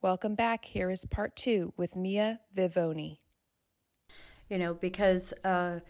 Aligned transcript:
Welcome 0.00 0.36
back. 0.36 0.64
Here 0.64 0.92
is 0.92 1.04
part 1.06 1.34
two 1.34 1.72
with 1.76 1.96
Mia 1.96 2.38
Vivone. 2.54 3.18
You 4.48 4.56
know, 4.56 4.74
because 4.74 5.32
uh, 5.42 5.80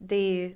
the 0.00 0.54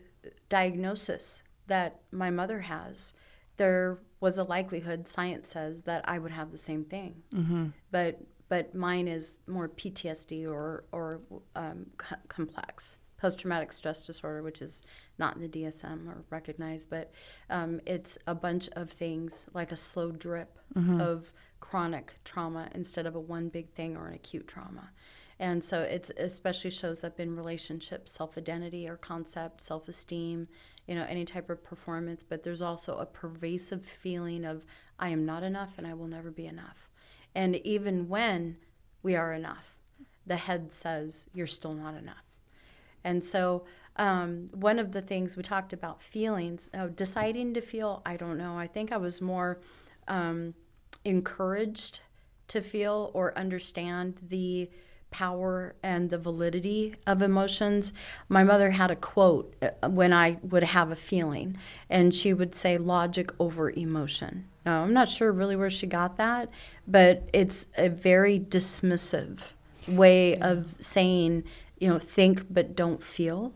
diagnosis 0.49 1.43
that 1.67 2.01
my 2.11 2.31
mother 2.31 2.61
has, 2.61 3.13
there 3.59 3.99
was 4.21 4.39
a 4.39 4.45
likelihood, 4.45 5.07
science 5.07 5.51
says, 5.51 5.83
that 5.83 6.09
I 6.09 6.19
would 6.19 6.33
have 6.33 6.53
the 6.53 6.59
same 6.59 6.85
thing. 6.85 7.23
Mm-hmm. 7.35 7.67
But 7.91 8.19
but 8.49 8.75
mine 8.75 9.09
is 9.09 9.37
more 9.47 9.69
PTSD 9.69 10.47
or 10.47 10.85
or 10.91 11.21
um, 11.55 11.89
c- 12.01 12.17
complex 12.29 12.99
post 13.23 13.39
traumatic 13.39 13.73
stress 13.73 14.03
disorder, 14.03 14.43
which 14.43 14.61
is 14.61 14.83
not 15.17 15.37
in 15.37 15.43
the 15.43 15.49
DSM 15.49 16.09
or 16.09 16.25
recognized, 16.29 16.91
but 16.91 17.13
um, 17.49 17.81
it's 17.87 18.19
a 18.27 18.35
bunch 18.35 18.69
of 18.73 18.91
things 18.91 19.47
like 19.55 19.71
a 19.71 19.77
slow 19.77 20.11
drip 20.11 20.59
mm-hmm. 20.75 21.01
of 21.01 21.33
chronic 21.61 22.15
trauma 22.25 22.69
instead 22.75 23.07
of 23.07 23.15
a 23.15 23.21
one 23.21 23.49
big 23.49 23.71
thing 23.75 23.97
or 23.97 24.09
an 24.09 24.15
acute 24.15 24.49
trauma. 24.49 24.91
And 25.39 25.63
so 25.63 25.83
it 25.83 26.11
especially 26.17 26.71
shows 26.71 27.05
up 27.05 27.21
in 27.21 27.37
relationships, 27.37 28.11
self 28.11 28.37
identity 28.37 28.89
or 28.89 28.97
concept, 28.97 29.61
self 29.61 29.89
esteem, 29.89 30.49
you 30.89 30.97
know, 30.97 31.07
any 31.09 31.25
type 31.25 31.49
of 31.49 31.63
performance. 31.63 32.25
But 32.25 32.43
there's 32.43 32.61
also 32.61 32.97
a 32.99 33.07
pervasive 33.07 33.87
feeling 33.87 34.45
of, 34.45 34.65
I 34.99 35.11
am 35.11 35.25
not 35.25 35.45
enough 35.45 35.75
and 35.79 35.87
I 35.87 35.95
will 35.95 36.09
never 36.09 36.33
be 36.33 36.47
enough. 36.47 36.91
And 37.37 37.55
even 37.65 38.09
when 38.09 38.57
we 39.01 39.15
are 39.15 39.33
enough, 39.33 39.79
the 40.27 40.37
head 40.37 40.73
says, 40.73 41.29
you're 41.33 41.47
still 41.47 41.75
not 41.75 41.95
enough. 41.95 42.32
And 43.05 43.25
so, 43.25 43.65
um, 43.97 44.49
one 44.53 44.79
of 44.79 44.93
the 44.93 45.03
things 45.03 45.37
we 45.37 45.43
talked 45.43 45.73
about 45.73 46.01
feelings, 46.01 46.71
uh, 46.73 46.87
deciding 46.87 47.53
to 47.55 47.61
feel, 47.61 48.01
I 48.07 48.17
don't 48.17 48.39
know. 48.39 48.59
I 48.59 48.67
think 48.67 48.91
I 48.91 48.97
was 48.97 49.21
more 49.21 49.61
um, 50.09 50.55
encouraged 51.05 52.01
to 52.49 52.63
feel 52.63 53.11
or 53.13 53.37
understand 53.37 54.21
the 54.29 54.71
power 55.11 55.75
and 55.83 56.11
the 56.11 56.19
validity 56.19 56.95
of 57.07 57.23
emotions. 57.23 57.93
My 58.29 58.43
mother 58.43 58.71
had 58.71 58.91
a 58.91 58.97
quote 58.97 59.55
uh, 59.63 59.89
when 59.89 60.13
I 60.13 60.39
would 60.43 60.65
have 60.65 60.91
a 60.91 60.97
feeling, 60.97 61.57
and 61.89 62.15
she 62.15 62.33
would 62.35 62.55
say, 62.55 62.79
logic 62.79 63.31
over 63.39 63.71
emotion. 63.71 64.49
Now, 64.65 64.83
I'm 64.83 64.95
not 64.95 65.09
sure 65.09 65.31
really 65.31 65.55
where 65.55 65.71
she 65.71 65.87
got 65.87 66.17
that, 66.17 66.49
but 66.87 67.29
it's 67.33 67.67
a 67.77 67.89
very 67.89 68.41
dismissive 68.41 69.39
way 69.87 70.37
of 70.39 70.77
saying 70.81 71.45
you 71.83 71.89
know, 71.89 71.99
think 71.99 72.47
but 72.49 72.77
don't 72.77 73.03
feel. 73.03 73.53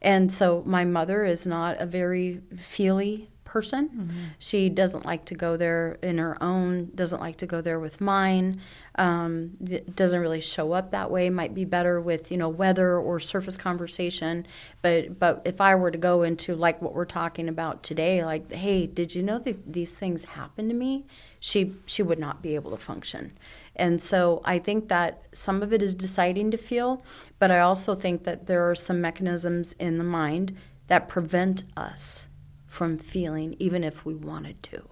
And 0.00 0.32
so 0.32 0.62
my 0.64 0.86
mother 0.86 1.24
is 1.24 1.46
not 1.46 1.78
a 1.78 1.84
very 1.84 2.40
feely 2.58 3.28
person. 3.44 3.88
Mm-hmm. 3.88 4.18
She 4.38 4.70
doesn't 4.70 5.04
like 5.04 5.26
to 5.26 5.34
go 5.34 5.56
there 5.58 5.98
in 6.02 6.16
her 6.18 6.42
own, 6.42 6.92
doesn't 6.94 7.20
like 7.20 7.36
to 7.38 7.46
go 7.46 7.60
there 7.60 7.78
with 7.78 8.00
mine. 8.00 8.60
Um, 8.94 9.58
doesn't 9.94 10.20
really 10.20 10.40
show 10.40 10.72
up 10.72 10.92
that 10.92 11.10
way. 11.10 11.28
Might 11.28 11.52
be 11.52 11.64
better 11.64 12.00
with 12.00 12.30
you 12.30 12.38
know 12.38 12.48
weather 12.48 12.96
or 12.96 13.20
surface 13.20 13.58
conversation. 13.58 14.46
But 14.80 15.18
but 15.18 15.42
if 15.44 15.60
I 15.60 15.74
were 15.74 15.90
to 15.90 15.98
go 15.98 16.22
into 16.22 16.54
like 16.54 16.80
what 16.80 16.94
we're 16.94 17.04
talking 17.04 17.48
about 17.48 17.82
today, 17.82 18.24
like 18.24 18.50
hey, 18.52 18.86
did 18.86 19.14
you 19.14 19.22
know 19.22 19.38
that 19.40 19.72
these 19.72 19.92
things 19.92 20.24
happened 20.24 20.70
to 20.70 20.76
me? 20.76 21.04
She 21.40 21.74
she 21.84 22.02
would 22.02 22.18
not 22.18 22.40
be 22.40 22.54
able 22.54 22.70
to 22.70 22.78
function. 22.78 23.32
And 23.76 24.00
so 24.00 24.42
I 24.44 24.58
think 24.58 24.88
that 24.88 25.24
some 25.32 25.62
of 25.62 25.72
it 25.72 25.82
is 25.82 25.94
deciding 25.94 26.50
to 26.50 26.56
feel, 26.56 27.02
but 27.38 27.50
I 27.50 27.60
also 27.60 27.94
think 27.94 28.24
that 28.24 28.46
there 28.46 28.68
are 28.68 28.74
some 28.74 29.00
mechanisms 29.00 29.72
in 29.74 29.98
the 29.98 30.04
mind 30.04 30.56
that 30.88 31.08
prevent 31.08 31.62
us 31.76 32.28
from 32.66 32.98
feeling, 32.98 33.56
even 33.58 33.84
if 33.84 34.04
we 34.04 34.14
wanted 34.14 34.62
to. 34.64 34.88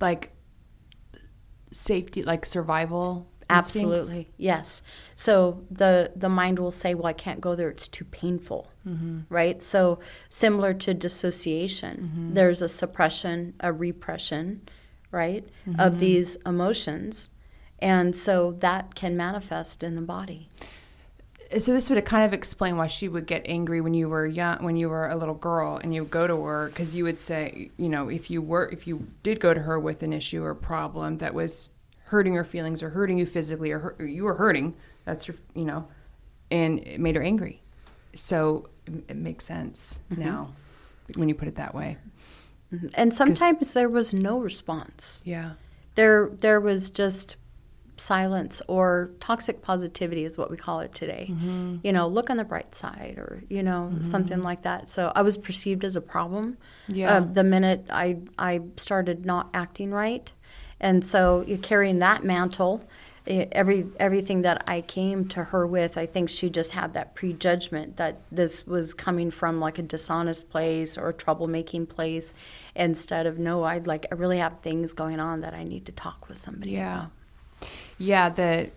Like 0.00 0.32
safety, 1.72 2.22
like 2.22 2.44
survival. 2.44 3.26
Absolutely, 3.48 3.98
instincts? 3.98 4.34
yes. 4.36 4.82
So 5.16 5.64
the 5.70 6.12
the 6.14 6.28
mind 6.28 6.60
will 6.60 6.70
say, 6.70 6.94
"Well, 6.94 7.06
I 7.06 7.12
can't 7.12 7.40
go 7.40 7.56
there; 7.56 7.68
it's 7.68 7.88
too 7.88 8.04
painful." 8.04 8.70
Mm-hmm. 8.86 9.20
Right. 9.28 9.60
So 9.60 9.98
similar 10.28 10.72
to 10.74 10.94
dissociation, 10.94 11.96
mm-hmm. 11.96 12.34
there's 12.34 12.62
a 12.62 12.68
suppression, 12.68 13.54
a 13.58 13.72
repression, 13.72 14.68
right, 15.10 15.44
mm-hmm. 15.66 15.80
of 15.80 15.98
these 15.98 16.36
emotions 16.46 17.30
and 17.80 18.14
so 18.14 18.52
that 18.60 18.94
can 18.94 19.16
manifest 19.16 19.82
in 19.82 19.94
the 19.94 20.02
body. 20.02 20.48
So 21.58 21.72
this 21.72 21.90
would 21.90 22.04
kind 22.04 22.24
of 22.24 22.32
explain 22.32 22.76
why 22.76 22.86
she 22.86 23.08
would 23.08 23.26
get 23.26 23.42
angry 23.44 23.80
when 23.80 23.92
you 23.92 24.08
were 24.08 24.24
young, 24.24 24.62
when 24.62 24.76
you 24.76 24.88
were 24.88 25.08
a 25.08 25.16
little 25.16 25.34
girl, 25.34 25.80
and 25.82 25.92
you 25.92 26.02
would 26.02 26.10
go 26.10 26.28
to 26.28 26.44
her 26.44 26.68
because 26.68 26.94
you 26.94 27.02
would 27.04 27.18
say, 27.18 27.70
you 27.76 27.88
know, 27.88 28.08
if 28.08 28.30
you 28.30 28.40
were, 28.40 28.68
if 28.68 28.86
you 28.86 29.08
did 29.24 29.40
go 29.40 29.52
to 29.52 29.60
her 29.60 29.78
with 29.78 30.04
an 30.04 30.12
issue 30.12 30.44
or 30.44 30.54
problem 30.54 31.16
that 31.18 31.34
was 31.34 31.68
hurting 32.04 32.34
her 32.34 32.44
feelings 32.44 32.82
or 32.82 32.90
hurting 32.90 33.18
you 33.18 33.26
physically 33.26 33.72
or, 33.72 33.80
hurt, 33.80 34.00
or 34.00 34.06
you 34.06 34.22
were 34.22 34.34
hurting, 34.34 34.76
that's 35.04 35.26
your, 35.26 35.36
you 35.54 35.64
know, 35.64 35.88
and 36.52 36.78
it 36.80 37.00
made 37.00 37.16
her 37.16 37.22
angry. 37.22 37.62
So 38.14 38.68
it, 38.86 38.92
it 39.08 39.16
makes 39.16 39.44
sense 39.44 39.98
mm-hmm. 40.10 40.22
now 40.22 40.52
when 41.16 41.28
you 41.28 41.34
put 41.34 41.48
it 41.48 41.56
that 41.56 41.74
way. 41.74 41.96
Mm-hmm. 42.72 42.88
And 42.94 43.12
sometimes 43.12 43.74
there 43.74 43.88
was 43.88 44.14
no 44.14 44.38
response. 44.38 45.20
Yeah. 45.24 45.52
There, 45.96 46.30
there 46.38 46.60
was 46.60 46.90
just 46.90 47.34
silence 48.00 48.62
or 48.66 49.10
toxic 49.20 49.62
positivity 49.62 50.24
is 50.24 50.38
what 50.38 50.50
we 50.50 50.56
call 50.56 50.80
it 50.80 50.94
today. 50.94 51.28
Mm-hmm. 51.30 51.76
You 51.82 51.92
know, 51.92 52.08
look 52.08 52.30
on 52.30 52.38
the 52.38 52.44
bright 52.44 52.74
side 52.74 53.14
or, 53.18 53.42
you 53.48 53.62
know, 53.62 53.90
mm-hmm. 53.92 54.02
something 54.02 54.42
like 54.42 54.62
that. 54.62 54.90
So 54.90 55.12
I 55.14 55.22
was 55.22 55.36
perceived 55.36 55.84
as 55.84 55.96
a 55.96 56.00
problem 56.00 56.56
yeah. 56.88 57.16
Uh, 57.16 57.20
the 57.20 57.44
minute 57.44 57.86
I, 57.90 58.18
I 58.38 58.60
started 58.76 59.24
not 59.24 59.48
acting 59.54 59.92
right. 59.92 60.32
And 60.80 61.04
so 61.04 61.44
you're 61.46 61.58
carrying 61.58 61.98
that 62.00 62.24
mantle. 62.24 62.82
Every 63.26 63.86
everything 64.00 64.42
that 64.42 64.64
I 64.66 64.80
came 64.80 65.28
to 65.28 65.44
her 65.44 65.66
with, 65.66 65.96
I 65.98 66.06
think 66.06 66.30
she 66.30 66.48
just 66.48 66.72
had 66.72 66.94
that 66.94 67.14
prejudgment 67.14 67.96
that 67.96 68.22
this 68.32 68.66
was 68.66 68.94
coming 68.94 69.30
from 69.30 69.60
like 69.60 69.78
a 69.78 69.82
dishonest 69.82 70.48
place 70.48 70.96
or 70.96 71.10
a 71.10 71.14
troublemaking 71.14 71.88
place, 71.88 72.34
instead 72.74 73.26
of 73.26 73.38
no, 73.38 73.62
I'd 73.64 73.86
like 73.86 74.06
I 74.10 74.14
really 74.14 74.38
have 74.38 74.60
things 74.62 74.94
going 74.94 75.20
on 75.20 75.42
that 75.42 75.54
I 75.54 75.64
need 75.64 75.84
to 75.86 75.92
talk 75.92 76.28
with 76.28 76.38
somebody 76.38 76.72
yeah. 76.72 76.94
about. 76.94 77.10
Yeah, 78.00 78.30
that 78.30 78.72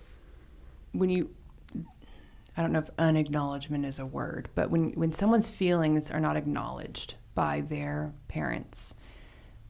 when 0.92 1.10
you 1.10 1.30
I 2.56 2.62
don't 2.62 2.74
know 2.74 2.80
if 2.80 2.90
unacknowledgement 3.00 3.86
is 3.86 3.98
a 3.98 4.06
word, 4.06 4.50
but 4.54 4.70
when 4.70 4.92
when 4.92 5.14
someone's 5.14 5.50
feelings 5.50 6.12
are 6.12 6.20
not 6.20 6.36
acknowledged 6.36 7.16
by 7.34 7.62
their 7.62 8.14
parents, 8.28 8.94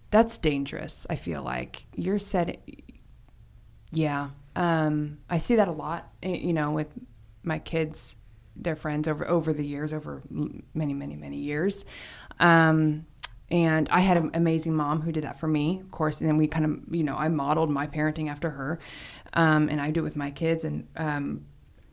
that's 0.09 0.40
dangerous. 0.40 1.06
I 1.09 1.16
feel 1.16 1.44
like 1.44 1.86
you're 1.96 2.19
said. 2.19 2.58
Yeah, 3.91 4.30
um, 4.56 5.19
I 5.30 5.38
see 5.38 5.56
that 5.56 5.68
a 5.68 5.72
lot. 5.72 6.12
Eh, 6.24 6.35
you 6.35 6.52
know, 6.52 6.72
with 6.72 6.88
my 7.44 7.59
kids, 7.59 8.16
their 8.56 8.75
friends 8.75 9.08
over 9.08 9.28
over 9.28 9.53
the 9.53 9.66
years, 9.66 9.94
over 9.94 10.24
many, 10.74 10.96
many, 10.96 11.16
many 11.16 11.38
years. 11.38 11.85
Um, 12.40 13.06
and 13.52 13.88
I 13.90 14.00
had 14.00 14.18
an 14.18 14.31
amazing 14.34 14.74
mom 14.74 15.02
who 15.02 15.12
did 15.12 15.24
that 15.25 15.40
for 15.40 15.47
me, 15.47 15.80
of 15.80 15.91
course. 15.91 16.20
And 16.22 16.28
then 16.28 16.38
we 16.38 16.47
kind 16.47 16.66
of, 16.66 16.80
you 16.90 17.03
know, 17.03 17.16
I 17.16 17.28
modeled 17.28 17.70
my 17.70 17.85
parenting 17.85 18.28
after 18.28 18.50
her 18.50 18.80
um, 19.34 19.70
and 19.70 19.82
I 19.82 19.92
do 19.92 20.02
it 20.02 20.04
with 20.04 20.16
my 20.16 20.32
kids. 20.32 20.64
And 20.64 20.88
um, 20.96 21.46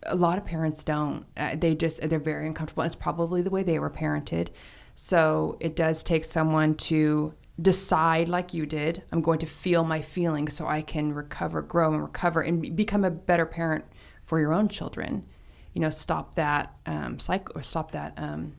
a 0.04 0.14
lot 0.14 0.38
of 0.38 0.44
parents 0.44 0.84
don't. 0.84 1.26
Uh, 1.36 1.56
they 1.56 1.74
just 1.74 2.00
they're 2.00 2.18
very 2.18 2.46
uncomfortable. 2.46 2.82
It's 2.84 2.94
probably 2.94 3.42
the 3.42 3.50
way 3.50 3.62
they 3.62 3.78
were 3.78 3.90
parented. 3.90 4.48
So 4.94 5.56
it 5.60 5.76
does 5.76 6.02
take 6.02 6.24
someone 6.24 6.74
to 6.74 7.34
decide, 7.60 8.28
like 8.28 8.54
you 8.54 8.66
did, 8.66 9.02
I'm 9.12 9.22
going 9.22 9.38
to 9.40 9.46
feel 9.46 9.84
my 9.84 10.00
feelings 10.00 10.54
so 10.54 10.66
I 10.66 10.82
can 10.82 11.12
recover, 11.12 11.62
grow, 11.62 11.92
and 11.92 12.02
recover, 12.02 12.42
and 12.42 12.76
become 12.76 13.04
a 13.04 13.10
better 13.10 13.46
parent 13.46 13.84
for 14.24 14.40
your 14.40 14.52
own 14.52 14.68
children. 14.68 15.26
You 15.74 15.80
know, 15.80 15.90
stop 15.90 16.34
that 16.34 16.74
um, 16.86 17.18
cycle 17.18 17.56
or 17.56 17.62
stop 17.62 17.92
that. 17.92 18.14
Um, 18.16 18.54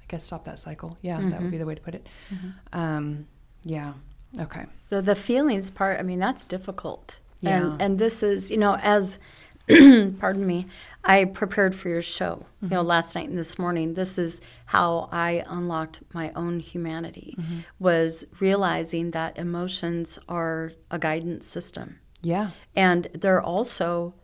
I 0.00 0.04
guess 0.08 0.24
stop 0.24 0.44
that 0.44 0.58
cycle. 0.58 0.98
Yeah, 1.02 1.18
mm-hmm. 1.18 1.30
that 1.30 1.36
would 1.36 1.44
mm-hmm. 1.44 1.50
be 1.50 1.58
the 1.58 1.66
way 1.66 1.74
to 1.74 1.80
put 1.80 1.94
it. 1.94 2.06
Mm-hmm. 2.32 2.78
Um, 2.78 3.26
yeah. 3.64 3.92
Okay. 4.38 4.66
So 4.84 5.00
the 5.00 5.14
feelings 5.14 5.70
part, 5.70 5.98
I 5.98 6.02
mean, 6.02 6.18
that's 6.18 6.44
difficult 6.44 7.18
yeah. 7.40 7.56
And 7.58 7.82
and 7.82 7.98
this 7.98 8.22
is, 8.22 8.50
you 8.50 8.56
know, 8.56 8.76
as 8.76 9.18
pardon 9.68 10.46
me, 10.46 10.66
I 11.04 11.24
prepared 11.24 11.74
for 11.74 11.88
your 11.88 12.02
show, 12.02 12.46
mm-hmm. 12.56 12.66
you 12.66 12.70
know, 12.70 12.80
mm-hmm. 12.80 12.88
last 12.88 13.14
night 13.14 13.28
and 13.28 13.38
this 13.38 13.58
morning. 13.58 13.94
This 13.94 14.18
is 14.18 14.40
how 14.66 15.08
I 15.12 15.44
unlocked 15.46 16.00
my 16.12 16.32
own 16.34 16.60
humanity 16.60 17.34
mm-hmm. 17.38 17.58
was 17.78 18.24
realizing 18.40 19.10
that 19.12 19.38
emotions 19.38 20.18
are 20.28 20.72
a 20.90 20.98
guidance 20.98 21.46
system. 21.46 22.00
Yeah. 22.22 22.50
And 22.74 23.08
they're 23.14 23.42
also 23.42 24.14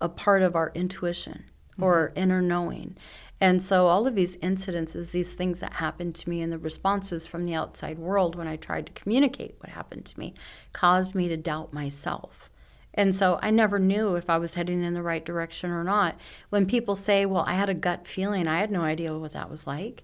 a 0.00 0.08
part 0.08 0.42
of 0.42 0.54
our 0.54 0.70
intuition 0.74 1.44
mm-hmm. 1.72 1.82
or 1.82 2.12
inner 2.14 2.40
knowing. 2.40 2.96
And 3.40 3.62
so 3.62 3.86
all 3.86 4.06
of 4.06 4.14
these 4.14 4.36
incidences, 4.38 5.12
these 5.12 5.34
things 5.34 5.60
that 5.60 5.74
happened 5.74 6.14
to 6.16 6.28
me 6.28 6.40
and 6.40 6.52
the 6.52 6.58
responses 6.58 7.26
from 7.26 7.46
the 7.46 7.54
outside 7.54 7.98
world 7.98 8.34
when 8.34 8.48
I 8.48 8.56
tried 8.56 8.86
to 8.86 8.92
communicate 8.92 9.54
what 9.60 9.70
happened 9.70 10.06
to 10.06 10.18
me 10.18 10.34
caused 10.72 11.14
me 11.14 11.28
to 11.28 11.36
doubt 11.36 11.72
myself. 11.72 12.50
And 12.94 13.14
so 13.14 13.38
I 13.40 13.50
never 13.50 13.78
knew 13.78 14.16
if 14.16 14.28
I 14.28 14.38
was 14.38 14.54
heading 14.54 14.82
in 14.82 14.94
the 14.94 15.02
right 15.02 15.24
direction 15.24 15.70
or 15.70 15.84
not. 15.84 16.16
When 16.50 16.66
people 16.66 16.96
say, 16.96 17.24
"Well, 17.24 17.44
I 17.46 17.52
had 17.52 17.68
a 17.68 17.74
gut 17.74 18.08
feeling," 18.08 18.48
I 18.48 18.58
had 18.58 18.72
no 18.72 18.80
idea 18.80 19.16
what 19.16 19.32
that 19.32 19.48
was 19.50 19.68
like. 19.68 20.02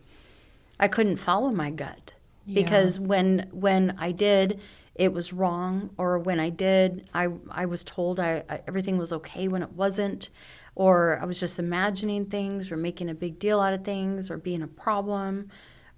I 0.79 0.87
couldn't 0.87 1.17
follow 1.17 1.51
my 1.51 1.71
gut 1.71 2.13
yeah. 2.47 2.63
because 2.63 3.01
when 3.01 3.49
when 3.51 3.97
I 3.99 4.13
did, 4.13 4.61
it 4.95 5.13
was 5.13 5.33
wrong, 5.33 5.91
or 5.99 6.19
when 6.19 6.39
I 6.39 6.51
did, 6.51 7.09
I, 7.13 7.29
I 7.51 7.67
was 7.67 7.83
told 7.83 8.21
I, 8.21 8.45
I, 8.49 8.61
everything 8.69 8.97
was 8.97 9.13
okay 9.13 9.49
when 9.49 9.63
it 9.63 9.73
wasn't, 9.73 10.29
or 10.75 11.19
I 11.21 11.25
was 11.25 11.41
just 11.41 11.59
imagining 11.59 12.27
things, 12.27 12.71
or 12.71 12.77
making 12.77 13.09
a 13.09 13.15
big 13.15 13.39
deal 13.39 13.61
out 13.61 13.73
of 13.73 13.85
things, 13.85 14.31
or 14.31 14.37
being 14.37 14.63
a 14.63 14.67
problem, 14.67 15.49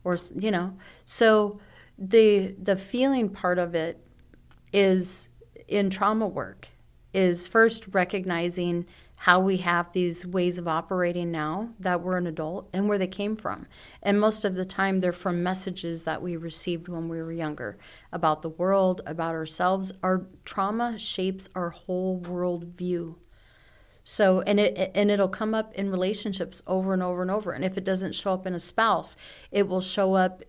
or 0.04 0.18
you 0.34 0.50
know. 0.50 0.76
So 1.04 1.60
the 1.98 2.54
the 2.60 2.76
feeling 2.76 3.30
part 3.30 3.58
of 3.58 3.74
it 3.74 4.04
is 4.72 5.28
in 5.68 5.90
trauma 5.90 6.26
work 6.26 6.68
is 7.12 7.46
first 7.46 7.86
recognizing 7.92 8.86
how 9.20 9.40
we 9.40 9.56
have 9.58 9.90
these 9.92 10.26
ways 10.26 10.58
of 10.58 10.68
operating 10.68 11.30
now 11.30 11.70
that 11.80 12.02
we're 12.02 12.18
an 12.18 12.26
adult 12.26 12.68
and 12.72 12.86
where 12.88 12.98
they 12.98 13.06
came 13.06 13.34
from. 13.34 13.66
And 14.02 14.20
most 14.20 14.44
of 14.44 14.56
the 14.56 14.64
time, 14.64 15.00
they're 15.00 15.12
from 15.12 15.42
messages 15.42 16.04
that 16.04 16.20
we 16.20 16.36
received 16.36 16.88
when 16.88 17.08
we 17.08 17.22
were 17.22 17.32
younger 17.32 17.78
about 18.12 18.42
the 18.42 18.50
world, 18.50 19.00
about 19.06 19.34
ourselves. 19.34 19.90
Our 20.02 20.26
trauma 20.44 20.98
shapes 20.98 21.48
our 21.54 21.70
whole 21.70 22.18
world 22.18 22.64
view. 22.76 23.18
So, 24.08 24.40
and 24.42 24.60
it 24.60 24.92
and 24.94 25.10
it'll 25.10 25.26
come 25.26 25.52
up 25.52 25.74
in 25.74 25.90
relationships 25.90 26.62
over 26.64 26.94
and 26.94 27.02
over 27.02 27.22
and 27.22 27.30
over. 27.30 27.50
And 27.50 27.64
if 27.64 27.76
it 27.76 27.82
doesn't 27.82 28.14
show 28.14 28.34
up 28.34 28.46
in 28.46 28.54
a 28.54 28.60
spouse, 28.60 29.16
it 29.50 29.66
will 29.66 29.80
show 29.80 30.14
up 30.14 30.44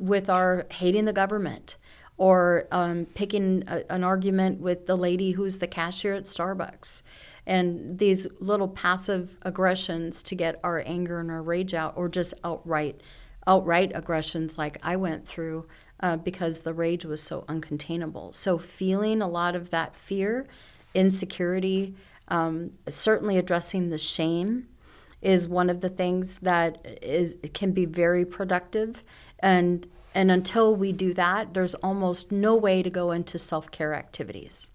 with 0.00 0.30
our 0.30 0.66
hating 0.70 1.04
the 1.04 1.12
government 1.12 1.76
or 2.16 2.66
um, 2.72 3.04
picking 3.14 3.64
a, 3.66 3.82
an 3.92 4.02
argument 4.02 4.62
with 4.62 4.86
the 4.86 4.96
lady 4.96 5.32
who's 5.32 5.58
the 5.58 5.66
cashier 5.66 6.14
at 6.14 6.24
Starbucks 6.24 7.02
and 7.46 7.98
these 7.98 8.26
little 8.40 8.68
passive 8.68 9.36
aggressions 9.42 10.22
to 10.22 10.34
get 10.34 10.58
our 10.64 10.82
anger 10.86 11.20
and 11.20 11.30
our 11.30 11.42
rage 11.42 11.74
out 11.74 11.92
or 11.94 12.08
just 12.08 12.32
outright 12.42 13.02
outright 13.46 13.92
aggressions 13.94 14.56
like 14.56 14.78
I 14.82 14.96
went 14.96 15.28
through 15.28 15.66
uh, 16.00 16.16
because 16.16 16.62
the 16.62 16.72
rage 16.72 17.04
was 17.04 17.22
so 17.22 17.42
uncontainable. 17.42 18.34
So 18.34 18.56
feeling 18.56 19.20
a 19.20 19.28
lot 19.28 19.54
of 19.54 19.68
that 19.68 19.96
fear, 19.96 20.46
insecurity, 20.94 21.94
um, 22.32 22.72
certainly 22.88 23.36
addressing 23.36 23.90
the 23.90 23.98
shame 23.98 24.66
is 25.20 25.46
one 25.48 25.70
of 25.70 25.82
the 25.82 25.88
things 25.88 26.38
that 26.40 26.84
is 27.02 27.36
can 27.54 27.72
be 27.72 27.84
very 27.84 28.24
productive 28.24 29.04
and 29.38 29.86
and 30.14 30.30
until 30.30 30.74
we 30.74 30.92
do 30.92 31.14
that 31.14 31.54
there's 31.54 31.74
almost 31.76 32.32
no 32.32 32.56
way 32.56 32.82
to 32.82 32.90
go 32.90 33.12
into 33.12 33.38
self-care 33.38 33.94
activities 33.94 34.70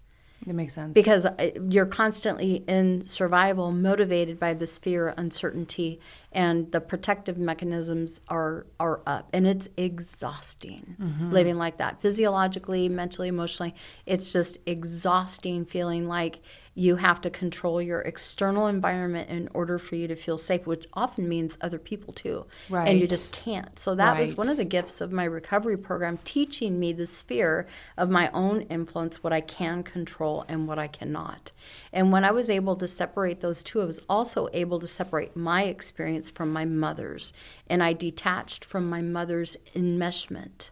that 0.46 0.54
makes 0.54 0.74
sense. 0.74 0.92
Because 0.94 1.26
uh, 1.26 1.50
you're 1.68 1.84
constantly 1.84 2.64
in 2.68 3.06
survival, 3.06 3.72
motivated 3.72 4.38
by 4.38 4.54
this 4.54 4.78
fear, 4.78 5.12
uncertainty, 5.16 6.00
and 6.32 6.70
the 6.70 6.80
protective 6.80 7.36
mechanisms 7.36 8.20
are 8.28 8.66
are 8.78 9.00
up, 9.06 9.28
and 9.32 9.46
it's 9.46 9.68
exhausting 9.76 10.96
mm-hmm. 11.00 11.32
living 11.32 11.56
like 11.56 11.78
that, 11.78 12.00
physiologically, 12.00 12.88
mentally, 12.88 13.28
emotionally. 13.28 13.74
It's 14.06 14.32
just 14.32 14.58
exhausting, 14.64 15.64
feeling 15.64 16.06
like 16.06 16.38
you 16.78 16.94
have 16.94 17.20
to 17.20 17.28
control 17.28 17.82
your 17.82 18.00
external 18.02 18.68
environment 18.68 19.28
in 19.28 19.48
order 19.52 19.80
for 19.80 19.96
you 19.96 20.06
to 20.06 20.14
feel 20.14 20.38
safe, 20.38 20.64
which 20.64 20.86
often 20.92 21.28
means 21.28 21.58
other 21.60 21.78
people 21.78 22.12
too. 22.12 22.46
Right. 22.70 22.88
And 22.88 23.00
you 23.00 23.08
just 23.08 23.32
can't. 23.32 23.76
So 23.76 23.96
that 23.96 24.12
right. 24.12 24.20
was 24.20 24.36
one 24.36 24.48
of 24.48 24.56
the 24.56 24.64
gifts 24.64 25.00
of 25.00 25.10
my 25.10 25.24
recovery 25.24 25.76
program, 25.76 26.20
teaching 26.22 26.78
me 26.78 26.92
the 26.92 27.04
sphere 27.04 27.66
of 27.96 28.10
my 28.10 28.30
own 28.32 28.62
influence, 28.62 29.24
what 29.24 29.32
I 29.32 29.40
can 29.40 29.82
control 29.82 30.44
and 30.48 30.68
what 30.68 30.78
I 30.78 30.86
cannot. 30.86 31.50
And 31.92 32.12
when 32.12 32.24
I 32.24 32.30
was 32.30 32.48
able 32.48 32.76
to 32.76 32.86
separate 32.86 33.40
those 33.40 33.64
two, 33.64 33.82
I 33.82 33.84
was 33.84 34.00
also 34.08 34.48
able 34.52 34.78
to 34.78 34.86
separate 34.86 35.34
my 35.36 35.64
experience 35.64 36.30
from 36.30 36.52
my 36.52 36.64
mother's. 36.64 37.32
And 37.68 37.82
I 37.82 37.92
detached 37.92 38.64
from 38.64 38.88
my 38.88 39.02
mother's 39.02 39.56
enmeshment 39.74 40.70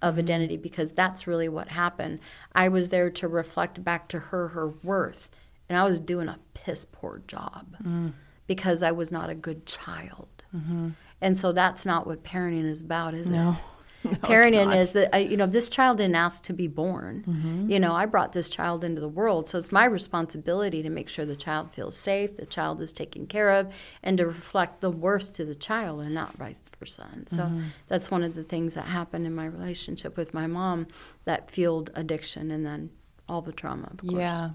of 0.00 0.18
identity 0.18 0.56
because 0.56 0.92
that's 0.92 1.26
really 1.26 1.48
what 1.48 1.68
happened. 1.68 2.20
I 2.54 2.68
was 2.68 2.90
there 2.90 3.10
to 3.10 3.28
reflect 3.28 3.82
back 3.82 4.08
to 4.08 4.18
her 4.18 4.48
her 4.48 4.68
worth, 4.68 5.30
and 5.68 5.78
I 5.78 5.84
was 5.84 6.00
doing 6.00 6.28
a 6.28 6.38
piss 6.54 6.84
poor 6.84 7.22
job 7.26 7.76
mm. 7.82 8.12
because 8.46 8.82
I 8.82 8.92
was 8.92 9.10
not 9.10 9.30
a 9.30 9.34
good 9.34 9.66
child. 9.66 10.28
Mm-hmm. 10.54 10.90
And 11.20 11.36
so 11.36 11.52
that's 11.52 11.84
not 11.84 12.06
what 12.06 12.22
parenting 12.22 12.64
is 12.64 12.80
about, 12.80 13.14
is 13.14 13.28
no. 13.28 13.50
it? 13.50 13.56
No, 14.04 14.12
parenting 14.12 14.74
is 14.74 14.92
that 14.92 15.28
you 15.28 15.36
know 15.36 15.46
this 15.46 15.68
child 15.68 15.98
didn't 15.98 16.14
ask 16.14 16.44
to 16.44 16.52
be 16.52 16.68
born. 16.68 17.24
Mm-hmm. 17.26 17.70
you 17.70 17.80
know 17.80 17.92
i 17.94 18.06
brought 18.06 18.32
this 18.32 18.48
child 18.48 18.84
into 18.84 19.00
the 19.00 19.08
world 19.08 19.48
so 19.48 19.58
it's 19.58 19.72
my 19.72 19.84
responsibility 19.84 20.82
to 20.82 20.88
make 20.88 21.08
sure 21.08 21.24
the 21.24 21.36
child 21.36 21.72
feels 21.72 21.96
safe 21.96 22.36
the 22.36 22.46
child 22.46 22.80
is 22.80 22.92
taken 22.92 23.26
care 23.26 23.50
of 23.50 23.72
and 24.02 24.16
to 24.18 24.26
reflect 24.26 24.80
the 24.80 24.90
worth 24.90 25.32
to 25.34 25.44
the 25.44 25.54
child 25.54 26.00
and 26.00 26.14
not 26.14 26.36
vice 26.36 26.62
versa. 26.78 27.08
And 27.12 27.28
so 27.28 27.38
mm-hmm. 27.38 27.62
that's 27.88 28.10
one 28.10 28.22
of 28.22 28.34
the 28.34 28.44
things 28.44 28.74
that 28.74 28.86
happened 28.86 29.26
in 29.26 29.34
my 29.34 29.46
relationship 29.46 30.16
with 30.16 30.32
my 30.32 30.46
mom 30.46 30.86
that 31.24 31.50
fueled 31.50 31.90
addiction 31.94 32.50
and 32.50 32.64
then 32.64 32.90
all 33.28 33.42
the 33.42 33.52
trauma 33.52 33.88
of 33.90 33.98
course. 33.98 34.14
Yeah. 34.14 34.50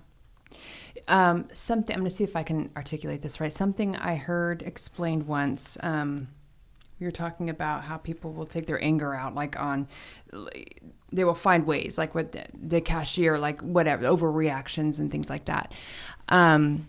Um, 1.08 1.48
something 1.54 1.96
i'm 1.96 2.02
going 2.02 2.10
to 2.10 2.16
see 2.16 2.24
if 2.24 2.36
i 2.36 2.44
can 2.44 2.70
articulate 2.76 3.22
this 3.22 3.40
right. 3.40 3.52
Something 3.52 3.96
i 3.98 4.16
heard 4.16 4.62
explained 4.62 5.28
once 5.28 5.78
um, 5.82 6.28
were 7.06 7.12
talking 7.12 7.50
about 7.50 7.84
how 7.84 7.98
people 7.98 8.34
will 8.34 8.46
take 8.46 8.66
their 8.66 8.84
anger 8.84 9.14
out, 9.14 9.36
like 9.36 9.60
on, 9.60 9.88
they 11.12 11.24
will 11.24 11.34
find 11.34 11.66
ways, 11.66 11.98
like 11.98 12.16
with 12.16 12.32
the, 12.32 12.46
the 12.54 12.82
cashier, 12.82 13.38
like 13.38 13.62
whatever, 13.62 14.06
overreactions 14.06 15.00
and 15.00 15.12
things 15.12 15.30
like 15.30 15.46
that. 15.46 15.72
Um, 16.30 16.88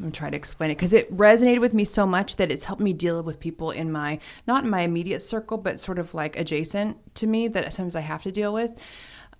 I'm 0.00 0.10
trying 0.12 0.32
to 0.32 0.36
explain 0.36 0.70
it 0.70 0.74
because 0.74 0.92
it 0.92 1.14
resonated 1.16 1.60
with 1.60 1.72
me 1.72 1.84
so 1.84 2.06
much 2.06 2.36
that 2.36 2.50
it's 2.50 2.64
helped 2.64 2.82
me 2.82 2.92
deal 2.92 3.22
with 3.22 3.38
people 3.38 3.70
in 3.70 3.92
my, 3.92 4.18
not 4.46 4.64
in 4.64 4.70
my 4.70 4.80
immediate 4.80 5.20
circle, 5.20 5.56
but 5.56 5.80
sort 5.80 5.98
of 5.98 6.14
like 6.14 6.38
adjacent 6.38 7.14
to 7.16 7.26
me 7.26 7.48
that 7.48 7.72
sometimes 7.72 7.94
I 7.94 8.00
have 8.00 8.22
to 8.24 8.32
deal 8.32 8.52
with. 8.52 8.72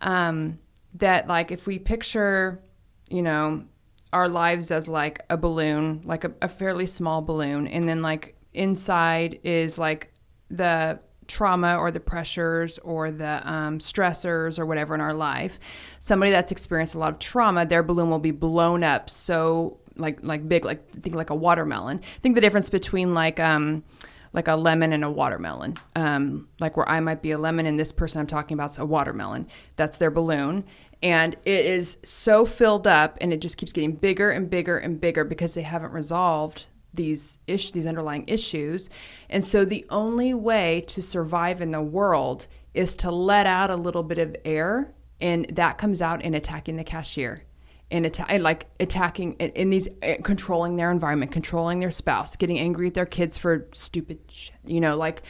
Um, 0.00 0.58
that, 0.94 1.26
like, 1.26 1.50
if 1.50 1.66
we 1.66 1.80
picture, 1.80 2.62
you 3.10 3.22
know, 3.22 3.64
our 4.12 4.28
lives 4.28 4.70
as 4.70 4.86
like 4.86 5.24
a 5.28 5.36
balloon, 5.36 6.02
like 6.04 6.22
a, 6.22 6.32
a 6.40 6.48
fairly 6.48 6.86
small 6.86 7.20
balloon, 7.20 7.66
and 7.66 7.88
then 7.88 8.00
like 8.00 8.36
inside 8.54 9.40
is 9.42 9.78
like 9.78 10.12
the 10.48 11.00
trauma 11.26 11.76
or 11.76 11.90
the 11.90 12.00
pressures 12.00 12.78
or 12.78 13.10
the 13.10 13.50
um, 13.50 13.78
stressors 13.78 14.58
or 14.58 14.66
whatever 14.66 14.94
in 14.94 15.00
our 15.00 15.14
life. 15.14 15.58
Somebody 16.00 16.30
that's 16.30 16.52
experienced 16.52 16.94
a 16.94 16.98
lot 16.98 17.12
of 17.12 17.18
trauma, 17.18 17.66
their 17.66 17.82
balloon 17.82 18.10
will 18.10 18.18
be 18.18 18.30
blown 18.30 18.84
up 18.84 19.10
so 19.10 19.78
like 19.96 20.18
like 20.22 20.48
big, 20.48 20.64
like 20.64 20.88
think 21.02 21.14
like 21.14 21.30
a 21.30 21.34
watermelon. 21.34 22.00
Think 22.22 22.34
the 22.34 22.40
difference 22.40 22.70
between 22.70 23.14
like 23.14 23.38
um 23.40 23.84
like 24.32 24.48
a 24.48 24.56
lemon 24.56 24.92
and 24.92 25.04
a 25.04 25.10
watermelon. 25.10 25.76
Um, 25.94 26.48
like 26.58 26.76
where 26.76 26.88
I 26.88 26.98
might 27.00 27.22
be 27.22 27.30
a 27.30 27.38
lemon 27.38 27.66
and 27.66 27.78
this 27.78 27.92
person 27.92 28.20
I'm 28.20 28.26
talking 28.26 28.56
about 28.56 28.72
is 28.72 28.78
a 28.78 28.84
watermelon. 28.84 29.46
That's 29.76 29.96
their 29.96 30.10
balloon. 30.10 30.64
And 31.02 31.36
it 31.44 31.66
is 31.66 31.98
so 32.02 32.44
filled 32.44 32.86
up 32.86 33.16
and 33.20 33.32
it 33.32 33.40
just 33.40 33.56
keeps 33.56 33.72
getting 33.72 33.92
bigger 33.92 34.30
and 34.30 34.50
bigger 34.50 34.76
and 34.76 35.00
bigger 35.00 35.22
because 35.22 35.54
they 35.54 35.62
haven't 35.62 35.92
resolved 35.92 36.66
these 36.94 37.38
ish 37.46 37.72
these 37.72 37.86
underlying 37.86 38.24
issues. 38.26 38.88
And 39.28 39.44
so 39.44 39.64
the 39.64 39.84
only 39.90 40.34
way 40.34 40.82
to 40.88 41.02
survive 41.02 41.60
in 41.60 41.70
the 41.70 41.82
world 41.82 42.46
is 42.72 42.94
to 42.96 43.10
let 43.10 43.46
out 43.46 43.70
a 43.70 43.76
little 43.76 44.02
bit 44.02 44.18
of 44.18 44.36
air 44.44 44.94
and 45.20 45.46
that 45.52 45.78
comes 45.78 46.02
out 46.02 46.22
in 46.22 46.34
attacking 46.34 46.76
the 46.76 46.84
cashier 46.84 47.44
in 47.90 48.04
atta- 48.04 48.38
like 48.38 48.66
attacking 48.80 49.34
in, 49.34 49.70
these 49.70 49.88
uh, 50.02 50.14
controlling 50.22 50.76
their 50.76 50.90
environment, 50.90 51.30
controlling 51.30 51.78
their 51.78 51.90
spouse, 51.90 52.34
getting 52.34 52.58
angry 52.58 52.88
at 52.88 52.94
their 52.94 53.06
kids 53.06 53.38
for 53.38 53.68
stupid 53.72 54.18
you 54.64 54.80
know, 54.80 54.96
like 54.96 55.22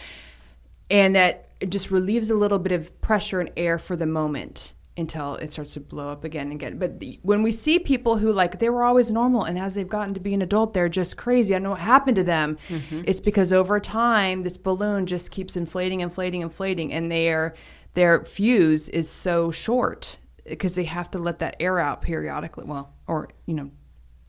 and 0.91 1.15
that 1.17 1.49
just 1.69 1.91
relieves 1.91 2.31
a 2.31 2.35
little 2.35 2.59
bit 2.59 2.73
of 2.73 3.01
pressure 3.01 3.41
and 3.41 3.51
air 3.57 3.79
for 3.79 3.97
the 3.97 4.07
moment 4.07 4.73
until 4.97 5.35
it 5.37 5.53
starts 5.53 5.75
to 5.75 5.81
blow 5.81 6.09
up 6.09 6.25
again 6.25 6.47
and 6.47 6.53
again. 6.53 6.79
But 6.79 7.01
the, 7.01 7.19
when 7.23 7.43
we 7.43 7.51
see 7.51 7.79
people 7.79 8.19
who 8.19 8.33
like 8.33 8.59
they 8.61 8.69
were 8.69 8.85
always 8.85 9.11
normal 9.11 9.43
and 9.43 9.59
as 9.59 9.75
they've 9.75 9.89
gotten 9.89 10.15
to 10.15 10.21
be 10.21 10.35
an 10.35 10.43
adult, 10.43 10.73
they're 10.73 10.89
just 10.89 11.17
crazy. 11.17 11.55
I 11.55 11.59
don't 11.59 11.65
know 11.65 11.71
what 11.71 11.81
happened 11.81 12.17
to 12.17 12.25
them. 12.25 12.59
Mm-hmm. 12.69 13.03
It's 13.07 13.21
because 13.21 13.53
over 13.53 13.81
time 13.81 14.43
this 14.43 14.57
balloon 14.57 15.07
just 15.07 15.31
keeps 15.31 15.57
inflating, 15.57 16.01
inflating, 16.01 16.43
inflating, 16.43 16.93
and 16.93 17.11
their 17.11 17.55
their 17.95 18.25
fuse 18.25 18.89
is 18.89 19.09
so 19.09 19.51
short 19.51 20.19
because 20.45 20.75
they 20.75 20.85
have 20.85 21.11
to 21.13 21.19
let 21.19 21.39
that 21.41 21.57
air 21.59 21.79
out 21.79 22.03
periodically. 22.03 22.65
Well, 22.65 22.93
or 23.07 23.31
you 23.47 23.55
know, 23.55 23.71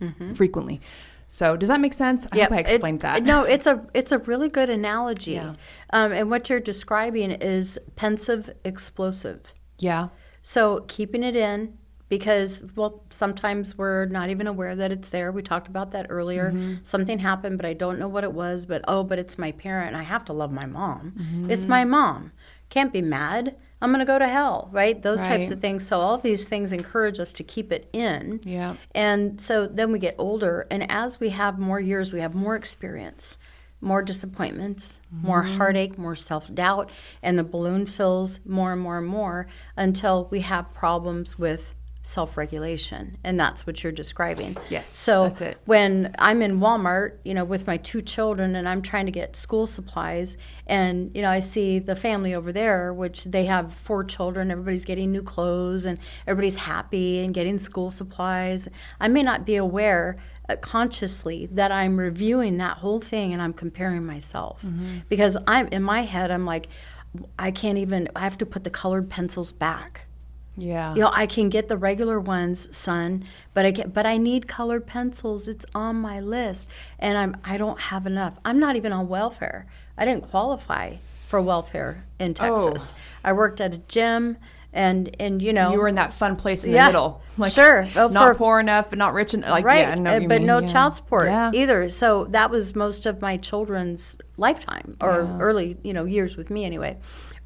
mm-hmm. 0.02 0.34
frequently. 0.34 0.82
So 1.28 1.58
does 1.58 1.70
that 1.70 1.82
make 1.82 1.94
sense? 1.94 2.26
I 2.32 2.38
yep. 2.38 2.50
hope 2.50 2.58
I 2.58 2.62
explained 2.62 3.00
it, 3.00 3.02
that. 3.02 3.24
No, 3.24 3.44
it's 3.44 3.68
a 3.68 3.86
it's 3.94 4.12
a 4.12 4.20
really 4.20 4.50
good 4.50 4.70
analogy. 4.70 5.34
Yeah. 5.34 5.54
Um, 5.92 6.12
and 6.12 6.32
what 6.32 6.50
you're 6.50 6.60
describing 6.60 7.32
is 7.32 7.78
pensive 7.96 8.50
explosive. 8.64 9.54
Yeah. 9.78 10.10
So 10.48 10.82
keeping 10.82 11.24
it 11.24 11.36
in 11.36 11.76
because 12.08 12.64
well 12.76 13.02
sometimes 13.10 13.80
we're 13.80 14.06
not 14.06 14.30
even 14.30 14.46
aware 14.46 14.76
that 14.76 14.92
it's 14.92 15.10
there. 15.10 15.32
We 15.32 15.42
talked 15.42 15.68
about 15.68 15.90
that 15.94 16.06
earlier. 16.10 16.52
Mm-hmm. 16.52 16.76
Something 16.84 17.18
happened 17.18 17.58
but 17.58 17.66
I 17.66 17.74
don't 17.74 17.98
know 17.98 18.08
what 18.08 18.24
it 18.24 18.32
was, 18.32 18.68
but 18.68 18.86
oh, 18.88 19.04
but 19.04 19.18
it's 19.18 19.40
my 19.40 19.52
parent. 19.52 19.96
I 19.96 20.04
have 20.04 20.24
to 20.26 20.34
love 20.34 20.52
my 20.52 20.68
mom. 20.68 21.14
Mm-hmm. 21.18 21.50
It's 21.50 21.66
my 21.66 21.84
mom. 21.84 22.32
Can't 22.70 22.94
be 22.94 23.02
mad. 23.02 23.56
I'm 23.82 23.90
going 23.90 24.00
to 24.00 24.06
go 24.06 24.20
to 24.20 24.28
hell, 24.28 24.70
right? 24.72 25.02
Those 25.02 25.22
right. 25.22 25.30
types 25.30 25.50
of 25.50 25.62
things. 25.62 25.86
So 25.88 26.00
all 26.00 26.20
these 26.20 26.48
things 26.48 26.72
encourage 26.72 27.20
us 27.20 27.34
to 27.34 27.44
keep 27.44 27.72
it 27.72 27.90
in. 27.92 28.40
Yeah. 28.44 28.76
And 28.94 29.42
so 29.42 29.66
then 29.66 29.92
we 29.92 29.98
get 29.98 30.14
older 30.20 30.68
and 30.70 30.90
as 30.92 31.20
we 31.20 31.30
have 31.30 31.58
more 31.58 31.80
years, 31.80 32.14
we 32.14 32.20
have 32.20 32.36
more 32.36 32.56
experience 32.56 33.40
more 33.82 34.02
disappointments, 34.02 35.00
more 35.12 35.44
mm-hmm. 35.44 35.58
heartache, 35.58 35.98
more 35.98 36.16
self 36.16 36.54
doubt, 36.54 36.90
and 37.22 37.38
the 37.38 37.44
balloon 37.44 37.86
fills 37.86 38.40
more 38.46 38.74
and 38.74 38.82
more 38.82 38.98
and 38.98 39.08
more 39.08 39.48
until 39.78 40.28
we 40.32 40.42
have 40.42 40.74
problems 40.74 41.38
with 41.38 41.76
self 42.06 42.38
regulation. 42.38 43.18
And 43.24 43.40
that's 43.40 43.66
what 43.66 43.84
you're 43.84 43.92
describing. 43.92 44.56
Yes, 44.70 44.96
So 44.96 45.56
when 45.66 46.14
I'm 46.20 46.42
in 46.44 46.60
Walmart, 46.60 47.18
you 47.24 47.34
know, 47.34 47.44
with 47.44 47.66
my 47.66 47.78
two 47.78 48.02
children 48.02 48.56
and 48.56 48.70
I'm 48.70 48.84
trying 48.84 49.08
to 49.08 49.12
get 49.12 49.36
school 49.36 49.66
supplies, 49.66 50.38
and, 50.68 51.12
you 51.16 51.24
know, 51.24 51.30
I 51.30 51.40
see 51.40 51.80
the 51.80 51.96
family 51.96 52.36
over 52.36 52.52
there, 52.52 52.94
which 52.94 53.26
they 53.26 53.46
have 53.46 53.74
four 53.74 54.04
children, 54.04 54.52
everybody's 54.52 54.86
getting 54.86 55.12
new 55.12 55.24
clothes 55.24 55.86
and 55.86 55.98
everybody's 56.28 56.58
happy 56.58 57.20
and 57.20 57.34
getting 57.34 57.58
school 57.58 57.90
supplies. 57.90 58.70
I 59.00 59.08
may 59.08 59.24
not 59.24 59.46
be 59.46 59.56
aware 59.56 60.18
uh, 60.48 60.56
consciously 60.58 61.48
that 61.52 61.72
I'm 61.72 61.98
reviewing 61.98 62.58
that 62.58 62.78
whole 62.78 63.00
thing 63.00 63.34
and 63.34 63.42
I'm 63.42 63.54
comparing 63.54 64.06
myself 64.06 64.64
because 65.10 65.38
I'm 65.48 65.68
in 65.70 65.84
my 65.84 66.02
head, 66.02 66.32
I'm 66.32 66.46
like, 66.46 66.68
I 67.40 67.52
can't 67.52 67.78
even, 67.78 68.10
I 68.16 68.22
have 68.22 68.38
to 68.40 68.46
put 68.46 68.64
the 68.64 68.70
colored 68.70 69.10
pencils 69.10 69.52
back. 69.52 70.02
Yeah. 70.58 70.94
You 70.96 71.02
know, 71.02 71.12
I 71.14 71.26
can 71.26 71.50
get 71.50 71.68
the 71.68 71.76
regular 71.78 72.20
ones, 72.20 72.76
son, 72.76 73.26
but 73.54 73.66
I 73.66 73.72
get, 73.72 73.94
but 73.94 74.06
I 74.06 74.16
need 74.18 74.48
colored 74.48 74.86
pencils. 74.88 75.48
It's 75.50 75.66
on 75.76 75.98
my 75.98 76.22
list, 76.22 76.70
and 76.98 77.18
I'm 77.18 77.36
I 77.44 77.58
don't 77.58 77.78
have 77.80 78.06
enough. 78.08 78.36
I'm 78.46 78.58
not 78.58 78.78
even 78.78 78.94
on 78.94 79.10
welfare. 79.10 79.66
I 79.98 80.06
didn't 80.06 80.30
qualify 80.30 80.96
for 81.28 81.42
welfare 81.42 82.06
in 82.20 82.34
Oh. 82.40 82.68
Texas. 82.68 82.94
I 83.22 83.34
worked 83.34 83.60
at 83.60 83.74
a 83.74 83.80
gym, 83.80 84.38
and 84.76 85.16
and 85.20 85.42
you 85.42 85.52
know 85.54 85.72
You 85.72 85.80
were 85.80 85.88
in 85.88 85.96
that 85.96 86.14
fun 86.14 86.36
place 86.36 86.64
in 86.64 86.72
Yeah, 86.74 86.84
the 86.84 86.90
middle. 86.90 87.22
sure. 87.50 87.88
Oh, 87.96 88.08
not 88.10 88.28
for- 88.34 88.36
poor 88.36 88.60
enough, 88.60 88.90
but 88.90 88.98
not 89.00 89.14
rich 89.14 89.34
enough. 89.34 89.50
Like, 89.50 89.66
right, 89.66 89.80
yeah, 89.80 89.92
I 89.92 89.96
know 89.96 90.14
what 90.14 90.22
you 90.22 90.28
but 90.28 90.38
mean, 90.42 90.48
no 90.48 90.60
yeah. 90.60 90.68
child 90.68 90.94
support 90.96 91.28
either. 91.30 91.90
So 91.90 92.26
that 92.26 92.52
was 92.52 92.76
most 92.76 93.06
of 93.08 93.22
my 93.22 93.38
children's 93.38 94.18
lifetime 94.38 94.96
or 95.02 95.22
early, 95.40 95.78
you 95.84 95.94
know, 95.94 96.06
years 96.06 96.38
with 96.38 96.50
me 96.52 96.64
anyway. 96.66 96.98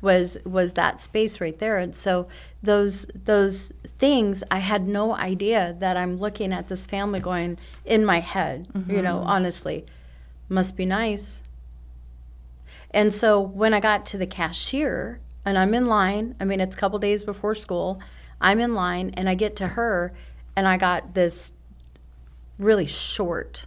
Was 0.01 0.37
was 0.45 0.73
that 0.73 1.01
space 1.01 1.41
right 1.41 1.57
there, 1.59 1.77
and 1.77 1.93
so 1.93 2.27
those 2.63 3.05
those 3.25 3.73
things 3.97 4.43
I 4.49 4.59
had 4.59 4.87
no 4.87 5.13
idea 5.13 5.75
that 5.79 5.97
I'm 5.97 6.17
looking 6.17 6.53
at 6.53 6.69
this 6.69 6.87
family 6.87 7.19
going 7.19 7.57
in 7.83 8.05
my 8.05 8.21
head. 8.21 8.67
You 8.87 9.01
know, 9.01 9.17
Mm-hmm. 9.17 9.27
honestly, 9.29 9.85
must 10.47 10.77
be 10.77 10.85
nice. 10.85 11.43
And 12.91 13.11
so 13.13 13.39
when 13.41 13.73
I 13.73 13.79
got 13.81 14.05
to 14.07 14.17
the 14.17 14.25
cashier 14.27 15.19
and 15.49 15.57
I'm 15.57 15.73
in 15.73 15.87
line, 15.87 16.35
I 16.39 16.45
mean, 16.45 16.61
it's 16.61 16.75
a 16.75 16.79
couple 16.79 16.99
days 16.99 17.23
before 17.23 17.55
school, 17.55 17.99
I'm 18.39 18.59
in 18.59 18.75
line 18.75 19.11
and 19.15 19.27
I 19.27 19.35
get 19.35 19.55
to 19.57 19.69
her 19.69 20.13
and 20.55 20.67
I 20.67 20.77
got 20.77 21.15
this 21.15 21.53
really 22.57 22.85
short, 22.85 23.65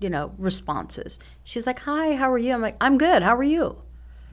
you 0.00 0.10
know, 0.10 0.34
responses. 0.38 1.18
She's 1.42 1.66
like, 1.66 1.80
Hi, 1.80 2.14
how 2.16 2.30
are 2.30 2.38
you? 2.38 2.52
I'm 2.52 2.60
like, 2.60 2.76
I'm 2.80 2.98
good. 2.98 3.22
How 3.22 3.36
are 3.36 3.42
you? 3.42 3.78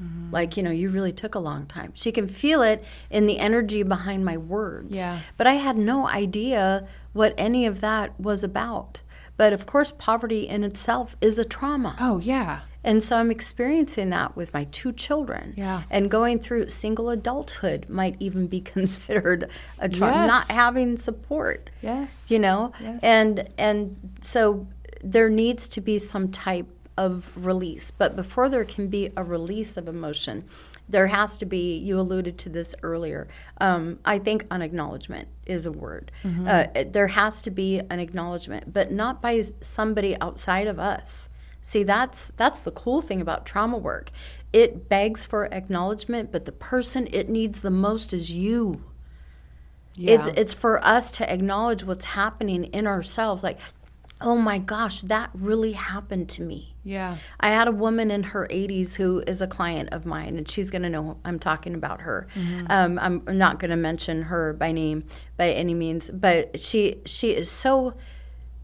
Mm-hmm. 0.01 0.31
Like, 0.31 0.57
you 0.57 0.63
know, 0.63 0.71
you 0.71 0.89
really 0.89 1.11
took 1.11 1.35
a 1.35 1.39
long 1.39 1.65
time. 1.65 1.91
She 1.95 2.11
can 2.11 2.27
feel 2.27 2.61
it 2.61 2.83
in 3.09 3.25
the 3.25 3.39
energy 3.39 3.83
behind 3.83 4.23
my 4.23 4.37
words. 4.37 4.97
Yeah. 4.97 5.19
But 5.37 5.47
I 5.47 5.53
had 5.53 5.77
no 5.77 6.07
idea 6.07 6.87
what 7.13 7.33
any 7.37 7.65
of 7.65 7.81
that 7.81 8.19
was 8.19 8.43
about. 8.43 9.01
But 9.37 9.53
of 9.53 9.65
course, 9.65 9.93
poverty 9.97 10.47
in 10.47 10.63
itself 10.63 11.15
is 11.21 11.37
a 11.39 11.45
trauma. 11.45 11.95
Oh, 11.99 12.19
yeah. 12.19 12.61
And 12.83 13.03
so 13.03 13.17
I'm 13.17 13.29
experiencing 13.29 14.09
that 14.11 14.35
with 14.35 14.53
my 14.53 14.63
two 14.65 14.93
children. 14.93 15.53
Yeah. 15.57 15.83
And 15.89 16.09
going 16.09 16.39
through 16.39 16.69
single 16.69 17.09
adulthood 17.09 17.87
might 17.89 18.15
even 18.19 18.47
be 18.47 18.61
considered 18.75 19.49
a 19.77 19.89
trauma. 19.89 20.13
Yes. 20.13 20.27
Not 20.27 20.51
having 20.51 20.97
support. 20.97 21.69
Yes. 21.81 22.25
You 22.29 22.39
know? 22.39 22.71
Yes. 22.81 22.99
And 23.03 23.49
and 23.57 24.17
so 24.21 24.67
there 25.03 25.29
needs 25.29 25.69
to 25.69 25.81
be 25.81 25.97
some 25.99 26.29
type 26.29 26.67
of 26.97 27.31
release. 27.35 27.91
But 27.91 28.15
before 28.15 28.49
there 28.49 28.65
can 28.65 28.87
be 28.87 29.11
a 29.15 29.23
release 29.23 29.77
of 29.77 29.87
emotion, 29.87 30.43
there 30.89 31.07
has 31.07 31.37
to 31.37 31.45
be, 31.45 31.77
you 31.77 31.99
alluded 31.99 32.37
to 32.39 32.49
this 32.49 32.75
earlier. 32.81 33.27
Um, 33.61 33.99
I 34.03 34.17
think 34.17 34.45
unacknowledgement 34.51 35.29
is 35.45 35.65
a 35.65 35.71
word. 35.71 36.11
Uh, 36.25 36.65
there 36.87 37.07
has 37.07 37.41
to 37.43 37.51
be 37.51 37.79
an 37.89 37.99
acknowledgement, 37.99 38.73
but 38.73 38.91
not 38.91 39.21
by 39.21 39.43
somebody 39.61 40.19
outside 40.19 40.67
of 40.67 40.79
us. 40.79 41.29
See, 41.61 41.83
that's 41.83 42.31
that's 42.37 42.61
the 42.61 42.71
cool 42.71 43.01
thing 43.01 43.21
about 43.21 43.45
trauma 43.45 43.77
work. 43.77 44.11
It 44.51 44.89
begs 44.89 45.25
for 45.25 45.45
acknowledgement, 45.53 46.31
but 46.31 46.45
the 46.45 46.51
person 46.51 47.07
it 47.11 47.29
needs 47.29 47.61
the 47.61 47.71
most 47.71 48.13
is 48.13 48.31
you. 48.31 48.83
Yeah. 49.95 50.13
It's 50.13 50.27
it's 50.39 50.53
for 50.53 50.83
us 50.83 51.11
to 51.13 51.31
acknowledge 51.31 51.83
what's 51.83 52.05
happening 52.05 52.63
in 52.65 52.87
ourselves. 52.87 53.43
Like, 53.43 53.59
oh 54.21 54.37
my 54.37 54.57
gosh, 54.57 55.01
that 55.01 55.29
really 55.33 55.73
happened 55.73 56.29
to 56.29 56.41
me. 56.41 56.75
yeah. 56.83 57.17
I 57.39 57.49
had 57.51 57.67
a 57.67 57.71
woman 57.71 58.11
in 58.11 58.23
her 58.23 58.47
80s 58.49 58.95
who 58.95 59.23
is 59.27 59.41
a 59.41 59.47
client 59.47 59.89
of 59.93 60.05
mine, 60.05 60.37
and 60.37 60.49
she's 60.49 60.69
going 60.69 60.81
to 60.81 60.89
know 60.89 61.17
I'm 61.23 61.39
talking 61.39 61.73
about 61.73 62.01
her. 62.01 62.27
Um, 62.69 62.99
I'm 62.99 63.23
not 63.37 63.59
going 63.59 63.71
to 63.71 63.77
mention 63.77 64.23
her 64.23 64.53
by 64.53 64.71
name 64.71 65.03
by 65.37 65.51
any 65.51 65.73
means, 65.73 66.09
but 66.11 66.59
she 66.59 67.01
she 67.05 67.31
is 67.31 67.49
so 67.51 67.93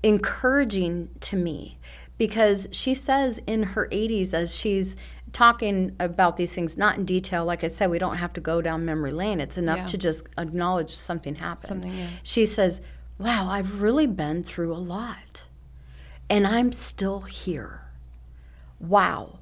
encouraging 0.04 1.10
to 1.20 1.36
me 1.36 1.78
because 2.18 2.68
she 2.72 2.96
says 2.96 3.40
in 3.46 3.64
her 3.64 3.88
80s 3.92 4.34
as 4.34 4.56
she's 4.56 4.96
talking 5.34 5.94
about 6.00 6.38
these 6.38 6.56
things 6.56 6.78
not 6.78 6.98
in 6.98 7.04
detail 7.04 7.44
like 7.44 7.62
i 7.62 7.68
said 7.68 7.90
we 7.92 8.00
don't 8.00 8.16
have 8.18 8.32
to 8.32 8.40
go 8.40 8.62
down 8.62 8.86
memory 8.86 9.12
lane. 9.12 9.42
It's 9.42 9.58
enough 9.58 9.80
Yeah. 9.80 9.86
to 9.86 9.98
just 9.98 10.26
acknowledge 10.38 10.92
something 10.92 11.36
happened. 11.36 11.68
Something, 11.68 11.98
yeah. 11.98 12.08
she 12.24 12.46
says 12.46 12.80
wow 13.18 13.50
i've 13.50 13.82
really 13.82 14.08
been 14.08 14.44
through 14.44 14.74
a 14.74 14.80
lot 14.80 15.44
and 16.30 16.48
i'm 16.48 16.72
still 16.72 17.22
here. 17.22 17.82
Wow. 18.80 19.40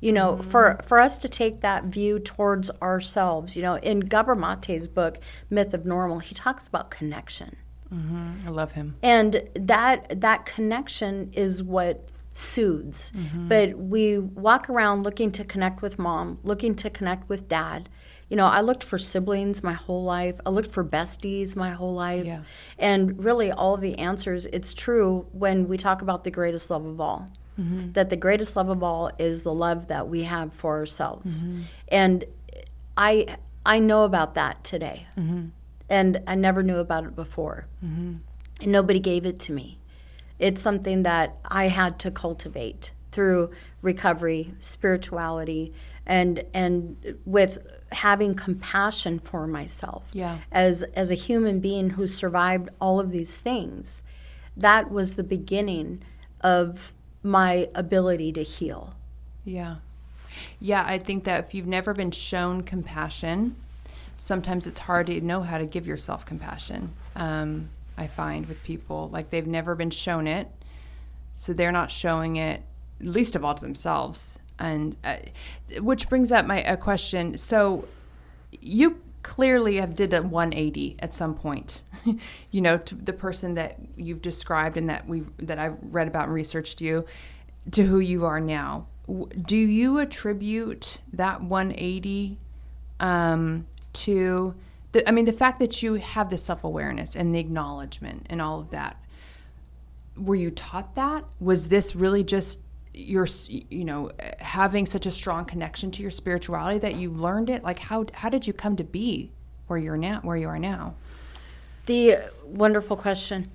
You 0.00 0.12
know 0.12 0.32
mm-hmm. 0.36 0.50
for 0.50 0.80
for 0.86 0.98
us 0.98 1.18
to 1.18 1.28
take 1.28 1.60
that 1.60 1.84
view 1.84 2.18
towards 2.18 2.70
ourselves 2.80 3.54
you 3.56 3.62
know 3.62 3.74
in 3.76 4.00
Gabor 4.00 4.34
Mate's 4.34 4.88
book 4.88 5.18
myth 5.50 5.74
of 5.74 5.84
normal 5.84 6.20
he 6.20 6.34
talks 6.34 6.66
about 6.66 6.90
connection. 6.90 7.56
Mm-hmm. 7.92 8.48
I 8.48 8.50
love 8.50 8.72
him. 8.72 8.96
and 9.02 9.42
that 9.54 10.20
that 10.22 10.46
connection 10.46 11.30
is 11.34 11.62
what 11.62 12.08
soothes. 12.34 13.12
Mm-hmm. 13.16 13.48
But 13.48 13.78
we 13.78 14.18
walk 14.18 14.68
around 14.68 15.02
looking 15.04 15.30
to 15.32 15.44
connect 15.44 15.80
with 15.80 15.98
mom 15.98 16.38
looking 16.42 16.74
to 16.76 16.90
connect 16.90 17.28
with 17.28 17.48
dad. 17.48 17.88
You 18.28 18.36
know 18.36 18.46
i 18.46 18.60
looked 18.60 18.82
for 18.82 18.98
siblings 18.98 19.62
my 19.62 19.72
whole 19.74 20.04
life. 20.04 20.36
I 20.44 20.50
looked 20.50 20.72
for 20.72 20.84
besties 20.84 21.56
my 21.56 21.70
whole 21.70 21.94
life. 21.94 22.26
Yeah. 22.26 22.42
and 22.78 23.22
really 23.24 23.50
all 23.52 23.76
the 23.76 23.98
answers 23.98 24.46
it's 24.46 24.74
true 24.74 25.26
when 25.32 25.68
we 25.68 25.76
talk 25.76 26.02
about 26.02 26.24
the 26.24 26.30
greatest 26.30 26.70
love 26.70 26.84
of 26.84 27.00
all 27.00 27.30
mm-hmm. 27.58 27.92
that 27.92 28.10
the 28.10 28.16
greatest 28.16 28.56
love 28.56 28.68
of 28.68 28.82
all 28.82 29.10
is 29.18 29.42
the 29.42 29.52
love 29.54 29.88
that 29.88 30.08
we 30.08 30.24
have 30.24 30.52
for 30.52 30.76
ourselves. 30.76 31.42
Mm-hmm. 31.42 31.62
And 31.88 32.24
i 32.96 33.36
i 33.66 33.78
know 33.78 34.04
about 34.04 34.34
that 34.34 34.64
today. 34.64 35.06
And 35.90 36.22
I 36.26 36.34
never 36.34 36.62
knew 36.62 36.78
about 36.78 37.04
it 37.04 37.14
before. 37.14 37.66
And 38.62 38.72
nobody 38.72 39.00
gave 39.00 39.26
it 39.26 39.38
to 39.40 39.52
me. 39.52 39.78
It's 40.38 40.60
something 40.60 41.02
that 41.04 41.36
I 41.44 41.68
had 41.68 41.98
to 42.00 42.10
cultivate 42.10 42.92
through 43.12 43.50
recovery, 43.80 44.54
spirituality, 44.60 45.72
and 46.04 46.44
and 46.52 47.18
with 47.24 47.66
having 47.92 48.34
compassion 48.34 49.20
for 49.20 49.46
myself. 49.46 50.04
Yeah. 50.12 50.38
As 50.50 50.82
as 50.94 51.10
a 51.10 51.14
human 51.14 51.60
being 51.60 51.90
who 51.90 52.06
survived 52.06 52.68
all 52.80 52.98
of 52.98 53.10
these 53.12 53.38
things, 53.38 54.02
that 54.56 54.90
was 54.90 55.14
the 55.14 55.24
beginning 55.24 56.02
of 56.40 56.92
my 57.22 57.68
ability 57.74 58.32
to 58.32 58.42
heal. 58.42 58.94
Yeah. 59.44 59.76
Yeah, 60.58 60.84
I 60.86 60.98
think 60.98 61.24
that 61.24 61.44
if 61.44 61.54
you've 61.54 61.66
never 61.66 61.94
been 61.94 62.10
shown 62.10 62.62
compassion, 62.62 63.56
sometimes 64.16 64.66
it's 64.66 64.80
hard 64.80 65.06
to 65.06 65.20
know 65.20 65.42
how 65.42 65.58
to 65.58 65.66
give 65.66 65.86
yourself 65.86 66.26
compassion. 66.26 66.92
Um, 67.14 67.70
I 67.96 68.06
find 68.06 68.46
with 68.46 68.62
people, 68.62 69.08
like 69.12 69.30
they've 69.30 69.46
never 69.46 69.74
been 69.74 69.90
shown 69.90 70.26
it, 70.26 70.48
so 71.34 71.52
they're 71.52 71.72
not 71.72 71.90
showing 71.90 72.36
it, 72.36 72.62
least 73.00 73.36
of 73.36 73.44
all 73.44 73.54
to 73.54 73.60
themselves. 73.60 74.38
And 74.58 74.96
uh, 75.04 75.16
which 75.80 76.08
brings 76.08 76.30
up 76.30 76.46
my 76.46 76.62
a 76.62 76.76
question. 76.76 77.38
So 77.38 77.86
you 78.60 79.00
clearly 79.24 79.76
have 79.76 79.94
did 79.94 80.12
a 80.12 80.22
180 80.22 80.96
at 80.98 81.14
some 81.14 81.34
point 81.34 81.80
you 82.50 82.60
know 82.60 82.76
to 82.76 82.94
the 82.94 83.12
person 83.12 83.54
that 83.54 83.78
you've 83.96 84.20
described 84.20 84.76
and 84.76 84.90
that 84.90 85.08
we 85.08 85.22
that 85.38 85.58
i've 85.58 85.78
read 85.80 86.06
about 86.06 86.26
and 86.26 86.34
researched 86.34 86.82
you 86.82 87.06
to 87.70 87.84
who 87.84 88.00
you 88.00 88.26
are 88.26 88.38
now 88.38 88.86
do 89.40 89.56
you 89.56 89.98
attribute 89.98 91.00
that 91.10 91.42
180 91.42 92.38
um, 93.00 93.66
to 93.94 94.54
the 94.94 95.06
i 95.08 95.12
mean 95.12 95.26
the 95.26 95.32
fact 95.44 95.58
that 95.58 95.82
you 95.82 95.94
have 95.94 96.30
the 96.30 96.38
self-awareness 96.38 97.14
and 97.14 97.34
the 97.34 97.38
acknowledgement 97.38 98.26
and 98.30 98.40
all 98.40 98.58
of 98.60 98.70
that 98.70 98.96
were 100.16 100.34
you 100.44 100.50
taught 100.50 100.94
that 100.94 101.24
was 101.40 101.68
this 101.68 101.94
really 101.94 102.24
just 102.24 102.58
your 102.94 103.26
you 103.48 103.84
know 103.84 104.10
having 104.38 104.86
such 104.86 105.04
a 105.06 105.10
strong 105.10 105.44
connection 105.44 105.90
to 105.90 106.00
your 106.02 106.10
spirituality 106.12 106.78
that 106.78 106.94
you 106.94 107.10
learned 107.10 107.50
it 107.50 107.62
like 107.62 107.78
how 107.90 108.06
how 108.14 108.28
did 108.28 108.46
you 108.46 108.52
come 108.52 108.76
to 108.76 108.84
be 108.84 109.30
where 109.66 109.78
you're 109.78 109.96
now 109.96 110.20
where 110.22 110.36
you 110.36 110.48
are 110.48 110.58
now 110.58 110.94
The 111.86 112.16
wonderful 112.46 112.96
question. 112.96 113.50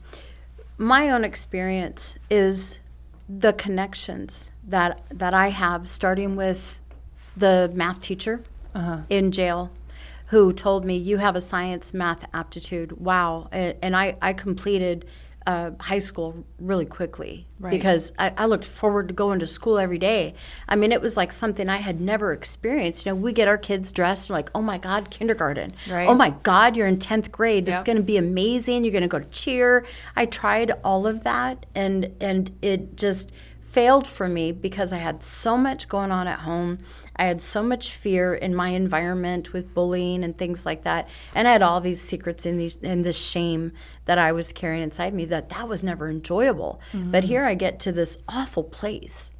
My 0.77 1.09
own 1.09 1.23
experience 1.23 2.15
is 2.29 2.77
the 3.27 3.53
connections 3.53 4.49
that 4.67 4.91
that 5.23 5.33
I 5.33 5.49
have, 5.49 5.87
starting 5.89 6.35
with 6.35 6.79
the 7.35 7.71
math 7.73 8.01
teacher 8.01 8.35
Uh-huh. 8.75 8.99
in 9.09 9.31
jail, 9.31 9.71
who 10.29 10.53
told 10.53 10.85
me 10.85 10.95
you 10.97 11.17
have 11.17 11.35
a 11.35 11.41
science 11.41 11.93
math 11.93 12.25
aptitude. 12.33 12.93
Wow, 12.93 13.49
and, 13.51 13.75
and 13.81 13.95
I 13.95 14.17
I 14.21 14.33
completed. 14.33 15.05
Uh, 15.47 15.71
high 15.79 15.99
school 15.99 16.45
really 16.59 16.85
quickly 16.85 17.47
Right. 17.59 17.71
because 17.71 18.11
I, 18.19 18.33
I 18.37 18.45
looked 18.45 18.65
forward 18.65 19.07
to 19.07 19.15
going 19.15 19.39
to 19.39 19.47
school 19.47 19.79
every 19.79 19.97
day. 19.97 20.35
I 20.67 20.75
mean, 20.75 20.91
it 20.91 21.01
was 21.01 21.17
like 21.17 21.31
something 21.31 21.69
I 21.69 21.77
had 21.77 21.99
never 21.99 22.33
experienced. 22.33 23.05
You 23.05 23.13
know, 23.13 23.15
we 23.15 23.33
get 23.33 23.47
our 23.47 23.57
kids 23.57 23.91
dressed 23.91 24.29
and 24.29 24.35
like, 24.35 24.51
oh 24.53 24.61
my 24.61 24.77
God, 24.77 25.09
kindergarten. 25.09 25.73
Right. 25.89 26.07
Oh 26.07 26.13
my 26.13 26.31
God, 26.43 26.75
you're 26.75 26.85
in 26.85 26.97
10th 26.97 27.31
grade. 27.31 27.65
This 27.65 27.77
is 27.77 27.81
going 27.81 27.97
to 27.97 28.03
be 28.03 28.17
amazing. 28.17 28.83
You're 28.83 28.91
going 28.91 29.01
to 29.01 29.07
go 29.07 29.17
to 29.17 29.29
cheer. 29.29 29.85
I 30.15 30.27
tried 30.27 30.71
all 30.83 31.07
of 31.07 31.23
that 31.23 31.65
and 31.73 32.15
and 32.21 32.51
it 32.61 32.95
just 32.95 33.31
failed 33.61 34.05
for 34.07 34.27
me 34.27 34.51
because 34.51 34.91
I 34.93 34.97
had 34.97 35.23
so 35.23 35.57
much 35.57 35.87
going 35.87 36.11
on 36.11 36.27
at 36.27 36.39
home. 36.41 36.79
I 37.19 37.25
had 37.25 37.41
so 37.41 37.61
much 37.61 37.91
fear 37.91 38.33
in 38.33 38.55
my 38.55 38.69
environment 38.69 39.51
with 39.51 39.73
bullying 39.73 40.23
and 40.23 40.37
things 40.37 40.65
like 40.65 40.83
that, 40.85 41.09
and 41.35 41.47
I 41.47 41.51
had 41.51 41.61
all 41.61 41.81
these 41.81 42.01
secrets 42.01 42.45
in 42.45 42.57
these 42.57 42.77
and 42.81 43.03
this 43.03 43.21
shame 43.23 43.73
that 44.05 44.17
I 44.17 44.31
was 44.31 44.53
carrying 44.53 44.81
inside 44.81 45.13
me 45.13 45.25
that 45.25 45.49
that 45.49 45.67
was 45.67 45.83
never 45.83 46.09
enjoyable. 46.09 46.79
But 46.93 46.99
mm-hmm. 46.99 47.27
here 47.27 47.43
I 47.43 47.55
get 47.55 47.77
to 47.81 47.91
this 47.91 48.17
awful 48.29 48.63
place, 48.63 49.33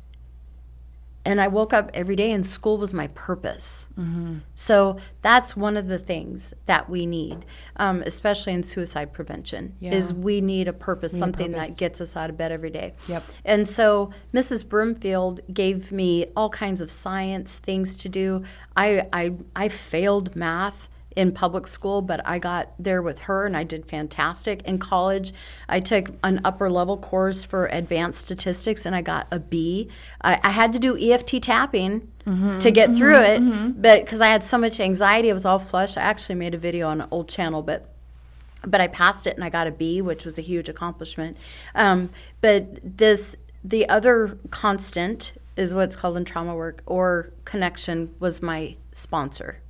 and 1.25 1.41
I 1.41 1.47
woke 1.47 1.73
up 1.73 1.91
every 1.93 2.15
day, 2.15 2.31
and 2.31 2.45
school 2.45 2.77
was 2.77 2.93
my 2.93 3.07
purpose. 3.07 3.85
So 4.55 4.97
that's 5.21 5.55
one 5.55 5.75
of 5.77 5.87
the 5.87 5.99
things 5.99 6.53
that 6.65 6.89
we 6.89 7.05
need, 7.05 7.45
um, 7.75 8.01
especially 8.05 8.53
in 8.53 8.63
suicide 8.63 9.11
prevention, 9.13 9.75
is 9.81 10.13
we 10.13 10.41
need 10.41 10.67
a 10.67 10.73
purpose, 10.73 11.13
need 11.13 11.17
a 11.17 11.19
something 11.19 11.51
purpose. 11.53 11.67
that 11.67 11.77
gets 11.77 12.01
us 12.01 12.15
out 12.15 12.29
of 12.29 12.37
bed 12.37 12.51
every 12.51 12.69
day. 12.69 12.93
Yep. 13.07 13.23
And 13.45 13.67
so 13.67 14.11
Mrs. 14.33 14.67
Broomfield 14.67 15.41
gave 15.53 15.91
me 15.91 16.27
all 16.35 16.49
kinds 16.49 16.81
of 16.81 16.89
science 16.89 17.59
things 17.59 17.97
to 17.97 18.09
do. 18.09 18.43
I 18.77 19.07
I, 19.11 19.33
I 19.55 19.67
failed 19.69 20.35
math 20.35 20.87
in 21.19 21.33
public 21.33 21.67
school, 21.67 22.01
but 22.01 22.25
I 22.25 22.39
got 22.39 22.71
there 22.79 23.01
with 23.01 23.19
her 23.19 23.45
and 23.45 23.57
I 23.57 23.65
did 23.65 23.85
fantastic. 23.85 24.61
In 24.61 24.79
college, 24.79 25.33
I 25.67 25.81
took 25.81 26.11
an 26.23 26.39
upper 26.45 26.69
level 26.69 26.95
course 26.95 27.43
for 27.43 27.67
advanced 27.67 28.21
statistics 28.21 28.85
and 28.85 28.95
I 28.95 29.01
got 29.01 29.27
a 29.29 29.37
B. 29.37 29.89
I, 30.21 30.39
I 30.41 30.51
had 30.51 30.71
to 30.71 30.79
do 30.79 30.97
EFT 30.97 31.43
tapping 31.43 32.09
mm-hmm, 32.25 32.59
to 32.59 32.71
get 32.71 32.91
mm-hmm, 32.91 32.97
through 32.97 33.19
it, 33.19 33.41
mm-hmm. 33.41 33.81
but 33.81 34.05
because 34.05 34.21
I 34.21 34.27
had 34.27 34.45
so 34.45 34.57
much 34.57 34.79
anxiety, 34.79 35.29
I 35.29 35.33
was 35.33 35.43
all 35.43 35.59
flushed. 35.59 35.97
I 35.97 36.03
actually 36.03 36.35
made 36.35 36.53
a 36.53 36.57
video 36.57 36.87
on 36.87 37.01
an 37.01 37.09
old 37.11 37.27
channel, 37.27 37.61
but 37.61 37.93
but 38.65 38.79
I 38.79 38.87
passed 38.87 39.27
it 39.27 39.35
and 39.35 39.43
I 39.43 39.49
got 39.49 39.67
a 39.67 39.71
B, 39.71 40.01
which 40.01 40.23
was 40.23 40.37
a 40.37 40.41
huge 40.41 40.67
accomplishment. 40.69 41.37
Um, 41.75 42.09
but 42.41 42.97
this, 42.97 43.35
the 43.63 43.87
other 43.87 44.37
constant 44.51 45.33
is 45.55 45.73
what's 45.73 45.95
called 45.95 46.17
in 46.17 46.25
trauma 46.25 46.55
work 46.55 46.81
or 46.85 47.31
connection 47.45 48.15
was 48.19 48.41
my 48.41 48.75
sponsor. 48.93 49.61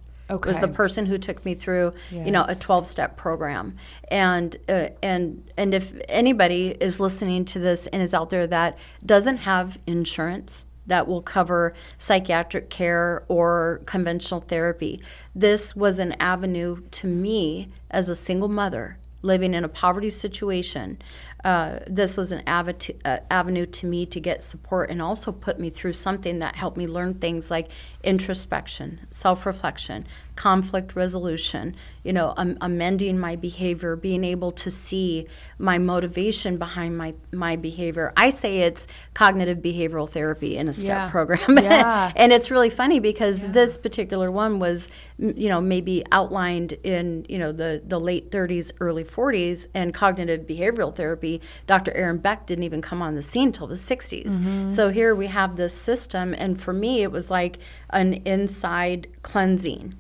Was 0.50 0.60
the 0.60 0.68
person 0.68 1.06
who 1.08 1.18
took 1.18 1.44
me 1.44 1.56
through, 1.56 1.94
you 2.26 2.32
know, 2.32 2.46
a 2.48 2.56
twelve 2.56 2.86
step 2.88 3.18
program, 3.18 3.76
and 4.10 4.56
uh, 4.68 4.90
and 5.02 5.50
and 5.58 5.74
if 5.74 5.94
anybody 6.08 6.70
is 6.80 7.00
listening 7.00 7.46
to 7.46 7.60
this 7.60 7.88
and 7.88 8.02
is 8.02 8.14
out 8.14 8.30
there 8.30 8.48
that 8.48 8.78
doesn't 9.06 9.38
have 9.38 9.80
insurance 9.88 10.66
that 10.88 11.08
will 11.08 11.22
cover 11.22 11.74
psychiatric 11.98 12.70
care 12.70 13.24
or 13.28 13.82
conventional 13.86 14.42
therapy, 14.42 15.00
this 15.36 15.76
was 15.76 16.00
an 16.00 16.14
avenue 16.20 16.82
to 16.92 17.08
me 17.08 17.70
as 17.92 18.10
a 18.10 18.16
single 18.16 18.50
mother 18.50 18.98
living 19.22 19.54
in 19.54 19.64
a 19.64 19.70
poverty 19.70 20.10
situation. 20.10 20.98
Uh, 21.44 21.80
this 21.88 22.18
was 22.18 22.32
an 22.32 22.42
avenue, 22.46 22.94
uh, 23.06 23.18
avenue 23.32 23.66
to 23.66 23.86
me 23.86 24.06
to 24.06 24.20
get 24.20 24.44
support 24.44 24.92
and 24.92 25.02
also 25.02 25.32
put 25.32 25.60
me 25.60 25.70
through 25.70 25.94
something 25.94 26.40
that 26.40 26.56
helped 26.56 26.76
me 26.76 26.86
learn 26.86 27.14
things 27.14 27.50
like 27.50 27.70
introspection, 28.04 29.08
self 29.10 29.46
reflection, 29.46 30.06
conflict 30.40 30.96
resolution, 30.96 31.76
you 32.02 32.14
know, 32.14 32.34
am- 32.38 32.58
amending 32.62 33.20
my 33.20 33.36
behavior, 33.36 33.98
being 33.98 34.24
able 34.24 34.54
to 34.54 34.72
see 34.72 35.28
my 35.58 35.78
motivation 35.78 36.56
behind 36.58 36.98
my, 36.98 37.14
my 37.34 37.58
behavior. 37.58 38.14
I 38.16 38.30
say 38.30 38.60
it's 38.62 38.88
cognitive 39.14 39.58
behavioral 39.58 40.10
therapy 40.10 40.56
in 40.56 40.70
a 40.70 40.74
step 40.74 40.88
Yeah. 40.88 41.10
program. 41.10 41.58
Yeah. 41.62 42.14
and 42.16 42.32
it's 42.32 42.50
really 42.50 42.70
funny 42.70 43.02
because 43.02 43.42
this 43.52 43.78
particular 43.78 44.32
one 44.32 44.60
was, 44.60 44.90
you 45.18 45.50
know, 45.50 45.60
maybe 45.60 46.06
outlined 46.14 46.72
in, 46.84 47.26
you 47.28 47.38
know, 47.38 47.52
the, 47.52 47.84
the 47.86 48.00
late 48.00 48.32
30s, 48.32 48.72
early 48.80 49.04
40s, 49.04 49.68
and 49.74 49.94
cognitive 49.94 50.48
behavioral 50.48 50.96
therapy, 50.96 51.42
Dr. 51.68 51.92
Aaron 51.96 52.18
Beck 52.18 52.46
didn't 52.48 52.64
even 52.64 52.82
come 52.82 53.02
on 53.02 53.16
the 53.16 53.24
scene 53.24 53.52
till 53.52 53.68
the 53.68 53.76
60s. 53.76 54.40
Mm-hmm. 54.40 54.70
So 54.70 54.90
here 54.90 55.14
we 55.14 55.28
have 55.28 55.58
this 55.58 55.74
system, 55.74 56.34
and 56.34 56.62
for 56.62 56.72
me, 56.72 57.02
it 57.04 57.12
was 57.12 57.30
like 57.30 57.60
an 57.90 58.14
inside 58.26 59.08
cleansing. 59.22 59.96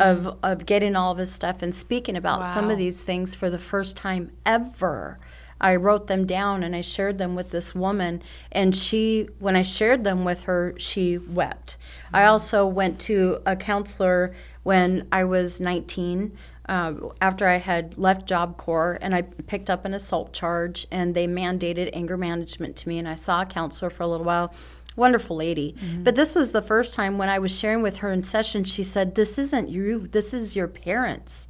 Of, 0.00 0.38
of 0.42 0.66
getting 0.66 0.96
all 0.96 1.12
of 1.12 1.18
his 1.18 1.30
stuff 1.30 1.62
and 1.62 1.74
speaking 1.74 2.16
about 2.16 2.46
some 2.46 2.70
of 2.70 2.78
these 2.78 3.02
things 3.02 3.34
for 3.34 3.50
the 3.50 3.58
first 3.58 3.96
time 3.96 4.30
ever. 4.46 5.18
I 5.60 5.76
wrote 5.76 6.06
them 6.06 6.24
down 6.24 6.62
and 6.62 6.74
I 6.74 6.80
shared 6.80 7.18
them 7.18 7.34
with 7.34 7.50
this 7.50 7.74
woman. 7.74 8.22
And 8.52 8.74
she, 8.74 9.28
when 9.38 9.56
I 9.56 9.62
shared 9.62 10.04
them 10.04 10.24
with 10.24 10.42
her, 10.42 10.74
she 10.78 11.18
wept. 11.18 11.76
I 12.12 12.24
also 12.24 12.66
went 12.66 12.98
to 13.00 13.40
a 13.44 13.56
counselor 13.56 14.34
when 14.62 15.06
I 15.10 15.24
was 15.24 15.60
19. 15.60 16.36
Uh, 16.68 16.94
after 17.22 17.48
I 17.48 17.56
had 17.56 17.96
left 17.96 18.28
Job 18.28 18.58
Corps 18.58 18.98
and 19.00 19.14
I 19.14 19.22
picked 19.22 19.70
up 19.70 19.86
an 19.86 19.94
assault 19.94 20.34
charge, 20.34 20.86
and 20.90 21.14
they 21.14 21.26
mandated 21.26 21.88
anger 21.94 22.18
management 22.18 22.76
to 22.76 22.88
me, 22.90 22.98
and 22.98 23.08
I 23.08 23.14
saw 23.14 23.40
a 23.40 23.46
counselor 23.46 23.88
for 23.88 24.02
a 24.02 24.06
little 24.06 24.26
while 24.26 24.52
wonderful 24.98 25.36
lady. 25.36 25.74
Mm-hmm. 25.78 26.02
But 26.02 26.16
this 26.16 26.34
was 26.34 26.52
the 26.52 26.62
first 26.62 26.92
time 26.92 27.16
when 27.16 27.28
I 27.28 27.38
was 27.38 27.56
sharing 27.56 27.82
with 27.82 27.98
her 27.98 28.10
in 28.10 28.22
session, 28.24 28.64
she 28.64 28.82
said, 28.82 29.14
This 29.14 29.38
isn't 29.38 29.68
you, 29.68 30.08
this 30.08 30.34
is 30.34 30.54
your 30.54 30.68
parents. 30.68 31.48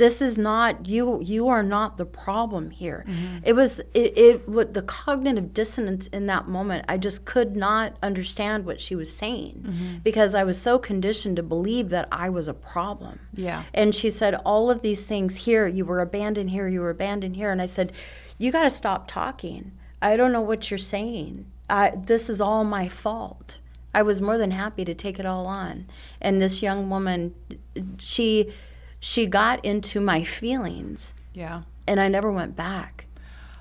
This 0.00 0.22
is 0.22 0.38
not 0.38 0.88
you. 0.88 1.20
You 1.20 1.48
are 1.48 1.62
not 1.62 1.98
the 1.98 2.06
problem 2.06 2.70
here. 2.70 3.04
Mm-hmm. 3.06 3.38
It 3.44 3.52
was 3.52 3.80
it, 3.92 4.16
it. 4.16 4.48
What 4.48 4.72
the 4.72 4.80
cognitive 4.80 5.52
dissonance 5.52 6.06
in 6.06 6.24
that 6.24 6.48
moment, 6.48 6.86
I 6.88 6.96
just 6.96 7.26
could 7.26 7.54
not 7.54 7.98
understand 8.02 8.64
what 8.64 8.80
she 8.80 8.94
was 8.94 9.14
saying 9.14 9.62
mm-hmm. 9.62 9.98
because 9.98 10.34
I 10.34 10.42
was 10.42 10.58
so 10.58 10.78
conditioned 10.78 11.36
to 11.36 11.42
believe 11.42 11.90
that 11.90 12.08
I 12.10 12.30
was 12.30 12.48
a 12.48 12.54
problem. 12.54 13.20
Yeah. 13.34 13.64
And 13.74 13.94
she 13.94 14.08
said, 14.08 14.36
All 14.36 14.70
of 14.70 14.80
these 14.80 15.04
things 15.04 15.36
here, 15.36 15.66
you 15.66 15.84
were 15.84 16.00
abandoned 16.00 16.48
here, 16.48 16.66
you 16.66 16.80
were 16.80 16.88
abandoned 16.88 17.36
here. 17.36 17.50
And 17.50 17.60
I 17.60 17.66
said, 17.66 17.92
You 18.38 18.50
got 18.50 18.62
to 18.62 18.70
stop 18.70 19.06
talking. 19.06 19.72
I 20.00 20.16
don't 20.16 20.32
know 20.32 20.40
what 20.40 20.70
you're 20.70 20.78
saying. 20.78 21.44
I, 21.70 21.92
this 21.96 22.28
is 22.28 22.40
all 22.40 22.64
my 22.64 22.88
fault. 22.88 23.58
I 23.94 24.02
was 24.02 24.20
more 24.20 24.38
than 24.38 24.50
happy 24.52 24.84
to 24.84 24.94
take 24.94 25.18
it 25.18 25.26
all 25.26 25.46
on. 25.46 25.86
And 26.20 26.40
this 26.42 26.62
young 26.62 26.90
woman, 26.90 27.34
she, 27.98 28.52
she 29.00 29.26
got 29.26 29.64
into 29.64 30.00
my 30.00 30.22
feelings, 30.24 31.14
Yeah. 31.32 31.62
and 31.86 31.98
I 32.00 32.08
never 32.08 32.30
went 32.30 32.54
back. 32.56 33.06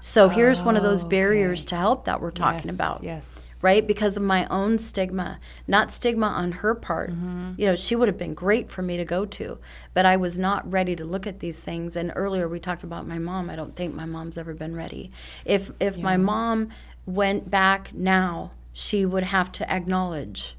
So 0.02 0.30
here's 0.30 0.62
one 0.62 0.78
of 0.78 0.84
those 0.84 1.04
barriers 1.04 1.62
Okay. 1.62 1.70
to 1.70 1.76
help 1.78 2.06
that 2.06 2.22
we're 2.22 2.32
talking 2.32 2.66
Yes, 2.68 2.74
about 2.76 3.04
Yes. 3.04 3.28
right? 3.62 3.86
Because 3.86 4.16
of 4.16 4.24
my 4.24 4.46
own 4.48 4.78
stigma, 4.78 5.40
not 5.68 5.92
stigma 5.92 6.28
on 6.28 6.54
her 6.54 6.74
part. 6.74 7.10
Mm-hmm. 7.12 7.54
You 7.58 7.66
know, 7.68 7.76
she 7.76 7.96
would 7.98 8.08
have 8.08 8.18
been 8.18 8.34
great 8.34 8.70
for 8.70 8.82
me 8.82 8.96
to 8.96 9.04
go 9.04 9.26
to, 9.26 9.58
but 9.94 10.06
I 10.06 10.16
was 10.16 10.40
not 10.40 10.70
ready 10.72 10.96
to 10.96 11.04
look 11.04 11.28
at 11.28 11.40
these 11.42 11.62
things. 11.62 11.98
And 11.98 12.14
earlier 12.16 12.48
we 12.48 12.60
talked 12.62 12.84
about 12.84 13.08
my 13.08 13.18
mom. 13.20 13.50
I 13.50 13.58
don't 13.58 13.76
think 13.76 13.94
my 13.94 14.06
mom's 14.06 14.38
ever 14.38 14.54
been 14.54 14.74
ready. 14.76 15.12
If 15.44 15.72
if 15.82 15.98
my 15.98 16.16
mom 16.16 16.70
went 17.06 17.50
back 17.50 17.94
now, 17.94 18.52
she 18.74 19.06
would 19.06 19.24
have 19.24 19.52
to 19.54 19.72
acknowledge 19.72 20.56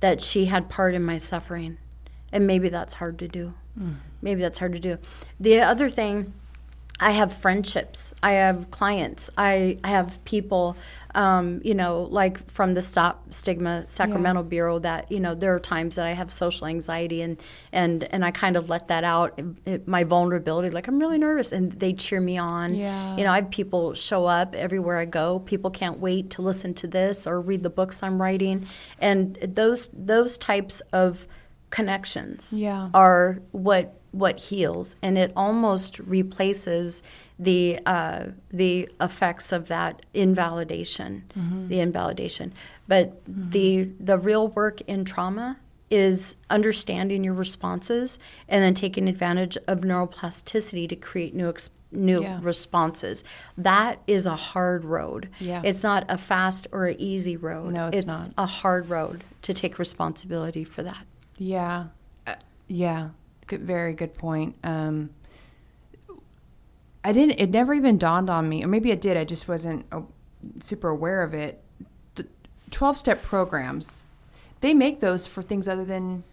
that 0.00 0.20
she 0.20 0.46
had 0.46 0.68
part 0.68 0.94
in 0.94 1.02
my 1.02 1.18
suffering. 1.18 1.78
And 2.32 2.46
maybe 2.46 2.68
that's 2.68 2.94
hard 2.94 3.18
to 3.18 3.28
do. 3.28 3.54
Mm. 3.78 3.96
Maybe 4.22 4.40
that's 4.40 4.58
hard 4.58 4.72
to 4.72 4.78
do. 4.78 4.98
The 5.38 5.60
other 5.60 5.90
thing 5.90 6.32
I 7.02 7.12
have 7.12 7.32
friendships. 7.32 8.12
I 8.22 8.32
have 8.32 8.70
clients. 8.70 9.30
I, 9.38 9.78
I 9.82 9.88
have 9.88 10.22
people, 10.24 10.76
um, 11.14 11.60
you 11.64 11.74
know, 11.74 12.02
like 12.10 12.50
from 12.50 12.74
the 12.74 12.82
Stop 12.82 13.32
Stigma 13.32 13.86
Sacramento 13.88 14.42
Bureau. 14.42 14.78
That 14.78 15.10
you 15.10 15.18
know, 15.18 15.34
there 15.34 15.54
are 15.54 15.58
times 15.60 15.96
that 15.96 16.06
I 16.06 16.12
have 16.12 16.30
social 16.30 16.66
anxiety, 16.66 17.22
and 17.22 17.40
and 17.72 18.04
and 18.12 18.24
I 18.24 18.30
kind 18.30 18.56
of 18.56 18.68
let 18.68 18.88
that 18.88 19.02
out, 19.04 19.40
it- 19.64 19.88
my 19.88 20.04
vulnerability. 20.04 20.68
Like 20.70 20.88
I'm 20.88 20.98
really 20.98 21.18
nervous, 21.18 21.52
and 21.52 21.72
they 21.72 21.94
cheer 21.94 22.20
me 22.20 22.36
on. 22.36 22.74
Yeah. 22.74 23.16
You 23.16 23.24
know, 23.24 23.32
I 23.32 23.36
have 23.36 23.50
people 23.50 23.94
show 23.94 24.26
up 24.26 24.54
everywhere 24.54 24.98
I 24.98 25.06
go. 25.06 25.38
People 25.40 25.70
can't 25.70 25.98
wait 26.00 26.28
to 26.30 26.42
listen 26.42 26.74
to 26.74 26.86
this 26.86 27.26
or 27.26 27.40
read 27.40 27.62
the 27.62 27.70
books 27.70 28.02
I'm 28.02 28.20
writing, 28.20 28.66
and 29.00 29.36
those 29.36 29.88
those 29.94 30.36
types 30.36 30.80
of 30.92 31.26
connections 31.70 32.52
Yeah. 32.56 32.90
are 32.92 33.38
what 33.52 33.99
what 34.12 34.38
heals, 34.40 34.96
and 35.02 35.16
it 35.16 35.32
almost 35.36 35.98
replaces 36.00 37.02
the 37.38 37.78
uh, 37.86 38.26
the 38.50 38.88
effects 39.00 39.52
of 39.52 39.68
that 39.68 40.02
invalidation, 40.14 41.24
the 41.68 41.80
invalidation. 41.80 42.52
But 42.88 43.20
the 43.26 43.88
the 43.98 44.18
real 44.18 44.48
work 44.48 44.80
in 44.82 45.04
trauma 45.04 45.58
is 45.90 46.36
understanding 46.48 47.24
your 47.24 47.34
responses 47.34 48.18
and 48.48 48.62
then 48.62 48.74
taking 48.74 49.08
advantage 49.08 49.56
of 49.66 49.80
neuroplasticity 49.80 50.88
to 50.88 50.96
create 50.96 51.34
new 51.34 51.52
new 51.92 52.22
Yeah. 52.22 52.38
responses. 52.42 53.24
That 53.58 53.98
is 54.06 54.24
a 54.26 54.36
hard 54.36 54.84
road. 54.84 55.28
Yeah. 55.40 55.62
It's 55.64 55.82
not 55.82 56.04
a 56.08 56.16
fast 56.18 56.68
or 56.70 56.86
an 56.86 56.96
easy 57.00 57.36
road. 57.36 57.72
No, 57.72 57.90
it's 57.92 58.06
not. 58.06 58.30
a 58.38 58.46
hard 58.46 58.88
road 58.88 59.24
to 59.42 59.52
take 59.52 59.78
responsibility 59.78 60.62
for 60.62 60.84
that. 60.84 61.04
Yeah, 61.36 61.86
uh, 62.28 62.36
yeah, 62.68 63.08
good, 63.50 63.60
very 63.62 63.92
good 63.94 64.14
point. 64.14 64.54
Um, 64.64 65.10
I 67.04 67.12
didn't. 67.12 67.38
It 67.40 67.50
never 67.50 67.74
even 67.74 67.98
dawned 67.98 68.28
on 68.30 68.48
me, 68.48 68.62
or 68.64 68.68
maybe 68.68 68.90
it 68.90 69.00
did. 69.00 69.16
I 69.16 69.24
just 69.24 69.48
wasn't 69.48 69.86
uh, 69.90 70.02
super 70.60 70.88
aware 70.88 71.22
of 71.22 71.32
it. 71.34 71.62
The 72.14 72.26
twelve-step 72.70 73.22
programs, 73.22 74.04
they 74.60 74.74
make 74.74 75.00
those 75.00 75.26
for 75.26 75.42
things 75.42 75.66
other 75.66 75.84
than 75.84 76.24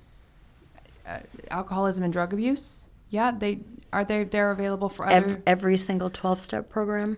uh, 1.05 1.19
alcoholism 1.49 2.03
and 2.03 2.11
drug 2.11 2.33
abuse. 2.33 2.83
Yeah, 3.09 3.31
they 3.31 3.59
are. 3.93 4.03
They 4.03 4.25
they're 4.25 4.51
available 4.51 4.89
for 4.89 5.05
other. 5.05 5.15
Every, 5.15 5.41
every 5.47 5.77
single 5.77 6.09
12 6.09 6.41
step 6.41 6.69
program, 6.69 7.17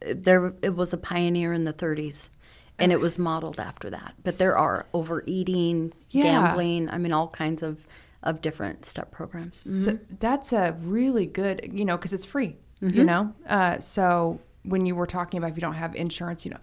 there 0.00 0.52
it 0.62 0.76
was 0.76 0.92
a 0.92 0.96
pioneer 0.98 1.52
in 1.52 1.64
the 1.64 1.72
30s. 1.72 2.28
And 2.78 2.92
it 2.92 3.00
was 3.00 3.18
modeled 3.18 3.58
after 3.58 3.88
that. 3.88 4.12
But 4.22 4.36
there 4.36 4.54
are 4.56 4.84
overeating, 4.92 5.94
Yeah. 6.10 6.24
gambling, 6.24 6.90
I 6.90 6.98
mean, 6.98 7.10
all 7.10 7.26
kinds 7.28 7.62
of, 7.62 7.86
of 8.22 8.40
different 8.40 8.84
step 8.84 9.10
programs. 9.10 9.62
So 9.64 9.98
that's 10.18 10.52
a 10.52 10.76
really 10.82 11.26
good, 11.26 11.70
you 11.72 11.84
know, 11.84 11.96
because 11.96 12.12
it's 12.12 12.24
free, 12.24 12.56
you 12.80 13.02
Mm-hmm. 13.02 13.06
know. 13.06 13.34
Uh, 13.46 13.80
so 13.80 14.40
when 14.64 14.86
you 14.86 14.94
were 14.94 15.06
talking 15.06 15.38
about 15.38 15.50
if 15.50 15.56
you 15.56 15.60
don't 15.60 15.74
have 15.74 15.94
insurance, 15.94 16.44
you 16.44 16.50
know, 16.50 16.60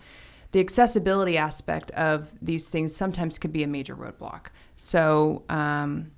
the 0.52 0.60
accessibility 0.60 1.38
aspect 1.38 1.90
of 1.92 2.32
these 2.42 2.68
things 2.68 2.96
sometimes 2.96 3.40
could 3.40 3.52
be 3.52 3.64
a 3.64 3.68
major 3.68 3.96
roadblock. 3.96 4.48
So 4.78 5.44
um, 5.50 6.12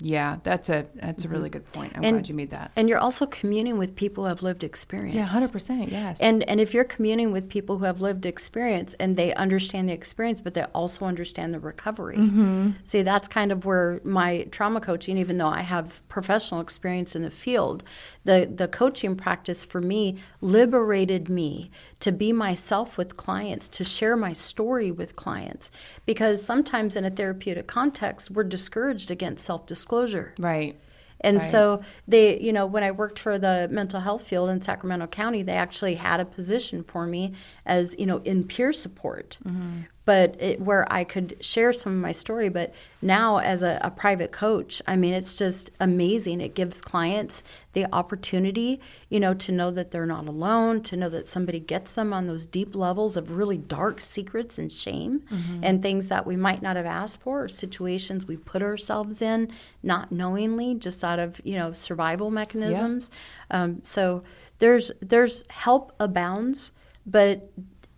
yeah, 0.00 0.38
that's 0.42 0.68
a 0.68 0.86
that's 0.94 1.24
a 1.24 1.28
really 1.28 1.50
good 1.50 1.66
point. 1.72 1.92
I'm 1.94 2.00
Mm-hmm. 2.02 2.04
And- 2.04 2.16
glad 2.18 2.28
you 2.28 2.34
made 2.34 2.50
that. 2.50 2.72
And 2.76 2.88
you're 2.88 2.98
also 2.98 3.26
communing 3.26 3.78
with 3.78 3.94
people 3.94 4.24
who 4.24 4.28
have 4.28 4.42
lived 4.42 4.64
experience. 4.64 5.14
Yeah, 5.14 5.26
hundred 5.26 5.52
percent. 5.52 5.90
Yes. 5.90 6.20
And 6.20 6.42
and 6.48 6.60
if 6.60 6.72
you're 6.74 6.84
communing 6.84 7.32
with 7.32 7.48
people 7.48 7.78
who 7.78 7.84
have 7.84 8.00
lived 8.00 8.24
experience 8.26 8.94
and 8.94 9.16
they 9.16 9.34
understand 9.34 9.88
the 9.88 9.92
experience, 9.92 10.40
but 10.40 10.54
they 10.54 10.62
also 10.64 11.04
understand 11.04 11.52
the 11.54 11.60
recovery. 11.60 12.16
Mm-hmm. 12.16 12.70
See, 12.84 13.02
that's 13.02 13.28
kind 13.28 13.52
of 13.52 13.64
where 13.64 14.00
my 14.04 14.48
trauma 14.50 14.80
coaching, 14.80 15.18
even 15.18 15.38
though 15.38 15.48
I 15.48 15.60
have 15.62 16.00
professional 16.10 16.60
experience 16.60 17.16
in 17.16 17.22
the 17.22 17.30
field, 17.30 17.82
the 18.24 18.46
the 18.54 18.68
coaching 18.68 19.16
practice 19.16 19.64
for 19.64 19.80
me 19.80 20.16
liberated 20.42 21.28
me 21.30 21.70
to 22.00 22.12
be 22.12 22.32
myself 22.32 22.98
with 22.98 23.16
clients, 23.16 23.68
to 23.68 23.84
share 23.84 24.16
my 24.16 24.34
story 24.34 24.90
with 24.90 25.16
clients, 25.16 25.70
because 26.04 26.42
sometimes 26.44 26.96
in 26.96 27.04
a 27.06 27.10
therapeutic 27.10 27.66
context, 27.66 28.30
we're 28.30 28.44
discouraged 28.44 29.10
against 29.10 29.44
self 29.44 29.64
disclosure. 29.66 30.34
right. 30.38 30.76
And 31.22 31.36
Right. 31.36 31.50
so 31.50 31.82
they, 32.08 32.40
you 32.40 32.50
know, 32.50 32.64
when 32.64 32.82
I 32.82 32.90
worked 32.92 33.18
for 33.18 33.38
the 33.38 33.68
mental 33.70 34.00
health 34.00 34.26
field 34.26 34.48
in 34.48 34.62
Sacramento 34.62 35.06
County, 35.08 35.42
they 35.42 35.52
actually 35.52 35.96
had 35.96 36.18
a 36.18 36.24
position 36.24 36.82
for 36.82 37.06
me 37.06 37.34
as, 37.66 37.94
you 37.98 38.06
know, 38.06 38.22
in 38.24 38.44
peer 38.44 38.72
support. 38.72 39.36
Mm-hmm. 39.46 39.80
But 40.06 40.36
it, 40.40 40.60
where 40.60 40.90
I 40.92 41.04
could 41.04 41.36
share 41.40 41.72
some 41.72 41.92
of 41.92 41.98
my 42.00 42.10
story. 42.12 42.48
But 42.48 42.74
now, 43.02 43.36
as 43.38 43.62
a, 43.62 43.78
a 43.82 43.90
private 43.90 44.32
coach, 44.32 44.82
I 44.86 44.96
mean, 44.96 45.14
it's 45.14 45.36
just 45.36 45.70
amazing. 45.78 46.40
It 46.40 46.54
gives 46.54 46.80
clients 46.82 47.42
the 47.74 47.86
opportunity, 47.94 48.80
you 49.08 49.20
know, 49.20 49.34
to 49.34 49.52
know 49.52 49.70
that 49.70 49.92
they're 49.92 50.06
not 50.06 50.26
alone, 50.26 50.82
to 50.82 50.96
know 50.96 51.08
that 51.10 51.28
somebody 51.28 51.60
gets 51.60 51.92
them 51.92 52.12
on 52.12 52.26
those 52.26 52.44
deep 52.46 52.74
levels 52.74 53.16
of 53.16 53.30
really 53.30 53.58
dark 53.58 54.00
secrets 54.00 54.58
and 54.58 54.72
shame 54.72 55.22
Mm-hmm. 55.30 55.60
and 55.62 55.82
things 55.82 56.08
that 56.08 56.26
we 56.26 56.34
might 56.36 56.62
not 56.62 56.76
have 56.76 56.86
asked 56.86 57.20
for, 57.20 57.44
or 57.44 57.48
situations 57.48 58.26
we 58.26 58.36
put 58.36 58.62
ourselves 58.62 59.20
in 59.22 59.50
not 59.82 60.10
knowingly, 60.10 60.74
just 60.74 61.04
out 61.04 61.18
of 61.18 61.40
you 61.44 61.54
know 61.56 61.72
survival 61.72 62.30
mechanisms. 62.30 63.10
Um, 63.50 63.80
so 63.84 64.22
there's 64.58 64.90
there's 65.00 65.44
help 65.50 65.92
abounds, 66.00 66.72
but 67.06 67.50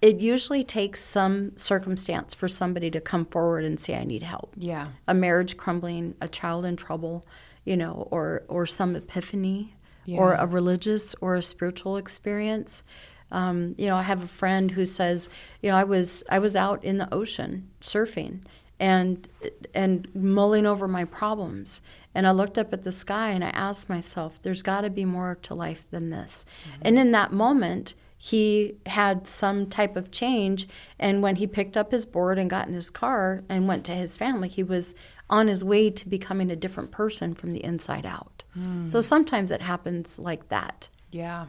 it 0.03 0.21
usually 0.21 0.65
takes 0.65 1.01
some 1.01 1.57
circumstance 1.57 2.35
for 2.35 2.49
somebody 2.49 2.91
to 2.91 3.01
come 3.01 3.25
forward 3.25 3.65
and 3.65 3.79
say, 3.79 3.97
"I 3.97 4.05
need 4.05 4.25
help." 4.25 4.53
Yeah. 4.57 4.89
A 5.07 5.15
marriage 5.15 5.57
crumbling, 5.57 6.15
a 6.21 6.29
child 6.29 6.67
in 6.67 6.77
trouble, 6.77 7.25
you 7.65 7.77
know, 7.77 8.09
or 8.11 8.43
or 8.49 8.67
some 8.67 8.97
epiphany, 8.97 9.77
or 10.19 10.35
a 10.35 10.47
religious 10.47 11.15
or 11.21 11.37
a 11.37 11.43
spiritual 11.43 11.97
experience. 11.97 12.83
Um, 13.31 13.75
you 13.79 13.87
know, 13.87 13.97
I 13.97 14.03
have 14.03 14.23
a 14.23 14.29
friend 14.29 14.73
who 14.73 14.85
says, 14.85 15.31
you 15.63 15.71
know, 15.71 15.77
I 15.77 15.85
was 15.85 16.25
I 16.29 16.39
was 16.41 16.57
out 16.57 16.85
in 16.85 16.99
the 16.99 17.13
ocean 17.15 17.71
surfing 17.81 18.41
and 18.81 19.29
and 19.73 20.09
mulling 20.15 20.67
over 20.67 20.89
my 20.89 21.05
problems, 21.05 21.81
and 22.15 22.27
I 22.27 22.33
looked 22.33 22.59
up 22.59 22.73
at 22.73 22.83
the 22.83 22.93
sky 22.93 23.31
and 23.31 23.45
I 23.45 23.51
asked 23.51 23.89
myself, 23.89 24.41
"There's 24.43 24.63
got 24.63 24.81
to 24.81 24.91
be 24.91 25.05
more 25.05 25.39
to 25.43 25.55
life 25.55 25.87
than 25.93 26.11
this." 26.11 26.45
And 26.83 26.99
in 26.99 27.13
that 27.13 27.33
moment, 27.33 27.95
he 28.25 28.77
had 28.87 29.27
some 29.27 29.67
type 29.67 29.97
of 29.97 30.13
change, 30.13 30.69
and 30.97 31.23
when 31.23 31.35
he 31.37 31.47
picked 31.49 31.77
up 31.77 31.91
his 31.91 32.07
board 32.07 32.39
and 32.39 32.49
got 32.49 32.69
in 32.69 32.75
his 32.75 32.89
car 32.89 33.43
and 33.49 33.67
went 33.67 33.85
to 33.87 33.95
his 33.97 34.17
family, 34.17 34.49
he 34.49 34.63
was 34.63 34.95
on 35.29 35.49
his 35.49 35.65
way 35.65 35.91
to 35.91 36.09
becoming 36.09 36.49
a 36.49 36.55
different 36.55 36.93
person 36.93 37.35
from 37.35 37.53
the 37.53 37.65
inside 37.65 38.07
out. 38.07 38.45
Hmm. 38.55 38.87
So 38.87 39.01
sometimes 39.01 39.51
it 39.51 39.61
happens 39.61 40.21
like 40.21 40.51
that. 40.51 40.89
Yeah. 41.11 41.47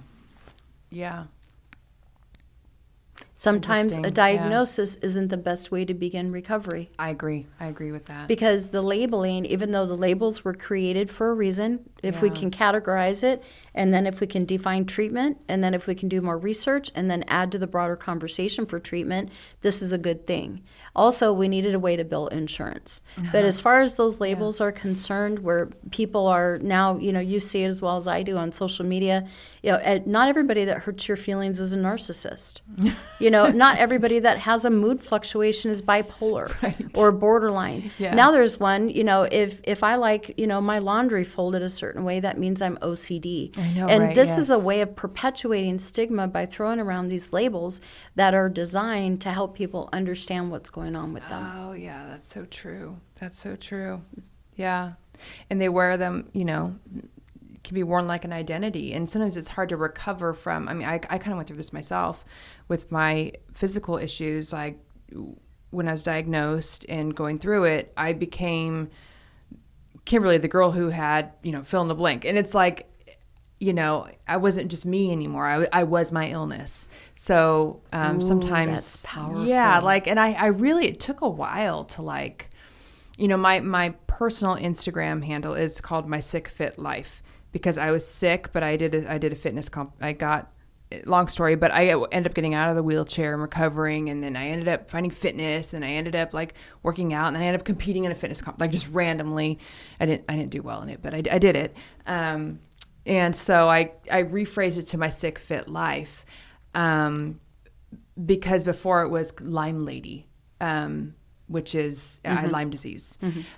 Yeah. 0.89 1.25
Sometimes 3.35 3.93
a 3.93 3.97
Interesting, 3.97 4.03
yeah. 4.05 4.09
diagnosis 4.09 4.95
isn't 4.95 5.27
the 5.27 5.37
best 5.37 5.69
way 5.69 5.85
to 5.85 5.93
begin 5.93 6.31
recovery 6.31 6.89
I 6.97 7.09
agree. 7.11 7.45
I 7.59 7.67
agree 7.67 7.91
with 7.91 8.05
that. 8.05 8.27
because 8.27 8.69
the 8.69 8.81
labeling, 8.81 9.45
even 9.45 9.73
though 9.73 9.85
the 9.85 9.93
labels 9.95 10.43
were 10.43 10.55
created 10.55 11.11
for 11.11 11.29
a 11.29 11.35
reason, 11.35 11.87
if 12.03 12.21
we 12.21 12.29
can 12.29 12.51
categorize 12.51 13.23
it 13.23 13.41
and 13.73 13.93
then 13.93 14.05
if 14.05 14.19
we 14.19 14.27
can 14.27 14.45
define 14.45 14.85
treatment 14.85 15.37
and 15.47 15.63
then 15.63 15.73
if 15.73 15.87
we 15.87 15.95
can 15.95 16.09
do 16.09 16.21
more 16.21 16.37
research 16.37 16.91
and 16.93 17.09
then 17.09 17.23
add 17.27 17.51
to 17.51 17.57
the 17.57 17.65
broader 17.65 17.95
conversation 17.95 18.65
for 18.65 18.79
treatment, 18.79 19.29
this 19.61 19.81
is 19.81 19.91
a 19.91 19.97
good 19.97 20.27
thing. 20.27 20.61
Also, 20.95 21.33
we 21.33 21.47
needed 21.47 21.73
a 21.73 21.79
way 21.79 21.95
to 21.95 22.03
bill 22.03 22.27
insurance. 22.27 23.01
Uh-huh. 23.17 23.29
But 23.31 23.45
as 23.45 23.59
far 23.59 23.81
as 23.81 23.95
those 23.95 24.19
labels 24.19 24.61
are 24.61 24.71
concerned, 24.71 25.39
where 25.39 25.67
people 25.91 26.27
are 26.27 26.59
now, 26.59 26.97
you 26.97 27.11
know, 27.11 27.19
you 27.19 27.39
see 27.39 27.63
it 27.63 27.67
as 27.67 27.81
well 27.81 27.97
as 27.97 28.07
I 28.07 28.21
do 28.21 28.37
on 28.37 28.51
social 28.51 28.85
media, 28.85 29.25
you 29.63 29.71
know, 29.71 30.03
not 30.05 30.27
everybody 30.27 30.65
that 30.65 30.79
hurts 30.79 31.07
your 31.07 31.17
feelings 31.17 31.59
is 31.59 31.73
a 31.73 31.77
narcissist. 31.77 32.61
you 33.19 33.31
know, 33.31 33.47
not 33.47 33.77
everybody 33.77 34.19
that 34.19 34.39
has 34.39 34.65
a 34.65 34.69
mood 34.69 35.01
fluctuation 35.01 35.71
is 35.71 35.81
bipolar 35.81 36.53
Right. 36.61 36.85
or 36.95 37.11
borderline. 37.11 37.91
Yeah. 37.97 38.13
Now 38.13 38.31
there's 38.31 38.59
one, 38.59 38.89
you 38.89 39.03
know, 39.03 39.23
if 39.31 39.61
if 39.63 39.83
I 39.83 39.95
like, 39.95 40.33
you 40.37 40.47
know, 40.47 40.61
my 40.61 40.79
laundry 40.79 41.23
folded 41.23 41.61
a 41.61 41.69
certain 41.69 41.92
way, 42.01 42.19
that 42.19 42.37
means 42.37 42.61
I'm 42.61 42.77
OCD. 42.77 43.57
I 43.57 43.71
know, 43.73 43.87
and 43.87 44.03
right? 44.03 44.15
this 44.15 44.37
is 44.37 44.49
a 44.49 44.59
way 44.59 44.81
of 44.81 44.95
perpetuating 44.95 45.79
stigma 45.79 46.27
by 46.27 46.45
throwing 46.45 46.79
around 46.79 47.09
these 47.09 47.33
labels 47.33 47.81
that 48.15 48.33
are 48.33 48.49
designed 48.49 49.21
to 49.21 49.31
help 49.31 49.55
people 49.55 49.89
understand 49.93 50.51
what's 50.51 50.69
going 50.69 50.95
on 50.95 51.13
with 51.13 51.27
them. 51.27 51.51
Oh 51.57 51.73
yeah, 51.73 52.05
that's 52.07 52.33
so 52.33 52.45
true. 52.45 52.99
That's 53.19 53.39
so 53.39 53.55
true. 53.55 54.01
Yeah, 54.55 54.93
and 55.49 55.61
they 55.61 55.69
wear 55.69 55.97
them. 55.97 56.29
You 56.33 56.45
know, 56.45 56.75
can 57.63 57.75
be 57.75 57.83
worn 57.83 58.07
like 58.07 58.25
an 58.25 58.33
identity, 58.33 58.93
and 58.93 59.09
sometimes 59.09 59.37
it's 59.37 59.49
hard 59.49 59.69
to 59.69 59.77
recover 59.77 60.33
from. 60.33 60.67
I 60.67 60.73
mean, 60.73 60.87
I, 60.87 60.95
I 60.95 61.17
kind 61.17 61.31
of 61.31 61.37
went 61.37 61.47
through 61.47 61.57
this 61.57 61.73
myself 61.73 62.25
with 62.67 62.91
my 62.91 63.33
physical 63.51 63.97
issues. 63.97 64.51
Like 64.51 64.79
when 65.69 65.87
I 65.87 65.91
was 65.91 66.03
diagnosed 66.03 66.85
and 66.87 67.15
going 67.15 67.39
through 67.39 67.65
it, 67.65 67.93
I 67.97 68.13
became 68.13 68.89
Kimberly, 70.05 70.37
the 70.37 70.47
girl 70.47 70.71
who 70.71 70.89
had 70.89 71.31
you 71.41 71.51
know 71.51 71.63
fill 71.63 71.81
in 71.81 71.87
the 71.87 71.95
blank, 71.95 72.25
and 72.25 72.37
it's 72.37 72.53
like 72.53 72.89
you 73.63 73.71
know, 73.71 74.07
I 74.27 74.35
wasn't 74.37 74.69
just 74.69 74.85
me 74.85 75.09
anymore. 75.13 75.47
I, 75.47 75.67
I 75.71 75.83
was 75.83 76.11
my 76.11 76.29
illness. 76.29 76.89
So 77.15 77.81
um, 77.93 78.17
Ooh, 78.17 78.21
sometimes, 78.21 78.71
that's 78.71 78.97
powerful. 79.05 79.45
yeah, 79.45 79.79
like, 79.79 80.05
and 80.05 80.19
I, 80.19 80.33
I 80.33 80.47
really, 80.47 80.87
it 80.87 80.99
took 80.99 81.21
a 81.21 81.29
while 81.29 81.85
to 81.85 82.01
like, 82.01 82.49
you 83.17 83.29
know, 83.29 83.37
my 83.37 83.61
my 83.61 83.91
personal 84.05 84.57
Instagram 84.57 85.23
handle 85.23 85.53
is 85.53 85.79
called 85.79 86.09
my 86.09 86.19
sick 86.19 86.49
fit 86.49 86.77
life 86.77 87.23
because 87.53 87.77
I 87.77 87.91
was 87.91 88.05
sick, 88.05 88.51
but 88.51 88.63
I 88.63 88.75
did 88.75 88.95
a, 88.95 89.09
I 89.09 89.17
did 89.17 89.31
a 89.31 89.35
fitness 89.35 89.69
comp. 89.69 89.93
I 90.01 90.11
got 90.11 90.51
long 91.05 91.27
story, 91.27 91.55
but 91.55 91.71
I 91.71 91.89
ended 91.89 92.27
up 92.27 92.33
getting 92.33 92.53
out 92.53 92.69
of 92.69 92.75
the 92.75 92.83
wheelchair 92.83 93.33
and 93.33 93.41
recovering, 93.41 94.09
and 94.09 94.23
then 94.23 94.35
I 94.35 94.47
ended 94.47 94.67
up 94.67 94.89
finding 94.89 95.11
fitness, 95.11 95.73
and 95.73 95.83
I 95.83 95.89
ended 95.89 96.15
up 96.15 96.33
like 96.33 96.53
working 96.83 97.13
out, 97.13 97.27
and 97.27 97.35
then 97.35 97.43
I 97.43 97.45
ended 97.47 97.61
up 97.61 97.65
competing 97.65 98.05
in 98.05 98.11
a 98.11 98.15
fitness 98.15 98.41
comp, 98.41 98.59
like 98.59 98.71
just 98.71 98.89
randomly. 98.89 99.59
I 99.99 100.05
didn't 100.05 100.25
I 100.29 100.35
didn't 100.35 100.51
do 100.51 100.61
well 100.61 100.81
in 100.81 100.89
it, 100.89 101.01
but 101.01 101.13
I, 101.13 101.23
I 101.31 101.39
did 101.39 101.55
it. 101.55 101.75
Um, 102.05 102.59
and 103.05 103.35
so 103.35 103.69
I 103.69 103.91
I 104.11 104.23
rephrased 104.23 104.77
it 104.77 104.87
to 104.87 104.97
my 104.97 105.09
sick 105.09 105.39
fit 105.39 105.67
life, 105.67 106.25
um, 106.73 107.39
because 108.25 108.63
before 108.63 109.03
it 109.03 109.09
was 109.09 109.33
Lyme 109.41 109.85
lady, 109.85 110.27
um, 110.61 111.15
which 111.47 111.75
is 111.75 112.19
I 112.23 112.29
had 112.35 112.51
Lyme 112.51 112.69
disease. 112.69 113.17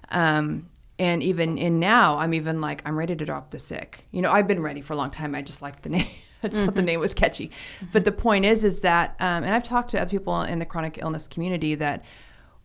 Um, 0.10 0.70
and 0.98 1.22
even 1.22 1.58
in 1.58 1.80
now, 1.80 2.18
I'm 2.18 2.34
even 2.34 2.62
like 2.62 2.82
I'm 2.86 2.98
ready 2.98 3.16
to 3.16 3.26
drop 3.26 3.52
the 3.52 3.60
sick. 3.60 4.06
You 4.12 4.22
know, 4.22 4.32
I've 4.32 4.48
been 4.48 4.62
ready 4.62 4.80
for 4.82 4.94
a 4.94 4.96
long 4.96 5.12
time. 5.12 5.36
I 5.36 5.42
just 5.42 5.62
liked 5.62 5.84
the 5.84 5.90
name. 5.90 6.08
I 6.44 6.50
just 6.50 6.66
thought 6.66 6.76
the 6.76 6.82
name 6.82 7.00
was 7.00 7.14
catchy. 7.14 7.52
But 7.92 8.06
the 8.06 8.12
point 8.12 8.46
is, 8.46 8.64
is 8.64 8.82
that, 8.82 9.16
um, 9.20 9.44
and 9.44 9.54
I've 9.54 9.64
talked 9.64 9.92
to 9.92 10.02
other 10.02 10.10
people 10.10 10.42
in 10.42 10.60
the 10.60 10.66
chronic 10.66 11.00
illness 11.02 11.28
community 11.28 11.76
that 11.76 12.04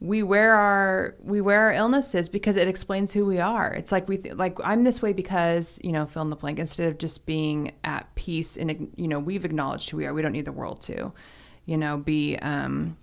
we 0.01 0.23
wear 0.23 0.55
our 0.55 1.15
we 1.23 1.43
wear 1.43 1.61
our 1.61 1.73
illnesses 1.73 2.31
because 2.31 2.57
it 2.57 2.67
explains 2.67 3.13
who 3.13 3.27
we 3.27 3.39
are. 3.39 3.73
It's 3.73 3.93
like 3.93 4.09
we 4.09 4.17
th- 4.17 4.35
like 4.35 4.59
I'm 4.65 4.83
this 4.83 5.03
way 5.03 5.13
because 5.13 5.79
you 5.85 5.93
know 5.93 6.07
fill 6.07 6.23
in 6.23 6.31
the 6.31 6.37
blank 6.37 6.59
instead 6.59 6.89
of 6.89 6.97
just 6.97 7.27
being 7.27 7.73
at 7.85 8.13
peace 8.15 8.57
and 8.57 8.91
you 8.97 9.09
know 9.09 9.19
we've 9.19 9.45
acknowledged 9.45 9.91
who 9.91 9.99
we 9.99 10.07
are. 10.07 10.15
We 10.15 10.23
don't 10.23 10.33
need 10.33 10.47
the 10.47 10.53
world 10.53 10.81
to, 10.83 11.13
you 11.67 11.77
know, 11.77 11.99
be 11.99 12.37
um 12.39 12.97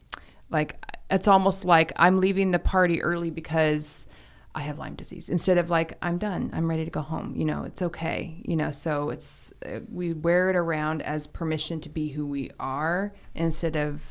like 0.49 0.83
it's 1.11 1.27
almost 1.27 1.65
like 1.65 1.93
I'm 1.97 2.19
leaving 2.19 2.49
the 2.49 2.59
party 2.59 3.01
early 3.03 3.29
because 3.29 4.07
I 4.55 4.61
have 4.61 4.79
Lyme 4.79 4.95
disease 4.95 5.29
instead 5.29 5.59
of 5.59 5.69
like 5.69 5.99
I'm 6.01 6.17
done. 6.17 6.49
I'm 6.51 6.67
ready 6.67 6.83
to 6.83 6.91
go 6.91 7.01
home. 7.01 7.35
You 7.35 7.45
know, 7.45 7.63
it's 7.63 7.83
okay. 7.83 8.41
You 8.43 8.55
know, 8.55 8.71
so 8.71 9.11
it's 9.11 9.46
we 9.91 10.13
wear 10.13 10.49
it 10.49 10.55
around 10.55 11.01
as 11.01 11.27
permission 11.27 11.81
to 11.81 11.89
be 11.89 12.09
who 12.09 12.25
we 12.25 12.51
are 12.59 13.13
instead 13.35 13.75
of 13.75 14.01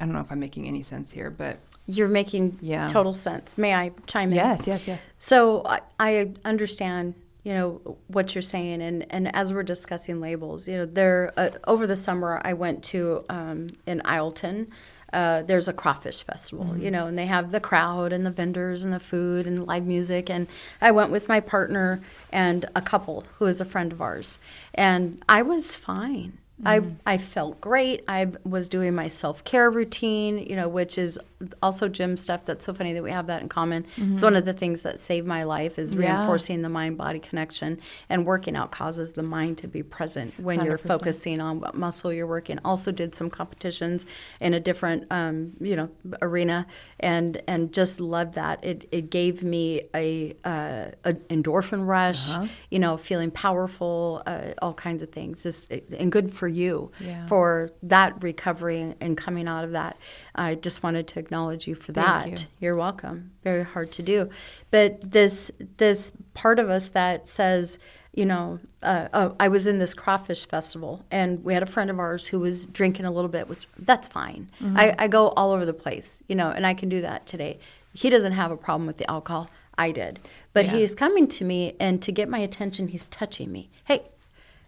I 0.00 0.04
don't 0.04 0.14
know 0.14 0.20
if 0.20 0.30
I'm 0.30 0.38
making 0.38 0.68
any 0.68 0.82
sense 0.82 1.10
here, 1.10 1.28
but 1.28 1.58
You're 1.86 2.06
making 2.08 2.58
Yeah. 2.60 2.86
total 2.86 3.12
sense. 3.12 3.58
May 3.58 3.74
I 3.74 3.90
chime 4.06 4.28
in? 4.30 4.36
yes, 4.36 4.64
yes, 4.66 4.86
yes. 4.86 5.02
So 5.18 5.62
I, 5.66 5.80
I 5.98 6.32
understand, 6.44 7.14
you 7.42 7.52
know, 7.52 7.96
what 8.06 8.32
you're 8.34 8.42
saying, 8.42 8.80
and, 8.80 9.04
and 9.12 9.34
as 9.34 9.52
we're 9.52 9.64
discussing 9.64 10.20
labels, 10.20 10.68
you 10.68 10.76
know, 10.76 10.86
there 10.86 11.32
uh, 11.36 11.50
over 11.66 11.84
the 11.86 11.96
summer 11.96 12.40
I 12.44 12.52
went 12.52 12.84
to 12.84 13.24
um, 13.28 13.70
in 13.86 14.00
Isleton. 14.04 14.68
Uh, 15.12 15.42
there's 15.42 15.68
a 15.68 15.72
crawfish 15.72 16.22
festival, 16.22 16.76
you 16.78 16.90
know, 16.90 17.06
and 17.06 17.16
they 17.16 17.26
have 17.26 17.50
the 17.50 17.60
crowd 17.60 18.12
and 18.12 18.26
the 18.26 18.30
vendors 18.30 18.84
and 18.84 18.92
the 18.92 19.00
food 19.00 19.46
and 19.46 19.66
live 19.66 19.86
music. 19.86 20.28
And 20.28 20.46
I 20.80 20.90
went 20.90 21.10
with 21.10 21.28
my 21.28 21.40
partner 21.40 22.00
and 22.30 22.66
a 22.76 22.82
couple 22.82 23.24
who 23.38 23.46
is 23.46 23.60
a 23.60 23.64
friend 23.64 23.92
of 23.92 24.02
ours, 24.02 24.38
and 24.74 25.22
I 25.28 25.42
was 25.42 25.74
fine. 25.74 26.38
I, 26.64 26.82
I 27.06 27.18
felt 27.18 27.60
great. 27.60 28.02
I 28.08 28.26
was 28.44 28.68
doing 28.68 28.94
my 28.94 29.08
self 29.08 29.44
care 29.44 29.70
routine, 29.70 30.38
you 30.38 30.56
know, 30.56 30.68
which 30.68 30.98
is 30.98 31.18
also 31.62 31.86
gym 31.88 32.16
stuff. 32.16 32.44
That's 32.46 32.64
so 32.64 32.74
funny 32.74 32.92
that 32.94 33.02
we 33.02 33.12
have 33.12 33.28
that 33.28 33.42
in 33.42 33.48
common. 33.48 33.86
It's 33.96 34.24
one 34.24 34.34
of 34.34 34.44
the 34.44 34.52
things 34.52 34.82
that 34.82 34.98
saved 34.98 35.24
my 35.24 35.44
life 35.44 35.78
is 35.78 35.94
Yeah. 35.94 36.16
reinforcing 36.16 36.62
the 36.62 36.68
mind 36.68 36.98
body 36.98 37.20
connection. 37.20 37.78
And 38.08 38.26
working 38.26 38.56
out 38.56 38.72
causes 38.72 39.12
the 39.12 39.22
mind 39.22 39.58
to 39.58 39.68
be 39.68 39.84
present 39.84 40.34
when 40.40 40.64
you 40.64 40.72
are 40.72 40.78
focusing 40.78 41.40
on 41.40 41.60
what 41.60 41.76
muscle 41.76 42.12
you're 42.12 42.26
working. 42.26 42.58
Also, 42.64 42.90
did 42.90 43.14
some 43.14 43.30
competitions 43.30 44.04
in 44.40 44.52
a 44.52 44.58
different, 44.58 45.04
um, 45.12 45.52
you 45.60 45.76
know, 45.76 45.88
arena, 46.22 46.66
and 46.98 47.40
and 47.46 47.72
just 47.72 48.00
loved 48.00 48.34
that. 48.34 48.64
It 48.64 48.88
it 48.90 49.10
gave 49.10 49.44
me 49.44 49.82
a, 49.94 50.34
uh, 50.44 50.86
a 51.04 51.14
endorphin 51.30 51.86
rush, 51.86 52.30
Uh-huh. 52.30 52.46
you 52.70 52.80
know, 52.80 52.96
feeling 52.96 53.30
powerful, 53.30 54.22
uh, 54.26 54.54
all 54.60 54.74
kinds 54.74 55.04
of 55.04 55.10
things. 55.12 55.44
Just 55.44 55.70
and 55.70 56.10
good 56.10 56.32
for 56.34 56.47
you 56.48 56.90
Yeah. 57.00 57.26
for 57.26 57.70
that 57.82 58.22
recovery 58.22 58.94
and 59.00 59.16
coming 59.16 59.46
out 59.48 59.64
of 59.64 59.72
that. 59.72 59.96
I 60.34 60.54
just 60.54 60.82
wanted 60.82 61.06
to 61.08 61.18
acknowledge 61.20 61.66
you 61.68 61.74
for 61.74 61.92
that. 61.92 62.24
Thank 62.24 62.40
you. 62.40 62.46
You're 62.60 62.76
welcome. 62.76 63.30
Very 63.44 63.64
hard 63.64 63.92
to 63.92 64.02
do, 64.02 64.28
but 64.70 65.10
this 65.12 65.50
this 65.76 66.12
part 66.34 66.58
of 66.58 66.68
us 66.70 66.88
that 66.90 67.28
says, 67.28 67.78
you 68.14 68.24
know, 68.24 68.58
uh, 68.82 69.08
oh, 69.14 69.36
I 69.38 69.48
was 69.48 69.66
in 69.66 69.78
this 69.78 69.94
crawfish 69.94 70.46
festival, 70.46 71.04
and 71.10 71.44
we 71.44 71.54
had 71.54 71.62
a 71.62 71.66
friend 71.66 71.88
of 71.90 71.98
ours 71.98 72.28
who 72.28 72.40
was 72.40 72.66
drinking 72.66 73.04
a 73.06 73.10
little 73.12 73.28
bit, 73.30 73.48
which 73.48 73.66
that's 73.78 74.08
fine. 74.08 74.50
I, 74.60 74.94
I 74.98 75.08
go 75.08 75.28
all 75.30 75.52
over 75.52 75.64
the 75.66 75.72
place, 75.74 76.22
you 76.28 76.34
know, 76.34 76.50
and 76.50 76.66
I 76.66 76.74
can 76.74 76.88
do 76.88 77.00
that 77.02 77.26
today. 77.26 77.58
He 77.92 78.10
doesn't 78.10 78.32
have 78.32 78.50
a 78.50 78.56
problem 78.56 78.86
with 78.86 78.96
the 78.98 79.08
alcohol. 79.10 79.50
I 79.80 79.92
did, 79.92 80.18
but 80.52 80.64
Yeah. 80.64 80.72
he's 80.72 80.92
coming 80.94 81.28
to 81.28 81.44
me, 81.44 81.76
and 81.78 82.02
to 82.02 82.10
get 82.10 82.28
my 82.28 82.38
attention, 82.40 82.88
he's 82.88 83.04
touching 83.06 83.52
me. 83.52 83.70
Hey, 83.84 84.08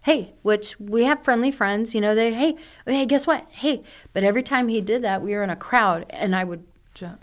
hey, 0.03 0.33
which 0.41 0.79
we 0.79 1.03
have 1.03 1.23
friendly 1.23 1.51
friends, 1.51 1.93
you 1.93 2.01
know, 2.01 2.15
they, 2.15 2.33
hey, 2.33 2.55
hey, 2.85 3.05
guess 3.05 3.27
what? 3.27 3.47
Hey, 3.51 3.83
but 4.13 4.23
every 4.23 4.43
time 4.43 4.67
he 4.67 4.81
did 4.81 5.03
that, 5.03 5.21
we 5.21 5.33
were 5.33 5.43
in 5.43 5.49
a 5.49 5.55
crowd 5.55 6.05
and 6.09 6.35
I 6.35 6.43
would, 6.43 6.63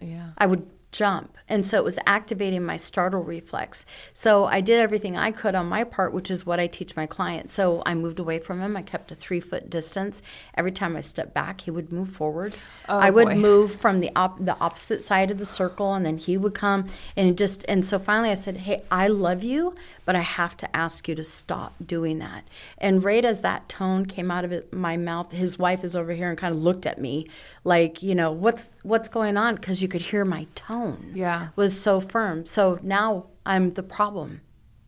yeah. 0.00 0.30
I 0.38 0.46
would 0.46 0.68
jump. 0.90 1.36
And 1.48 1.64
so 1.64 1.78
it 1.78 1.84
was 1.84 1.98
activating 2.06 2.64
my 2.64 2.76
startle 2.76 3.22
reflex. 3.22 3.86
So 4.12 4.44
I 4.44 4.60
did 4.60 4.78
everything 4.78 5.16
I 5.16 5.30
could 5.30 5.54
on 5.54 5.66
my 5.66 5.84
part, 5.84 6.12
which 6.12 6.30
is 6.30 6.44
what 6.44 6.60
I 6.60 6.66
teach 6.66 6.96
my 6.96 7.06
clients. 7.06 7.54
So 7.54 7.82
I 7.86 7.94
moved 7.94 8.18
away 8.18 8.38
from 8.38 8.60
him. 8.60 8.76
I 8.76 8.82
kept 8.82 9.10
a 9.12 9.14
three 9.14 9.40
foot 9.40 9.70
distance. 9.70 10.22
Every 10.54 10.72
time 10.72 10.96
I 10.96 11.00
stepped 11.00 11.34
back, 11.34 11.62
he 11.62 11.70
would 11.70 11.92
move 11.92 12.10
forward. 12.10 12.54
Oh, 12.88 12.98
I 12.98 13.10
would 13.10 13.28
boy. 13.28 13.34
move 13.36 13.74
from 13.80 14.00
the 14.00 14.10
op- 14.16 14.44
the 14.44 14.58
opposite 14.60 15.04
side 15.04 15.30
of 15.30 15.38
the 15.38 15.46
circle, 15.46 15.94
and 15.94 16.04
then 16.04 16.18
he 16.18 16.36
would 16.36 16.54
come 16.54 16.86
and 17.16 17.28
it 17.28 17.36
just. 17.36 17.64
And 17.68 17.84
so 17.84 17.98
finally, 17.98 18.30
I 18.30 18.34
said, 18.34 18.58
"Hey, 18.58 18.82
I 18.90 19.08
love 19.08 19.42
you, 19.42 19.74
but 20.04 20.16
I 20.16 20.20
have 20.20 20.56
to 20.58 20.76
ask 20.76 21.08
you 21.08 21.14
to 21.14 21.24
stop 21.24 21.74
doing 21.84 22.18
that." 22.18 22.44
And 22.78 23.04
right 23.04 23.24
as 23.24 23.40
that 23.40 23.68
tone 23.68 24.06
came 24.06 24.30
out 24.30 24.44
of 24.44 24.52
it, 24.52 24.72
my 24.72 24.96
mouth, 24.96 25.32
his 25.32 25.58
wife 25.58 25.84
is 25.84 25.94
over 25.94 26.12
here 26.12 26.30
and 26.30 26.38
kind 26.38 26.54
of 26.54 26.62
looked 26.62 26.86
at 26.86 26.98
me 26.98 27.28
like, 27.64 28.02
you 28.02 28.14
know, 28.14 28.32
what's 28.32 28.70
what's 28.82 29.08
going 29.08 29.36
on? 29.36 29.56
Because 29.56 29.82
you 29.82 29.88
could 29.88 30.02
hear 30.02 30.24
my 30.24 30.46
tone 30.54 30.77
Yeah. 31.14 31.48
was 31.56 31.78
so 31.78 32.00
firm. 32.00 32.46
So 32.46 32.78
now 32.82 33.26
I'm 33.44 33.74
the 33.74 33.82
problem 33.82 34.40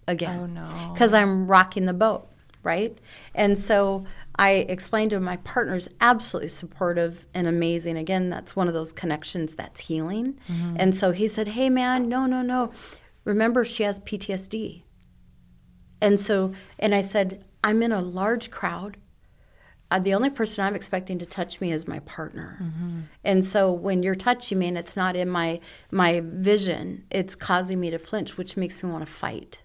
again. 0.06 0.38
Oh, 0.40 0.46
no. 0.46 0.92
Because 0.92 1.14
I'm 1.14 1.46
rocking 1.46 1.86
the 1.86 1.94
boat, 1.94 2.28
right? 2.62 2.98
And 3.34 3.58
so 3.58 4.04
I 4.36 4.50
explained 4.68 5.10
to 5.10 5.16
him 5.16 5.22
my 5.22 5.36
partner's 5.38 5.88
absolutely 6.00 6.48
supportive 6.48 7.26
and 7.34 7.46
amazing. 7.46 7.96
Again, 7.96 8.30
that's 8.30 8.56
one 8.56 8.68
of 8.68 8.74
those 8.74 8.92
connections 8.92 9.54
that's 9.54 9.80
healing. 9.80 10.38
Mm-hmm. 10.48 10.76
And 10.78 10.96
so 10.96 11.12
he 11.12 11.28
said, 11.28 11.48
Hey, 11.48 11.68
man, 11.68 12.08
no, 12.08 12.26
no, 12.26 12.42
no. 12.42 12.72
Remember, 13.24 13.64
she 13.64 13.82
has 13.82 14.00
PTSD. 14.00 14.82
And 16.00 16.18
so, 16.18 16.52
and 16.78 16.94
I 16.94 17.02
said, 17.02 17.44
I'm 17.62 17.82
in 17.82 17.92
a 17.92 18.00
large 18.00 18.50
crowd. 18.50 18.96
Uh, 19.90 19.98
the 19.98 20.14
only 20.14 20.30
person 20.30 20.64
I'm 20.64 20.76
expecting 20.76 21.18
to 21.18 21.26
touch 21.26 21.60
me 21.60 21.72
is 21.72 21.88
my 21.88 21.98
partner. 22.00 22.58
Mm-hmm. 22.62 23.00
And 23.24 23.44
so 23.44 23.72
when 23.72 24.02
you're 24.02 24.14
touching 24.14 24.58
me 24.58 24.68
and 24.68 24.78
it's 24.78 24.96
not 24.96 25.16
in 25.16 25.28
my 25.28 25.60
my 25.90 26.22
vision, 26.24 27.04
it's 27.10 27.34
causing 27.34 27.80
me 27.80 27.90
to 27.90 27.98
flinch, 27.98 28.36
which 28.36 28.56
makes 28.56 28.82
me 28.82 28.90
want 28.90 29.04
to 29.04 29.12
fight. 29.12 29.60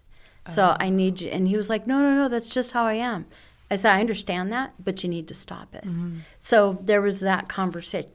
So 0.47 0.65
uh-huh. 0.65 0.77
I 0.79 0.89
need 0.89 1.21
you. 1.21 1.29
And 1.29 1.47
he 1.47 1.57
was 1.57 1.69
like, 1.69 1.87
No, 1.87 2.01
no, 2.01 2.15
no, 2.15 2.27
that's 2.27 2.49
just 2.49 2.71
how 2.71 2.85
I 2.85 2.93
am. 2.93 3.25
I 3.69 3.75
said, 3.75 3.95
I 3.95 3.99
understand 3.99 4.51
that, 4.51 4.73
but 4.83 5.03
you 5.03 5.09
need 5.09 5.27
to 5.27 5.33
stop 5.33 5.73
it. 5.73 5.83
Mm-hmm. 5.83 6.19
So 6.39 6.79
there 6.81 7.01
was 7.01 7.19
that 7.21 7.47
conversation 7.49 8.11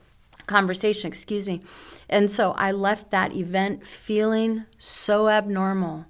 conversation, 0.46 1.06
excuse 1.08 1.46
me. 1.46 1.60
And 2.08 2.28
so 2.30 2.52
I 2.52 2.72
left 2.72 3.12
that 3.12 3.34
event 3.34 3.86
feeling 3.86 4.64
so 4.78 5.28
abnormal. 5.28 6.06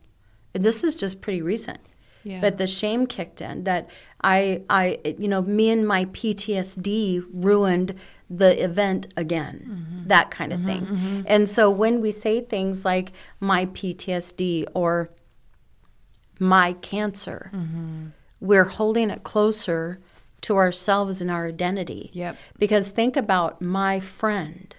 And 0.55 0.65
this 0.65 0.83
was 0.83 0.97
just 0.97 1.21
pretty 1.21 1.43
recent. 1.43 1.79
Yeah. 2.25 2.41
But 2.41 2.59
the 2.59 2.67
shame 2.67 3.07
kicked 3.07 3.41
in 3.41 3.65
that 3.65 3.91
I 4.23 4.63
I 4.69 4.99
you 5.19 5.29
know, 5.29 5.43
me 5.43 5.71
and 5.71 5.87
my 5.87 6.07
PTSD 6.07 7.25
ruined 7.33 7.95
the 8.29 8.63
event 8.63 9.09
again. 9.17 9.67
Mm-hmm. 9.69 10.09
That 10.09 10.31
kind 10.31 10.53
of 10.53 10.61
mm-hmm, 10.61 10.69
thing. 10.69 10.87
Mm-hmm. 10.87 11.23
And 11.27 11.49
so 11.49 11.71
when 11.71 12.01
we 12.01 12.13
say 12.13 12.41
things 12.41 12.85
like 12.85 13.13
my 13.41 13.67
PTSD 13.67 14.67
or 14.75 15.11
my 16.39 16.73
cancer, 16.75 17.51
we're 18.41 18.65
holding 18.65 19.11
it 19.11 19.23
closer 19.23 20.01
to 20.43 20.57
ourselves 20.57 21.21
and 21.21 21.31
our 21.31 21.47
identity. 21.47 22.11
Yep. 22.13 22.37
Because 22.59 22.91
think 22.91 23.17
about 23.17 23.61
my 23.61 24.01
friend, 24.01 24.75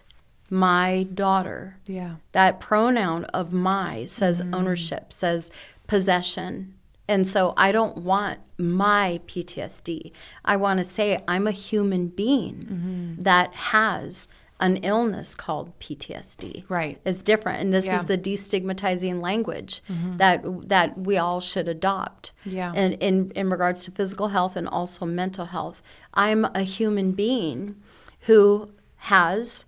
my 0.49 1.07
daughter. 1.13 1.77
Yeah. 1.85 2.15
That 2.31 2.59
pronoun 2.59 3.25
of 3.25 3.53
my 3.53 4.05
says 4.05 4.41
ownership, 4.53 5.13
says 5.13 5.51
possession. 5.87 6.75
And 7.11 7.27
so 7.27 7.53
I 7.57 7.73
don't 7.73 7.97
want 7.97 8.39
my 8.57 9.19
PTSD. 9.27 10.13
I 10.45 10.55
want 10.55 10.77
to 10.77 10.85
say 10.85 11.19
I'm 11.27 11.45
a 11.45 11.51
human 11.51 12.07
being 12.07 12.55
mm-hmm. 12.55 13.23
that 13.23 13.53
has 13.53 14.29
an 14.61 14.77
illness 14.77 15.35
called 15.35 15.77
PTSD. 15.79 16.63
Right. 16.69 17.01
It's 17.03 17.21
different. 17.21 17.59
And 17.61 17.73
this 17.73 17.87
Yeah. 17.87 17.95
is 17.95 18.05
the 18.05 18.17
destigmatizing 18.17 19.21
language 19.21 19.81
mm-hmm. 19.89 20.17
that 20.17 20.69
that 20.69 20.97
we 20.97 21.17
all 21.17 21.41
should 21.41 21.67
adopt. 21.67 22.31
Yeah. 22.45 22.71
And 22.73 22.93
in, 22.93 23.31
in 23.31 23.49
regards 23.49 23.83
to 23.85 23.91
physical 23.91 24.29
health 24.29 24.55
and 24.55 24.67
also 24.67 25.05
mental 25.05 25.47
health. 25.47 25.81
I'm 26.13 26.45
a 26.45 26.63
human 26.63 27.11
being 27.11 27.75
who 28.21 28.71
has 28.97 29.65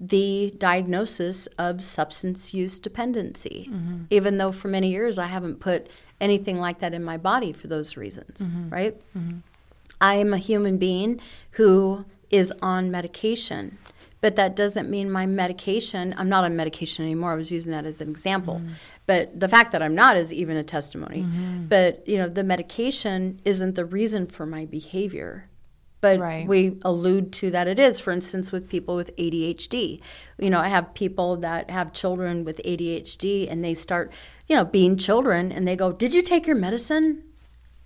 the 0.00 0.52
diagnosis 0.58 1.46
of 1.56 1.82
substance 1.82 2.52
use 2.52 2.78
dependency, 2.78 3.70
mm-hmm. 3.70 4.04
even 4.10 4.36
though 4.38 4.52
for 4.52 4.68
many 4.68 4.90
years 4.90 5.18
I 5.18 5.26
haven't 5.26 5.60
put 5.60 5.88
anything 6.20 6.58
like 6.58 6.80
that 6.80 6.94
in 6.94 7.04
my 7.04 7.16
body 7.16 7.52
for 7.52 7.66
those 7.66 7.96
reasons, 7.96 8.40
mm-hmm. 8.40 8.68
right? 8.68 9.00
Mm-hmm. 9.16 9.38
I 10.00 10.14
am 10.14 10.32
a 10.32 10.38
human 10.38 10.78
being 10.78 11.20
who 11.52 12.04
is 12.30 12.52
on 12.62 12.90
medication, 12.90 13.78
but 14.20 14.36
that 14.36 14.56
doesn't 14.56 14.88
mean 14.88 15.10
my 15.10 15.26
medication, 15.26 16.14
I'm 16.16 16.28
not 16.28 16.44
on 16.44 16.56
medication 16.56 17.04
anymore. 17.04 17.32
I 17.32 17.36
was 17.36 17.50
using 17.50 17.72
that 17.72 17.84
as 17.84 18.00
an 18.00 18.08
example. 18.08 18.56
Mm-hmm. 18.56 18.74
But 19.06 19.38
the 19.38 19.48
fact 19.48 19.72
that 19.72 19.82
I'm 19.82 19.94
not 19.94 20.16
is 20.16 20.32
even 20.32 20.56
a 20.56 20.64
testimony. 20.64 21.26
But, 21.68 22.08
you 22.08 22.16
know, 22.16 22.28
the 22.28 22.42
medication 22.42 23.38
isn't 23.44 23.74
the 23.74 23.84
reason 23.84 24.26
for 24.26 24.46
my 24.46 24.64
behavior. 24.64 25.48
But 26.00 26.18
Right. 26.18 26.46
we 26.46 26.78
allude 26.82 27.32
to 27.34 27.50
that 27.50 27.66
it 27.66 27.78
is. 27.78 28.00
For 28.00 28.10
instance, 28.12 28.52
with 28.52 28.68
people 28.68 28.96
with 28.96 29.14
ADHD, 29.16 30.00
you 30.38 30.50
know, 30.50 30.58
I 30.58 30.68
have 30.68 30.94
people 30.94 31.36
that 31.38 31.70
have 31.70 31.92
children 31.92 32.44
with 32.44 32.60
ADHD 32.64 33.46
and 33.50 33.64
they 33.64 33.74
start, 33.74 34.12
you 34.46 34.56
know, 34.56 34.64
being 34.64 34.96
children 34.96 35.50
and 35.52 35.66
they 35.66 35.76
go, 35.76 35.92
Did 35.92 36.14
you 36.14 36.22
take 36.22 36.46
your 36.46 36.56
medicine? 36.56 37.22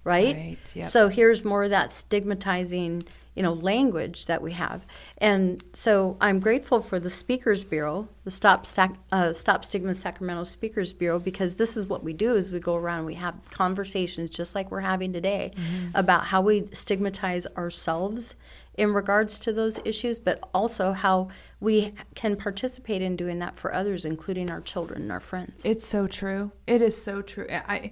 Right? 0.04 0.34
Right, 0.34 0.58
yep. 0.74 0.86
So 0.86 1.08
here's 1.08 1.44
more 1.44 1.64
of 1.64 1.70
that 1.70 1.92
stigmatizing, 1.92 3.02
you 3.34 3.42
know, 3.42 3.52
language 3.52 4.24
that 4.26 4.40
we 4.40 4.52
have. 4.52 4.86
And 5.18 5.62
so 5.74 6.16
I'm 6.20 6.40
grateful 6.40 6.80
for 6.80 6.98
the 6.98 7.10
Speakers 7.10 7.62
Bureau, 7.62 8.08
the 8.24 8.30
Stop, 8.30 8.64
Stack, 8.64 8.94
uh, 9.12 9.34
Stop 9.34 9.66
Stigma 9.66 9.92
Sacramento 9.92 10.44
Speakers 10.44 10.94
Bureau, 10.94 11.18
because 11.18 11.56
this 11.56 11.76
is 11.76 11.86
what 11.86 12.02
we 12.02 12.14
do 12.14 12.36
is 12.36 12.52
we 12.52 12.60
go 12.60 12.76
around 12.76 12.98
and 12.98 13.06
we 13.06 13.14
have 13.14 13.34
conversations 13.50 14.30
just 14.30 14.54
like 14.54 14.70
we're 14.70 14.80
having 14.80 15.12
today 15.12 15.52
mm-hmm. 15.54 15.88
about 15.94 16.26
how 16.26 16.40
we 16.40 16.68
stigmatize 16.72 17.46
ourselves 17.56 18.34
in 18.78 18.94
regards 18.94 19.38
to 19.40 19.52
those 19.52 19.80
issues, 19.84 20.18
but 20.18 20.40
also 20.54 20.92
how 20.92 21.28
we 21.60 21.92
can 22.14 22.36
participate 22.36 23.02
in 23.02 23.16
doing 23.16 23.40
that 23.40 23.58
for 23.58 23.74
others, 23.74 24.04
including 24.04 24.50
our 24.50 24.60
children 24.60 25.02
and 25.02 25.12
our 25.12 25.20
friends. 25.20 25.64
It's 25.64 25.86
so 25.86 26.06
true. 26.06 26.52
It 26.66 26.80
is 26.80 27.00
so 27.00 27.20
true. 27.20 27.46
I 27.50 27.90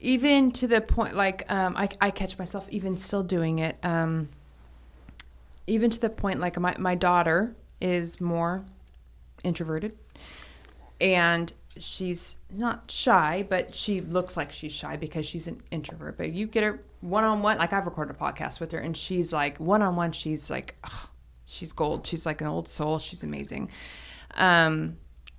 even 0.00 0.50
to 0.52 0.66
the 0.66 0.80
point 0.80 1.14
like 1.14 1.44
um, 1.52 1.76
I, 1.76 1.90
I 2.00 2.10
catch 2.10 2.38
myself 2.38 2.66
even 2.70 2.96
still 2.96 3.22
doing 3.22 3.58
it. 3.58 3.76
Um, 3.82 4.30
even 5.66 5.90
to 5.90 6.00
the 6.00 6.10
point 6.10 6.40
like 6.40 6.58
my, 6.58 6.74
my 6.78 6.94
daughter 6.94 7.54
is 7.80 8.20
more 8.20 8.64
introverted 9.44 9.96
and 11.00 11.52
she's 11.78 12.36
not 12.50 12.90
shy, 12.90 13.46
but 13.48 13.74
she 13.74 14.00
looks 14.00 14.36
like 14.36 14.52
she's 14.52 14.72
shy 14.72 14.96
because 14.96 15.26
she's 15.26 15.46
an 15.46 15.62
introvert. 15.70 16.16
But 16.16 16.32
you 16.32 16.46
get 16.46 16.64
her 16.64 16.80
one 17.00 17.24
on 17.24 17.42
one, 17.42 17.58
like 17.58 17.72
I've 17.72 17.86
recorded 17.86 18.16
a 18.16 18.18
podcast 18.18 18.60
with 18.60 18.72
her, 18.72 18.78
and 18.78 18.96
she's 18.96 19.32
like 19.32 19.58
one 19.58 19.82
on 19.82 19.96
one, 19.96 20.12
she's 20.12 20.50
like, 20.50 20.76
she's 21.50 21.72
gold. 21.72 22.06
She's 22.06 22.24
like 22.24 22.40
an 22.40 22.46
old 22.46 22.68
soul. 22.68 22.98
She's 22.98 23.22
amazing. 23.22 23.70
Um, 24.34 24.98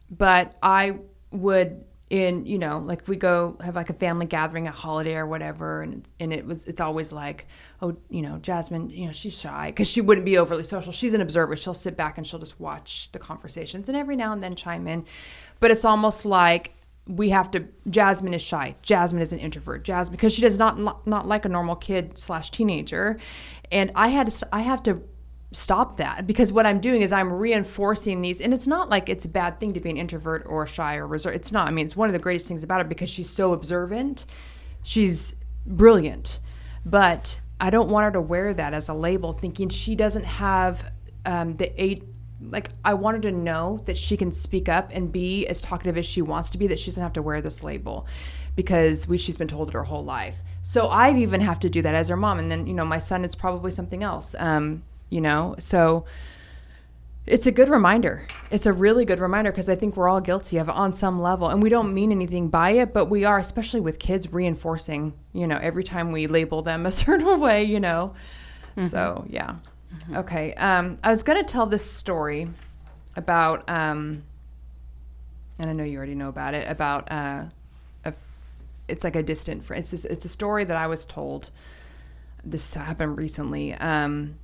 but 0.10 0.56
I 0.62 1.00
would 1.32 1.86
in 2.10 2.46
you 2.46 2.60
know 2.60 2.78
like 2.80 3.08
we 3.08 3.16
go 3.16 3.56
have 3.64 3.74
like 3.74 3.90
a 3.90 3.94
family 3.94 4.26
gathering 4.26 4.68
a 4.68 4.72
holiday 4.72 5.16
or 5.16 5.26
whatever 5.26 5.82
and 5.82 6.06
and 6.20 6.34
it 6.34 6.46
was 6.46 6.66
it's 6.66 6.82
always 6.82 7.14
like 7.14 7.48
oh 7.82 7.96
you 8.10 8.22
know 8.22 8.38
jasmine 8.40 8.90
you 8.90 9.06
know 9.06 9.14
she's 9.14 9.34
shy 9.34 9.68
because 9.68 9.88
she 9.88 10.02
wouldn't 10.02 10.26
be 10.26 10.38
overly 10.38 10.66
social 10.66 10.92
she's 10.92 11.14
an 11.14 11.22
observer 11.22 11.56
she'll 11.56 11.74
sit 11.74 11.96
back 11.96 12.18
and 12.18 12.28
she'll 12.28 12.38
just 12.38 12.60
watch 12.60 13.10
the 13.14 13.20
conversations 13.20 13.88
and 13.88 13.96
every 13.96 14.18
now 14.18 14.34
and 14.34 14.42
then 14.42 14.56
chime 14.56 14.90
in 14.90 15.06
but 15.62 15.72
it's 15.72 15.86
almost 15.86 16.26
like 16.26 16.74
we 17.08 17.30
have 17.30 17.52
to 17.52 17.68
jasmine 17.90 18.34
is 18.34 18.42
shy. 18.42 18.76
Jasmine 18.82 19.22
is 19.22 19.32
an 19.32 19.40
introvert. 19.40 19.84
Jasmine 19.84 20.16
because 20.16 20.34
she 20.34 20.42
does 20.42 20.58
not 20.58 20.80
not, 21.08 21.28
like 21.28 21.46
a 21.46 21.50
normal 21.50 21.76
kid 21.76 22.18
slash 22.18 22.52
teenager. 22.52 23.20
And 23.72 23.92
i 23.96 24.10
had 24.10 24.32
to 24.32 24.48
i 24.52 24.62
have 24.62 24.84
to 24.84 25.02
stop 25.54 25.98
that 25.98 26.26
because 26.26 26.50
what 26.52 26.66
I'm 26.66 26.80
doing 26.80 27.02
is 27.02 27.12
I'm 27.12 27.32
reinforcing 27.32 28.22
these. 28.22 28.40
And 28.40 28.54
it's 28.54 28.68
not 28.68 28.90
like 28.90 29.10
it's 29.10 29.26
a 29.26 29.30
bad 29.30 29.60
thing 29.60 29.74
to 29.74 29.82
be 29.82 29.90
an 29.90 29.98
introvert 29.98 30.44
or 30.46 30.66
shy 30.66 30.96
or 30.96 31.08
reserved 31.08 31.36
it's 31.36 31.52
not. 31.52 31.68
I 31.68 31.72
mean 31.72 31.86
it's 31.86 31.96
one 31.96 32.10
of 32.10 32.14
the 32.14 32.20
greatest 32.20 32.48
things 32.48 32.64
about 32.64 32.82
her 32.82 32.88
because 32.88 33.10
she's 33.10 33.30
so 33.30 33.54
observant. 33.54 34.26
She's 34.84 35.36
brilliant. 35.66 36.40
But 36.86 37.40
I 37.60 37.70
don't 37.70 37.90
want 37.90 38.06
her 38.06 38.12
to 38.12 38.22
wear 38.22 38.54
that 38.54 38.74
as 38.74 38.90
a 38.90 38.94
label 38.94 39.34
thinking 39.34 39.70
she 39.70 39.96
doesn't 39.96 40.26
have 40.26 40.92
um, 41.26 41.58
the 41.58 41.72
eight 41.82 42.04
like 42.50 42.70
I 42.84 42.94
wanted 42.94 43.22
to 43.24 43.32
know 43.32 43.82
that 43.86 43.98
she 43.98 44.18
can 44.18 44.32
speak 44.32 44.68
up 44.68 44.90
and 44.94 45.12
be 45.12 45.46
as 45.48 45.62
talkative 45.62 45.98
as 45.98 46.06
she 46.06 46.22
wants 46.22 46.50
to 46.52 46.58
be 46.58 46.68
that 46.68 46.80
she 46.80 46.92
doesn't 46.92 47.04
have 47.04 47.14
to 47.14 47.22
wear 47.22 47.42
this 47.42 47.64
label 47.64 48.06
because 48.56 49.08
we, 49.08 49.18
she's 49.18 49.38
been 49.38 49.48
told 49.48 49.70
it 49.70 49.74
her 49.74 49.84
whole 49.84 50.04
life 50.04 50.38
so 50.64 50.88
I 50.88 51.14
even 51.14 51.42
have 51.42 51.60
to 51.62 51.70
do 51.70 51.82
that 51.82 51.96
as 51.96 52.10
her 52.10 52.18
mom 52.18 52.40
and 52.40 52.52
then 52.52 52.68
you 52.68 52.74
know 52.74 52.86
my 52.86 53.00
son 53.00 53.24
it's 53.24 53.36
probably 53.36 53.72
something 53.72 54.04
else 54.04 54.36
um, 54.40 54.84
you 55.12 55.22
know? 55.22 55.56
So 55.60 56.06
it's 57.28 57.46
a 57.46 57.52
good 57.52 57.70
reminder. 57.70 58.28
It's 58.50 58.66
a 58.66 58.74
really 58.74 59.06
good 59.06 59.20
reminder 59.20 59.52
because 59.52 59.70
I 59.70 59.76
think 59.76 59.96
we're 59.96 60.10
all 60.10 60.22
guilty 60.22 60.58
of 60.58 60.68
on 60.68 60.94
some 60.94 61.22
level 61.22 61.50
and 61.50 61.62
we 61.62 61.70
don't 61.70 61.94
mean 61.94 62.12
anything 62.12 62.48
by 62.48 62.72
it, 62.72 62.94
but 62.96 63.06
we 63.06 63.24
are, 63.24 63.38
especially 63.38 63.82
with 63.82 64.00
kids, 64.00 64.34
reinforcing, 64.34 65.14
you 65.34 65.46
know, 65.46 65.60
every 65.62 65.84
time 65.84 66.12
we 66.12 66.26
label 66.26 66.64
them 66.64 66.88
a 66.88 66.92
certain 66.92 67.40
way, 67.40 67.64
you 67.64 67.80
know? 67.80 68.16
Mm-hmm. 68.76 68.88
So, 68.88 69.26
yeah. 69.30 69.58
Mm-hmm. 69.94 70.18
Okay. 70.18 70.54
Um, 70.56 70.98
I 71.04 71.10
was 71.10 71.24
going 71.24 71.38
to 71.44 71.50
tell 71.50 71.66
this 71.66 71.90
story 71.90 72.48
about, 73.16 73.70
um, 73.70 74.24
and 75.60 75.70
I 75.70 75.74
know 75.74 75.84
you 75.84 75.98
already 75.98 76.16
know 76.16 76.30
about 76.30 76.54
it, 76.54 76.70
about, 76.70 77.12
uh, 77.12 77.46
a, 78.06 78.14
it's 78.88 79.04
like 79.04 79.16
a 79.16 79.24
distant 79.24 79.64
friend. 79.64 79.84
It's, 79.92 80.06
it's 80.06 80.26
a 80.26 80.30
story 80.30 80.64
that 80.64 80.78
I 80.78 80.88
was 80.88 81.06
told. 81.06 81.50
This 82.44 82.74
happened 82.74 83.18
recently. 83.18 83.74
Um, 83.76 84.36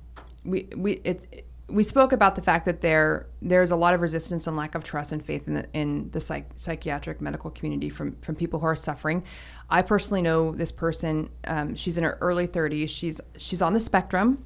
we 0.44 0.68
we 0.76 0.92
it, 1.04 1.44
we 1.68 1.84
spoke 1.84 2.12
about 2.12 2.34
the 2.34 2.42
fact 2.42 2.64
that 2.64 2.80
there 2.80 3.26
there's 3.42 3.70
a 3.70 3.76
lot 3.76 3.94
of 3.94 4.00
resistance 4.00 4.46
and 4.46 4.56
lack 4.56 4.74
of 4.74 4.84
trust 4.84 5.12
and 5.12 5.24
faith 5.24 5.46
in 5.46 5.54
the, 5.54 5.66
in 5.74 6.10
the 6.12 6.20
psych, 6.20 6.46
psychiatric 6.56 7.20
medical 7.20 7.50
community 7.50 7.88
from 7.88 8.16
from 8.22 8.34
people 8.34 8.60
who 8.60 8.66
are 8.66 8.76
suffering. 8.76 9.22
I 9.68 9.82
personally 9.82 10.22
know 10.22 10.52
this 10.52 10.72
person. 10.72 11.28
Um, 11.44 11.74
she's 11.74 11.98
in 11.98 12.04
her 12.04 12.16
early 12.20 12.48
30s. 12.48 12.88
She's 12.88 13.20
she's 13.36 13.60
on 13.60 13.74
the 13.74 13.80
spectrum. 13.80 14.44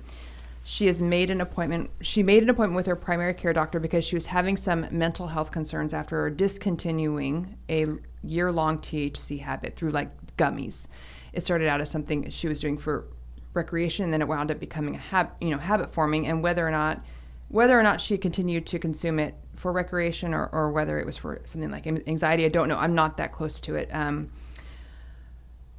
She 0.64 0.86
has 0.86 1.02
made 1.02 1.30
an 1.30 1.40
appointment. 1.40 1.90
She 2.00 2.22
made 2.22 2.42
an 2.42 2.50
appointment 2.50 2.76
with 2.76 2.86
her 2.86 2.96
primary 2.96 3.34
care 3.34 3.52
doctor 3.52 3.80
because 3.80 4.04
she 4.04 4.14
was 4.14 4.26
having 4.26 4.56
some 4.56 4.86
mental 4.90 5.26
health 5.26 5.50
concerns 5.50 5.92
after 5.92 6.30
discontinuing 6.30 7.56
a 7.68 7.86
year 8.22 8.52
long 8.52 8.78
THC 8.78 9.40
habit 9.40 9.74
through 9.76 9.90
like 9.90 10.10
gummies. 10.36 10.86
It 11.32 11.42
started 11.42 11.68
out 11.68 11.80
as 11.80 11.90
something 11.90 12.30
she 12.30 12.46
was 12.46 12.60
doing 12.60 12.78
for 12.78 13.06
recreation, 13.54 14.04
and 14.04 14.12
then 14.12 14.22
it 14.22 14.28
wound 14.28 14.50
up 14.50 14.60
becoming 14.60 14.94
a 14.94 14.98
hab- 14.98 15.32
you 15.40 15.50
know 15.50 15.58
habit 15.58 15.92
forming. 15.92 16.26
And 16.26 16.42
whether 16.42 16.66
or 16.66 16.70
not 16.70 17.04
whether 17.48 17.78
or 17.78 17.82
not 17.82 18.00
she 18.00 18.16
continued 18.16 18.66
to 18.66 18.78
consume 18.78 19.18
it 19.18 19.34
for 19.56 19.72
recreation 19.72 20.32
or, 20.32 20.46
or 20.52 20.72
whether 20.72 20.98
it 20.98 21.04
was 21.04 21.18
for 21.18 21.42
something 21.44 21.70
like 21.70 21.86
anxiety, 21.86 22.46
I 22.46 22.48
don't 22.48 22.66
know. 22.66 22.78
I'm 22.78 22.94
not 22.94 23.18
that 23.18 23.32
close 23.32 23.60
to 23.62 23.74
it. 23.74 23.90
Um, 23.92 24.30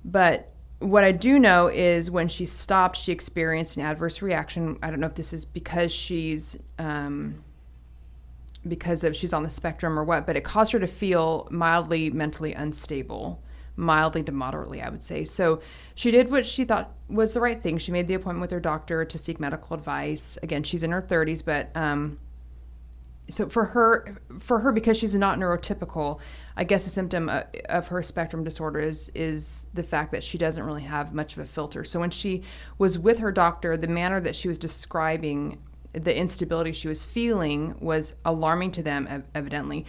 but 0.06 0.53
what 0.84 1.04
I 1.04 1.12
do 1.12 1.39
know 1.39 1.67
is 1.67 2.12
when 2.12 2.28
she 2.28 2.46
stopped, 2.46 2.98
she 2.98 3.12
experienced 3.12 3.78
an 3.78 3.84
adverse 3.84 4.22
reaction. 4.22 4.78
I 4.84 4.89
don't 4.89 5.00
know 5.00 5.08
if 5.08 5.15
this 5.15 5.34
is 5.34 5.46
because 5.46 5.91
she's 5.91 6.58
um, 6.78 7.43
because 8.67 9.04
of 9.04 9.15
she's 9.15 9.34
on 9.34 9.43
the 9.43 9.50
spectrum 9.50 9.98
or 9.98 10.04
what, 10.04 10.26
but 10.26 10.36
it 10.36 10.43
caused 10.43 10.72
her 10.72 10.80
to 10.80 10.88
feel 10.88 11.48
mildly 11.52 12.10
mentally 12.10 12.54
unstable 12.54 13.41
mildly 13.76 14.24
to 14.24 14.32
moderately, 14.32 14.82
I 14.82 14.89
would 14.89 15.04
say. 15.04 15.26
So 15.26 15.62
she 15.96 16.12
did 16.12 16.30
what 16.30 16.46
she 16.46 16.65
thought 16.65 16.91
was 17.10 17.34
the 17.34 17.41
right 17.41 17.62
thing. 17.62 17.78
She 17.78 17.91
made 17.91 18.08
the 18.08 18.13
appointment 18.13 18.41
with 18.41 18.52
her 18.52 18.60
doctor 18.60 19.06
to 19.06 19.17
seek 19.17 19.39
medical 19.39 19.76
advice. 19.76 20.38
Again, 20.43 20.63
she's 20.63 20.84
in 20.84 20.91
her 20.91 21.02
30s, 21.02 21.43
but 21.43 21.72
um, 21.76 22.19
so 23.30 23.50
for 23.50 23.65
her, 23.65 24.17
for 24.39 24.60
her 24.60 24.72
because 24.72 24.98
she's 24.98 25.15
not 25.15 25.39
neurotypical, 25.39 26.19
I 26.56 26.63
guess 26.63 26.86
a 26.86 26.89
symptom 26.89 27.30
uh, 27.30 27.44
of 27.70 27.88
her 27.88 28.04
spectrum 28.04 28.44
disorder 28.44 28.80
is 28.80 29.10
is 29.16 29.66
the 29.74 29.84
fact 29.84 30.12
that 30.12 30.24
she 30.24 30.38
doesn't 30.38 30.63
really 30.63 30.84
have 30.84 31.13
much 31.13 31.34
of 31.34 31.39
a 31.39 31.46
filter. 31.46 31.84
So 31.84 32.00
when 32.00 32.12
she 32.12 32.44
was 32.78 33.00
with 33.00 33.20
her 33.20 33.32
doctor, 33.32 33.76
the 33.76 33.88
manner 33.88 34.20
that 34.22 34.36
she 34.36 34.48
was 34.48 34.58
describing 34.58 35.60
the 35.94 36.16
instability 36.16 36.72
she 36.72 36.88
was 36.88 37.04
feeling 37.04 37.76
was 37.80 38.16
alarming 38.26 38.72
to 38.72 38.84
them, 38.84 39.24
evidently. 39.36 39.86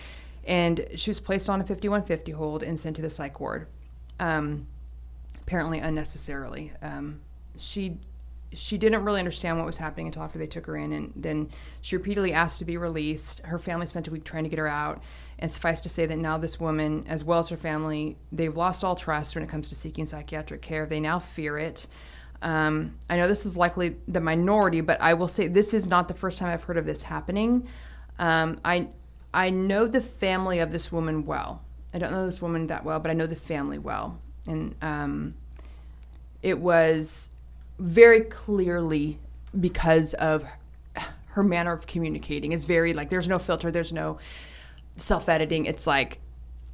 And 0.47 0.87
she 0.95 1.11
was 1.11 1.21
placed 1.21 1.49
on 1.49 1.61
a 1.61 1.65
5150 1.65 2.33
hold 2.33 2.63
and 2.63 2.79
sent 2.79 2.97
to 2.97 3.03
the 3.03 3.09
psych 3.09 3.41
ward 3.41 3.67
um, 4.21 4.67
apparently 5.41 5.79
unnecessarily. 5.79 6.73
Um, 6.83 7.21
she 7.57 7.99
she 8.53 8.79
didn't 8.79 9.05
really 9.05 9.19
understand 9.19 9.59
what 9.59 9.67
was 9.67 9.79
happening 9.79 10.07
until 10.07 10.23
after 10.23 10.39
they 10.39 10.47
took 10.47 10.67
her 10.67 10.77
in 10.77 10.93
and 10.93 11.13
then 11.17 11.51
she 11.81 11.97
repeatedly 11.97 12.33
asked 12.33 12.61
to 12.61 12.65
be 12.65 12.77
released. 12.77 13.41
Her 13.41 13.59
family 13.59 13.87
spent 13.87 14.07
a 14.07 14.13
week 14.13 14.23
trying 14.23 14.45
to 14.45 14.51
get 14.51 14.61
her 14.61 14.69
out 14.69 15.03
and 15.39 15.51
suffice 15.51 15.81
to 15.81 15.89
say 15.89 16.07
that 16.07 16.19
now 16.19 16.39
this 16.39 16.59
woman 16.61 17.05
as 17.09 17.25
well 17.25 17.41
as 17.41 17.49
her 17.49 17.57
family 17.57 18.17
they've 18.33 18.57
lost 18.57 18.85
all 18.85 18.97
trust 18.97 19.35
when 19.35 19.45
it 19.45 19.49
comes 19.49 19.69
to 19.69 19.75
seeking 19.75 20.07
psychiatric 20.07 20.63
care 20.63 20.87
they 20.87 21.01
now 21.01 21.19
fear 21.19 21.59
it 21.59 21.87
um, 22.43 22.95
i 23.09 23.17
know 23.17 23.29
this 23.29 23.47
is 23.47 23.57
likely 23.57 23.97
the 24.09 24.21
minority 24.21 24.81
but 24.81 25.01
i 25.01 25.15
will 25.15 25.29
say 25.29 25.49
this 25.49 25.73
is 25.75 25.87
not 25.87 26.09
the 26.09 26.15
first 26.15 26.39
time 26.39 26.49
i've 26.49 26.65
heard 26.65 26.77
of 26.77 26.87
this 26.87 27.03
happening 27.03 27.67
um, 28.19 28.61
I 28.65 28.89
I 29.33 29.51
know 29.51 29.87
the 29.87 30.01
family 30.01 30.61
of 30.61 30.71
this 30.71 30.93
woman 30.93 31.27
well. 31.27 31.63
I 31.93 31.99
don't 31.99 32.13
know 32.13 32.27
this 32.27 32.41
woman 32.41 32.69
that 32.69 32.85
well, 32.85 33.01
but 33.01 33.11
I 33.11 33.15
know 33.15 33.27
the 33.27 33.37
family 33.37 33.79
well. 33.79 34.21
And 34.47 34.75
um, 34.83 35.35
it 36.43 36.59
was 36.59 37.29
very 37.79 38.21
clearly 38.21 39.19
because 39.59 40.15
of 40.15 40.45
her 41.29 41.43
manner 41.43 41.73
of 41.73 41.87
communicating 41.87 42.53
is 42.53 42.65
very 42.65 42.93
like 42.93 43.11
there's 43.11 43.29
no 43.29 43.39
filter, 43.39 43.71
there's 43.71 43.93
no 43.93 44.19
self 44.97 45.29
editing. 45.29 45.67
It's 45.67 45.87
like 45.87 46.21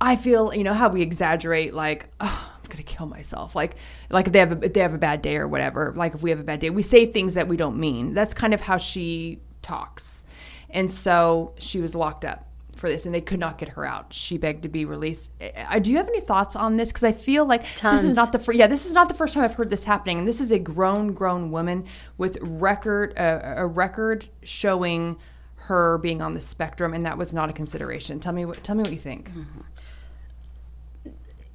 I 0.00 0.16
feel, 0.16 0.54
you 0.54 0.64
know, 0.64 0.74
how 0.74 0.88
we 0.88 1.02
exaggerate 1.02 1.74
like, 1.74 2.06
oh, 2.20 2.52
I'm 2.62 2.70
gonna 2.70 2.82
kill 2.82 3.06
myself. 3.06 3.54
Like 3.54 3.76
like 4.10 4.26
if 4.26 4.32
they 4.32 4.38
have 4.38 4.52
a, 4.52 4.64
if 4.64 4.72
they 4.72 4.80
have 4.80 4.94
a 4.94 4.98
bad 4.98 5.22
day 5.22 5.36
or 5.36 5.48
whatever. 5.48 5.92
Like 5.96 6.14
if 6.14 6.22
we 6.22 6.30
have 6.30 6.40
a 6.40 6.44
bad 6.44 6.60
day, 6.60 6.70
we 6.70 6.82
say 6.82 7.06
things 7.06 7.34
that 7.34 7.48
we 7.48 7.56
don't 7.56 7.78
mean. 7.78 8.14
That's 8.14 8.34
kind 8.34 8.54
of 8.54 8.62
how 8.62 8.76
she 8.76 9.40
talks. 9.62 10.24
And 10.70 10.90
so 10.90 11.54
she 11.58 11.80
was 11.80 11.94
locked 11.94 12.24
up 12.24 12.46
for 12.80 12.88
this 12.88 13.04
and 13.04 13.14
they 13.14 13.20
could 13.20 13.38
not 13.38 13.58
get 13.58 13.70
her 13.70 13.84
out. 13.84 14.12
She 14.12 14.38
begged 14.38 14.62
to 14.62 14.68
be 14.68 14.84
released. 14.84 15.30
Do 15.38 15.90
you 15.90 15.98
have 15.98 16.08
any 16.08 16.20
thoughts 16.20 16.56
on 16.56 16.76
this? 16.76 16.88
Because 16.88 17.04
I 17.04 17.12
feel 17.12 17.44
like 17.44 17.64
Tons. 17.76 18.00
this 18.00 18.10
is 18.10 18.16
not 18.16 18.32
the 18.32 18.38
first. 18.38 18.58
Yeah, 18.58 18.66
this 18.66 18.86
is 18.86 18.92
not 18.92 19.08
the 19.08 19.14
first 19.14 19.34
time 19.34 19.44
I've 19.44 19.54
heard 19.54 19.70
this 19.70 19.84
happening. 19.84 20.18
And 20.18 20.26
this 20.26 20.40
is 20.40 20.50
a 20.50 20.58
grown, 20.58 21.12
grown 21.12 21.50
woman 21.50 21.84
with 22.16 22.38
record 22.40 23.16
uh, 23.18 23.54
a 23.56 23.66
record 23.66 24.28
showing 24.42 25.18
her 25.64 25.98
being 25.98 26.20
on 26.22 26.34
the 26.34 26.40
spectrum, 26.40 26.94
and 26.94 27.04
that 27.06 27.18
was 27.18 27.32
not 27.34 27.50
a 27.50 27.52
consideration. 27.52 28.18
Tell 28.20 28.32
me 28.32 28.44
what. 28.44 28.62
Tell 28.64 28.74
me 28.74 28.82
what 28.82 28.92
you 28.92 28.98
think. 28.98 29.30
Mm-hmm. 29.30 29.60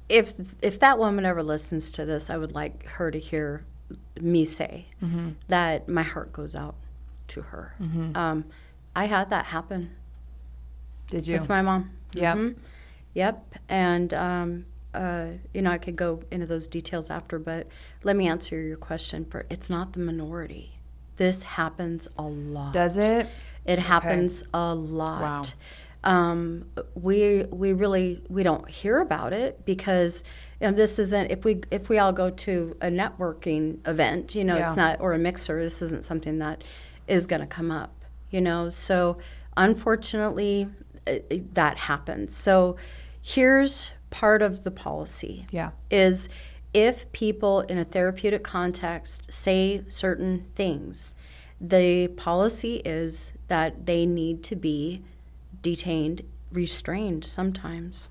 If 0.08 0.54
if 0.62 0.78
that 0.80 0.98
woman 0.98 1.24
ever 1.24 1.42
listens 1.42 1.90
to 1.92 2.04
this, 2.04 2.30
I 2.30 2.36
would 2.36 2.52
like 2.52 2.86
her 2.86 3.10
to 3.10 3.18
hear 3.18 3.64
me 4.20 4.44
say 4.44 4.86
that 5.48 5.88
my 5.88 6.02
heart 6.02 6.32
goes 6.32 6.54
out 6.54 6.76
to 7.28 7.42
her. 7.42 7.74
Um, 8.14 8.44
I 8.94 9.06
had 9.06 9.30
that 9.30 9.46
happen 9.46 9.90
Did 11.08 11.26
you? 11.26 11.38
with 11.38 11.48
my 11.48 11.60
mom. 11.62 11.90
Yep. 12.14 12.36
Mhm. 12.36 12.56
Yep. 13.14 13.54
And, 13.68 14.14
um, 14.14 14.66
uh, 14.94 15.28
you 15.52 15.62
know, 15.62 15.70
I 15.70 15.78
could 15.78 15.96
go 15.96 16.22
into 16.30 16.46
those 16.46 16.66
details 16.68 17.10
after, 17.10 17.38
but 17.38 17.66
let 18.04 18.16
me 18.16 18.26
answer 18.28 18.60
your 18.60 18.76
question. 18.76 19.24
For 19.24 19.44
it's 19.50 19.68
not 19.68 19.92
the 19.92 20.00
minority. 20.00 20.78
This 21.16 21.42
happens 21.42 22.08
a 22.18 22.22
lot. 22.22 22.72
Does 22.72 22.96
it? 22.96 23.26
It 23.66 23.78
happens 23.78 24.44
a 24.54 24.74
lot. 24.74 25.20
Wow. 25.20 25.42
Um, 26.04 26.66
we 26.94 27.44
we 27.50 27.72
really 27.72 28.22
we 28.28 28.42
don't 28.44 28.68
hear 28.70 29.00
about 29.00 29.32
it 29.32 29.64
because 29.64 30.22
you 30.60 30.68
know, 30.68 30.72
this 30.72 30.98
isn't 30.98 31.30
if 31.32 31.44
we 31.44 31.62
if 31.70 31.88
we 31.88 31.98
all 31.98 32.12
go 32.12 32.30
to 32.30 32.76
a 32.80 32.86
networking 32.86 33.86
event, 33.88 34.34
you 34.34 34.44
know, 34.44 34.56
it's 34.56 34.76
not 34.76 35.00
or 35.00 35.12
a 35.14 35.18
mixer. 35.18 35.62
This 35.62 35.82
isn't 35.82 36.04
something 36.04 36.36
that 36.38 36.62
is 37.08 37.26
going 37.26 37.40
to 37.40 37.46
come 37.46 37.70
up. 37.70 38.04
You 38.30 38.40
know, 38.40 38.68
so 38.70 39.18
unfortunately, 39.56 40.68
uh, 41.06 41.18
that 41.54 41.76
happens. 41.76 42.34
So 42.34 42.76
here's 43.20 43.90
part 44.10 44.42
of 44.42 44.62
the 44.64 44.70
policy 44.70 45.46
Yeah. 45.50 45.70
is 45.90 46.28
if 46.72 47.10
people 47.12 47.60
in 47.62 47.78
a 47.78 47.84
therapeutic 47.84 48.42
context 48.44 49.32
say 49.32 49.82
certain 49.88 50.46
things, 50.54 51.14
the 51.60 52.08
policy 52.08 52.76
is 52.84 53.32
that 53.48 53.86
they 53.86 54.04
need 54.06 54.42
to 54.44 54.56
be 54.56 55.02
detained, 55.62 56.22
restrained 56.52 57.24
sometimes, 57.24 58.08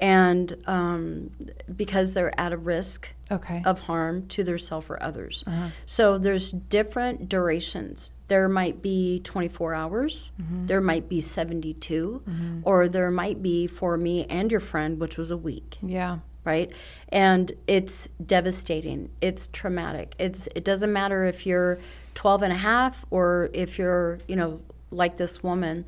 and 0.00 0.56
um, 0.66 1.30
because 1.74 2.12
they're 2.12 2.38
at 2.40 2.52
a 2.52 2.56
risk 2.56 3.14
Okay. 3.30 3.62
of 3.64 3.80
harm 3.80 4.26
to 4.28 4.44
themselves 4.44 4.88
or 4.88 5.02
others. 5.02 5.44
Uh-huh. 5.46 5.68
So 5.86 6.18
there's 6.18 6.50
different 6.52 7.28
durations. 7.28 8.10
There 8.28 8.48
might 8.48 8.80
be 8.82 9.20
24 9.24 9.74
hours, 9.74 10.30
mm-hmm. 10.40 10.66
there 10.66 10.80
might 10.80 11.08
be 11.08 11.20
72, 11.20 12.22
mm-hmm. 12.28 12.60
or 12.62 12.88
there 12.88 13.10
might 13.10 13.42
be 13.42 13.66
for 13.66 13.96
me 13.96 14.24
and 14.26 14.50
your 14.50 14.60
friend, 14.60 15.00
which 15.00 15.16
was 15.16 15.30
a 15.30 15.36
week. 15.36 15.78
Yeah. 15.82 16.18
right? 16.44 16.70
And 17.10 17.52
it's 17.66 18.08
devastating. 18.24 19.10
It's 19.20 19.48
traumatic. 19.48 20.14
It's 20.18 20.48
it 20.54 20.64
doesn't 20.64 20.92
matter 20.92 21.24
if 21.24 21.44
you're 21.44 21.78
12 22.18 22.42
and 22.42 22.52
a 22.52 22.56
half 22.56 23.06
or 23.10 23.48
if 23.52 23.78
you're 23.78 24.18
you 24.26 24.34
know 24.34 24.60
like 24.90 25.18
this 25.18 25.40
woman 25.40 25.84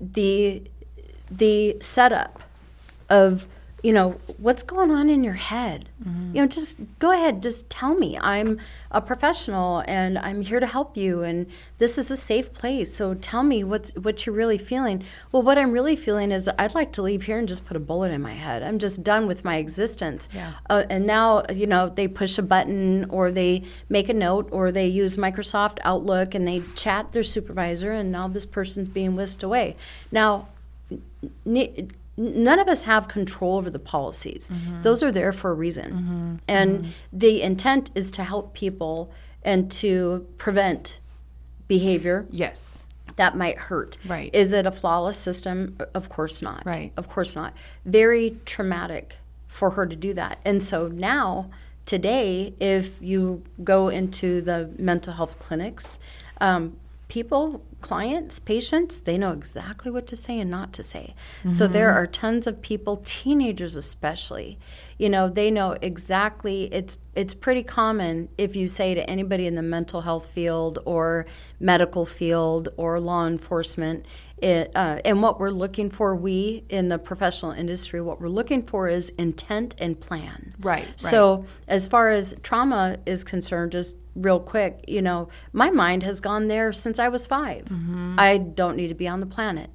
the 0.00 0.62
the 1.30 1.76
setup 1.82 2.42
of 3.10 3.46
you 3.82 3.92
know 3.92 4.20
what's 4.36 4.62
going 4.62 4.90
on 4.90 5.08
in 5.08 5.24
your 5.24 5.34
head? 5.34 5.88
You 6.32 6.42
know 6.42 6.46
just 6.46 6.78
go 6.98 7.12
ahead 7.12 7.42
just 7.42 7.68
tell 7.68 7.94
me. 7.94 8.18
I'm 8.18 8.58
a 8.90 9.00
professional 9.00 9.82
and 9.86 10.18
i'm 10.18 10.40
here 10.40 10.58
to 10.58 10.66
help 10.66 10.96
you 10.96 11.22
and 11.22 11.46
this 11.78 11.96
is 11.98 12.10
a 12.10 12.16
safe 12.16 12.52
place. 12.52 12.94
So 12.94 13.14
tell 13.14 13.42
me 13.42 13.62
what's 13.64 13.90
what 13.92 14.24
you're 14.24 14.34
really 14.34 14.58
feeling. 14.58 15.04
Well 15.30 15.42
what 15.42 15.58
i'm 15.58 15.72
really 15.72 15.96
feeling 15.96 16.32
is 16.32 16.48
i'd 16.58 16.74
like 16.74 16.92
to 16.92 17.02
leave 17.02 17.24
here 17.24 17.38
and 17.38 17.46
just 17.46 17.66
put 17.66 17.76
a 17.76 17.80
bullet 17.80 18.12
in 18.12 18.22
my 18.22 18.34
head. 18.34 18.62
I'm 18.62 18.78
just 18.78 19.02
done 19.02 19.26
with 19.26 19.44
my 19.44 19.56
existence. 19.56 20.28
Yeah. 20.34 20.52
uh, 20.68 20.84
and 20.88 21.06
now 21.06 21.42
you 21.52 21.66
know 21.66 21.88
they 21.88 22.08
push 22.08 22.38
a 22.38 22.42
button 22.42 23.06
or 23.10 23.30
they 23.30 23.62
make 23.88 24.08
a 24.08 24.14
note 24.14 24.48
or 24.52 24.72
they 24.72 24.86
use 24.86 25.16
microsoft 25.16 25.78
outlook 25.84 26.34
and 26.34 26.46
they 26.48 26.62
chat 26.74 27.12
their 27.12 27.22
supervisor 27.24 27.92
and 27.92 28.10
now 28.10 28.26
this 28.28 28.46
person's 28.46 28.88
being 28.88 29.16
whisked 29.16 29.42
away. 29.42 29.76
Now 30.10 30.48
ne- 31.44 31.88
none 32.20 32.58
of 32.58 32.68
us 32.68 32.82
have 32.82 33.08
control 33.08 33.56
over 33.56 33.70
the 33.70 33.78
policies. 33.78 34.50
Mm-hmm. 34.52 34.82
Those 34.82 35.02
are 35.02 35.10
there 35.10 35.32
for 35.32 35.50
a 35.50 35.54
reason. 35.54 35.92
Mm-hmm. 35.92 36.34
And 36.46 36.78
mm-hmm. 36.80 36.90
the 37.12 37.42
intent 37.42 37.90
is 37.94 38.10
to 38.12 38.24
help 38.24 38.52
people 38.52 39.10
and 39.42 39.70
to 39.72 40.26
prevent 40.36 41.00
behavior 41.66 42.26
Yes. 42.30 42.82
that 43.16 43.36
might 43.36 43.56
hurt. 43.56 43.96
Right. 44.06 44.30
Is 44.34 44.52
it 44.52 44.66
a 44.66 44.70
flawless 44.70 45.16
system? 45.16 45.76
Of 45.94 46.10
course 46.10 46.42
not. 46.42 46.66
Right. 46.66 46.92
Of 46.96 47.08
course 47.08 47.34
not. 47.34 47.54
Very 47.86 48.36
traumatic 48.44 49.16
for 49.48 49.70
her 49.70 49.86
to 49.86 49.96
do 49.96 50.12
that. 50.14 50.40
And 50.44 50.62
so 50.62 50.88
now, 50.88 51.50
today, 51.86 52.54
if 52.60 53.00
you 53.00 53.42
go 53.64 53.88
into 53.88 54.42
the 54.42 54.70
mental 54.78 55.14
health 55.14 55.38
clinics, 55.38 55.98
um, 56.40 56.76
people, 57.08 57.62
clients, 57.80 58.38
patients, 58.38 59.00
they 59.00 59.16
know 59.18 59.32
exactly 59.32 59.90
what 59.90 60.06
to 60.08 60.16
say 60.16 60.38
and 60.38 60.50
not 60.50 60.72
to 60.74 60.82
say. 60.82 61.14
So 61.48 61.64
Mm-hmm. 61.64 61.72
there 61.72 61.92
are 61.92 62.06
tons 62.06 62.46
of 62.46 62.60
people, 62.62 63.00
teenagers 63.04 63.76
especially, 63.76 64.58
you 64.98 65.08
know, 65.08 65.28
they 65.28 65.50
know 65.50 65.76
exactly. 65.80 66.64
It's 66.72 66.98
it's 67.14 67.34
pretty 67.34 67.62
common 67.62 68.28
if 68.38 68.54
you 68.54 68.68
say 68.68 68.94
to 68.94 69.08
anybody 69.10 69.46
in 69.46 69.54
the 69.54 69.62
mental 69.62 70.02
health 70.02 70.28
field 70.28 70.78
or 70.84 71.26
medical 71.58 72.06
field 72.06 72.68
or 72.76 73.00
law 73.00 73.26
enforcement. 73.26 74.06
It, 74.38 74.70
uh, 74.74 75.00
and 75.04 75.22
what 75.22 75.38
we're 75.38 75.50
looking 75.50 75.90
for, 75.90 76.14
we 76.14 76.64
in 76.70 76.88
the 76.88 76.98
professional 76.98 77.52
industry, 77.52 78.00
what 78.00 78.20
we're 78.20 78.28
looking 78.28 78.62
for 78.62 78.88
is 78.88 79.10
intent 79.18 79.74
and 79.78 79.98
plan. 80.00 80.54
Right, 80.60 80.86
right. 80.86 81.00
So, 81.00 81.44
as 81.68 81.88
far 81.88 82.08
as 82.10 82.34
trauma 82.42 82.96
is 83.04 83.22
concerned, 83.22 83.72
just 83.72 83.96
real 84.20 84.40
quick, 84.40 84.84
you 84.86 85.02
know, 85.02 85.28
my 85.52 85.70
mind 85.70 86.02
has 86.02 86.20
gone 86.20 86.48
there 86.48 86.72
since 86.72 86.98
I 86.98 87.08
was 87.08 87.26
5 87.26 87.64
Mm-hmm. 87.64 88.14
I 88.18 88.38
don't 88.38 88.76
need 88.76 88.88
to 88.88 88.94
be 88.94 89.08
on 89.08 89.20
the 89.20 89.26
planet. 89.26 89.70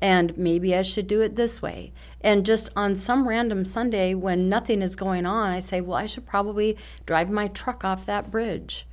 And 0.00 0.36
maybe 0.36 0.76
I 0.76 0.82
should 0.82 1.06
do 1.06 1.22
it 1.22 1.36
this 1.36 1.62
way. 1.62 1.92
And 2.20 2.44
just 2.44 2.68
on 2.76 2.96
some 2.96 3.26
random 3.26 3.64
Sunday 3.64 4.12
when 4.14 4.48
nothing 4.48 4.82
is 4.82 4.94
going 4.94 5.24
on, 5.24 5.50
I 5.50 5.60
say, 5.60 5.80
well, 5.80 5.96
I 5.96 6.06
should 6.06 6.26
probably 6.26 6.76
drive 7.06 7.30
my 7.30 7.48
truck 7.48 7.84
off 7.84 8.04
that 8.04 8.30
bridge. 8.30 8.86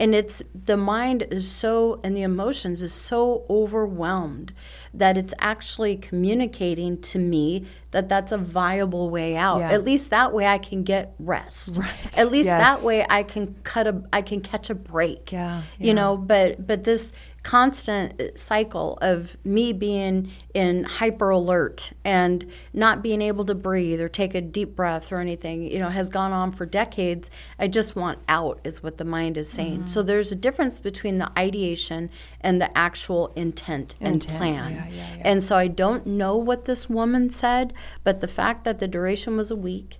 And 0.00 0.14
it's 0.14 0.42
the 0.54 0.78
mind 0.78 1.26
is 1.30 1.48
so, 1.48 2.00
and 2.02 2.16
the 2.16 2.22
emotions 2.22 2.82
is 2.82 2.92
so 2.92 3.44
overwhelmed 3.50 4.52
that 4.94 5.18
it's 5.18 5.34
actually 5.40 5.94
communicating 5.96 7.00
to 7.02 7.18
me 7.18 7.66
that 7.90 8.08
that's 8.08 8.32
a 8.32 8.38
viable 8.38 9.10
way 9.10 9.36
out. 9.36 9.58
Yeah. 9.58 9.70
At 9.72 9.84
least 9.84 10.10
that 10.10 10.32
way 10.32 10.46
I 10.46 10.58
can 10.58 10.82
get 10.84 11.14
rest. 11.18 11.76
Right. 11.76 12.18
At 12.18 12.32
least 12.32 12.46
Yes. 12.46 12.60
that 12.60 12.82
way 12.82 13.04
I 13.10 13.22
can 13.22 13.54
cut 13.62 13.86
a, 13.86 14.02
I 14.12 14.22
can 14.22 14.40
catch 14.40 14.70
a 14.70 14.74
break. 14.74 15.32
Yeah, 15.32 15.62
You 15.78 15.92
know, 15.94 16.16
but 16.16 16.66
but 16.66 16.84
this 16.84 17.12
constant 17.42 18.38
cycle 18.38 18.98
of 19.00 19.36
me 19.44 19.72
being 19.72 20.30
in 20.52 20.84
hyper 20.84 21.30
alert 21.30 21.92
and 22.04 22.46
not 22.72 23.02
being 23.02 23.22
able 23.22 23.44
to 23.46 23.54
breathe 23.54 24.00
or 24.00 24.08
take 24.08 24.34
a 24.34 24.40
deep 24.40 24.76
breath 24.76 25.10
or 25.10 25.20
anything, 25.20 25.62
you 25.62 25.78
know, 25.78 25.88
has 25.88 26.10
gone 26.10 26.32
on 26.32 26.52
for 26.52 26.66
decades. 26.66 27.30
I 27.58 27.68
just 27.68 27.96
want 27.96 28.18
out 28.28 28.60
is 28.64 28.82
what 28.82 28.98
the 28.98 29.04
mind 29.04 29.38
is 29.38 29.48
saying. 29.48 29.78
Mm-hmm. 29.78 29.86
So 29.86 30.02
there's 30.02 30.30
a 30.32 30.36
difference 30.36 30.80
between 30.80 31.18
the 31.18 31.30
ideation 31.38 32.10
and 32.40 32.60
the 32.60 32.76
actual 32.76 33.32
intent, 33.36 33.94
and 34.00 34.26
plan. 34.26 34.74
yeah, 34.74 34.88
yeah, 34.88 35.16
yeah. 35.16 35.22
And 35.24 35.42
so 35.42 35.56
I 35.56 35.66
don't 35.66 36.06
know 36.06 36.36
what 36.36 36.66
this 36.66 36.90
woman 36.90 37.30
said, 37.30 37.72
but 38.04 38.20
the 38.20 38.28
fact 38.28 38.64
that 38.64 38.80
the 38.80 38.88
duration 38.88 39.36
was 39.36 39.50
a 39.50 39.56
week 39.56 39.98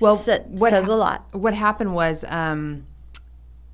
Well, 0.00 0.16
sa- 0.16 0.38
what 0.38 0.70
says 0.70 0.88
a 0.88 0.96
lot. 0.96 1.26
What 1.32 1.54
happened 1.54 1.94
was 1.94 2.24
um, 2.28 2.86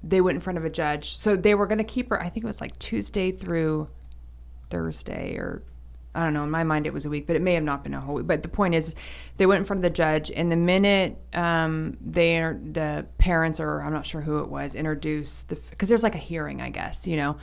they 0.03 0.21
went 0.21 0.37
in 0.37 0.41
front 0.41 0.59
of 0.59 0.65
a 0.65 0.71
judge. 0.71 1.19
So 1.19 1.37
they 1.37 1.55
were 1.55 1.67
going 1.67 1.79
to 1.79 1.85
keep 1.85 2.11
her, 2.11 2.21
I 2.21 2.29
think 2.29 2.45
it 2.45 2.47
was 2.47 2.61
like 2.61 2.79
Tuesday 2.79 3.33
through 3.33 3.89
Thursday 4.71 5.37
or 5.37 5.63
I 6.15 6.25
don't 6.25 6.35
know. 6.35 6.43
In 6.43 6.51
my 6.51 6.65
mind, 6.65 6.87
it 6.87 6.93
was 6.93 7.07
a 7.07 7.09
week, 7.09 7.27
but 7.29 7.37
it 7.37 7.43
may 7.43 7.55
have 7.55 7.63
not 7.63 7.85
been 7.85 7.95
a 7.95 8.01
whole 8.01 8.17
week. 8.17 8.27
But 8.27 8.43
the 8.43 8.49
point 8.49 8.75
is, 8.75 8.97
they 9.37 9.47
went 9.47 9.61
in 9.61 9.65
front 9.65 9.79
of 9.79 9.83
the 9.83 9.91
judge, 9.91 10.31
and 10.33 10.51
the 10.51 10.57
minute 10.57 11.17
um, 11.33 11.97
they, 12.05 12.39
the 12.41 13.07
parents, 13.19 13.61
or 13.61 13.81
I'm 13.81 13.93
not 13.93 14.07
sure 14.07 14.21
who 14.21 14.41
it 14.41 14.49
was, 14.49 14.75
introduced 14.75 15.51
the, 15.51 15.55
because 15.55 15.89
there's 15.89 16.03
like 16.03 16.17
a 16.17 16.19
hearing, 16.19 16.61
I 16.61 16.71
guess, 16.71 17.07
you 17.07 17.17
know, 17.17 17.37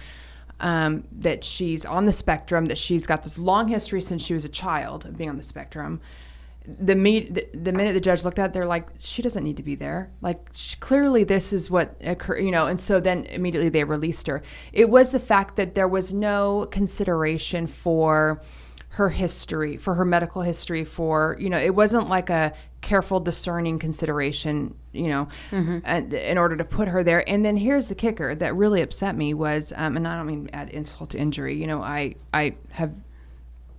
um, 0.59 1.05
that 1.13 1.45
she's 1.45 1.85
on 1.85 2.07
the 2.07 2.13
spectrum, 2.13 2.65
that 2.65 2.77
she's 2.77 3.05
got 3.05 3.23
this 3.23 3.37
long 3.37 3.69
history 3.69 4.01
since 4.01 4.21
she 4.21 4.33
was 4.33 4.43
a 4.43 4.49
child 4.49 5.05
of 5.05 5.17
being 5.17 5.29
on 5.29 5.37
the 5.37 5.43
spectrum 5.43 6.01
the, 6.67 6.95
meet, 6.95 7.33
the 7.33 7.47
the 7.53 7.71
minute 7.71 7.93
the 7.93 8.01
judge 8.01 8.23
looked 8.23 8.37
at 8.39 8.47
it, 8.47 8.53
they're 8.53 8.65
like 8.65 8.87
she 8.99 9.21
doesn't 9.21 9.43
need 9.43 9.57
to 9.57 9.63
be 9.63 9.75
there. 9.75 10.11
Like 10.21 10.49
sh- 10.53 10.75
clearly 10.75 11.23
this 11.23 11.53
is 11.53 11.71
what 11.71 11.95
occurred 12.01 12.39
you 12.39 12.51
know 12.51 12.67
and 12.67 12.79
so 12.79 12.99
then 12.99 13.25
immediately 13.25 13.69
they 13.69 13.83
released 13.83 14.27
her. 14.27 14.43
It 14.73 14.89
was 14.89 15.11
the 15.11 15.19
fact 15.19 15.55
that 15.55 15.75
there 15.75 15.87
was 15.87 16.11
no 16.13 16.67
consideration 16.69 17.67
for 17.67 18.41
her 18.89 19.09
history 19.09 19.77
for 19.77 19.93
her 19.93 20.05
medical 20.05 20.41
history 20.41 20.83
for 20.83 21.37
you 21.39 21.49
know 21.49 21.59
it 21.59 21.75
wasn't 21.75 22.09
like 22.09 22.29
a 22.29 22.51
careful 22.81 23.19
discerning 23.19 23.77
consideration 23.77 24.73
you 24.91 25.07
know 25.07 25.27
and, 25.51 26.13
in 26.13 26.37
order 26.37 26.55
to 26.57 26.65
put 26.65 26.87
her 26.87 27.03
there. 27.03 27.27
And 27.29 27.45
then 27.45 27.57
here's 27.57 27.89
the 27.89 27.95
kicker 27.95 28.33
that 28.35 28.55
really 28.55 28.81
upset 28.81 29.15
me 29.15 29.33
was 29.33 29.71
um, 29.75 29.97
and 29.97 30.07
i 30.07 30.15
don't 30.15 30.27
mean 30.27 30.49
add 30.51 30.69
insult 30.69 31.11
to 31.11 31.17
injury 31.17 31.55
you 31.55 31.67
know 31.67 31.81
i 31.81 32.15
i 32.33 32.55
have 32.71 32.93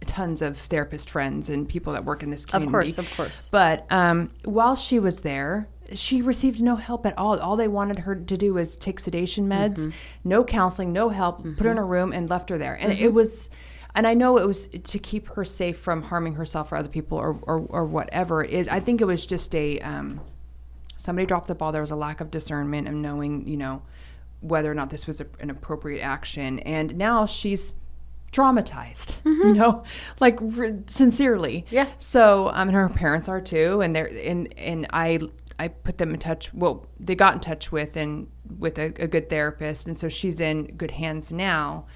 tons 0.07 0.43
of 0.43 0.59
therapist 0.59 1.11
friends 1.11 1.49
and 1.49 1.69
people 1.69 1.93
that 1.93 2.05
work 2.05 2.23
in 2.23 2.31
this 2.31 2.47
community. 2.47 2.91
Of 2.91 2.97
course, 2.97 3.11
of 3.11 3.17
course. 3.17 3.49
But 3.51 3.87
um, 3.91 4.31
while 4.45 4.77
she 4.77 4.99
was 4.99 5.21
there, 5.21 5.69
she 5.95 6.21
received 6.23 6.61
no 6.61 6.77
help 6.77 7.07
at 7.07 7.17
all. 7.17 7.39
All 7.39 7.57
they 7.57 7.69
wanted 7.69 8.01
her 8.01 8.15
to 8.15 8.37
do 8.37 8.55
was 8.55 8.77
take 8.77 9.01
sedation 9.01 9.49
meds, 9.49 9.79
Mm-hmm. 9.79 9.91
no 10.25 10.45
counseling, 10.45 10.93
no 10.93 11.09
help, 11.09 11.43
put 11.43 11.61
her 11.65 11.71
in 11.71 11.79
a 11.79 11.85
room 11.85 12.13
and 12.13 12.29
left 12.29 12.51
her 12.51 12.59
there. 12.59 12.75
And 12.75 12.93
Mm-hmm. 12.93 13.05
it 13.05 13.13
was, 13.15 13.49
and 13.95 14.07
I 14.07 14.15
know 14.15 14.37
it 14.39 14.47
was 14.47 14.67
to 14.69 14.99
keep 14.99 15.29
her 15.29 15.45
safe 15.45 15.79
from 15.79 16.03
harming 16.03 16.35
herself 16.35 16.71
or 16.73 16.77
other 16.77 16.89
people 16.91 17.17
or, 17.19 17.39
or, 17.43 17.61
or 17.71 17.85
whatever 17.85 18.45
it 18.45 18.51
is. 18.51 18.69
I 18.69 18.81
think 18.81 19.01
it 19.01 19.07
was 19.07 19.25
just 19.25 19.55
a, 19.55 19.81
um, 19.81 20.21
somebody 20.97 21.27
dropped 21.27 21.47
the 21.49 21.55
ball. 21.55 21.73
There 21.73 21.81
was 21.81 21.91
a 21.91 21.97
lack 21.97 22.21
of 22.21 22.31
discernment 22.31 22.87
of 22.87 22.95
knowing, 22.95 23.49
you 23.49 23.57
know, 23.57 23.83
whether 24.41 24.71
or 24.71 24.75
not 24.75 24.91
this 24.91 25.07
was 25.07 25.21
a, 25.21 25.27
an 25.41 25.49
appropriate 25.51 26.03
action. 26.03 26.59
And 26.61 26.97
now 26.97 27.25
she's 27.27 27.73
traumatized, 28.33 29.17
you 29.25 29.53
know, 29.55 29.85
like 30.21 30.41
r- 30.41 30.79
sincerely. 30.87 31.67
Yeah. 31.71 31.89
So, 31.99 32.49
um, 32.49 32.69
and 32.69 32.77
her 32.77 32.89
parents 32.89 33.29
are 33.29 33.41
too, 33.41 33.81
and 33.81 33.95
they're 33.95 34.07
and 34.07 34.53
and 34.59 34.87
I 34.93 35.21
I 35.59 35.69
put 35.69 35.99
them 35.99 36.15
in 36.15 36.21
touch. 36.21 36.53
Well, 36.55 36.87
they 37.01 37.15
got 37.15 37.35
in 37.35 37.41
touch 37.41 37.73
with 37.73 37.97
and 37.97 38.29
with 38.59 38.79
a, 38.79 38.93
a 38.99 39.07
good 39.07 39.29
therapist, 39.29 39.87
and 39.87 39.99
so 39.99 40.09
she's 40.09 40.41
in 40.41 40.77
good 40.77 40.93
hands 40.93 41.33
now 41.33 41.87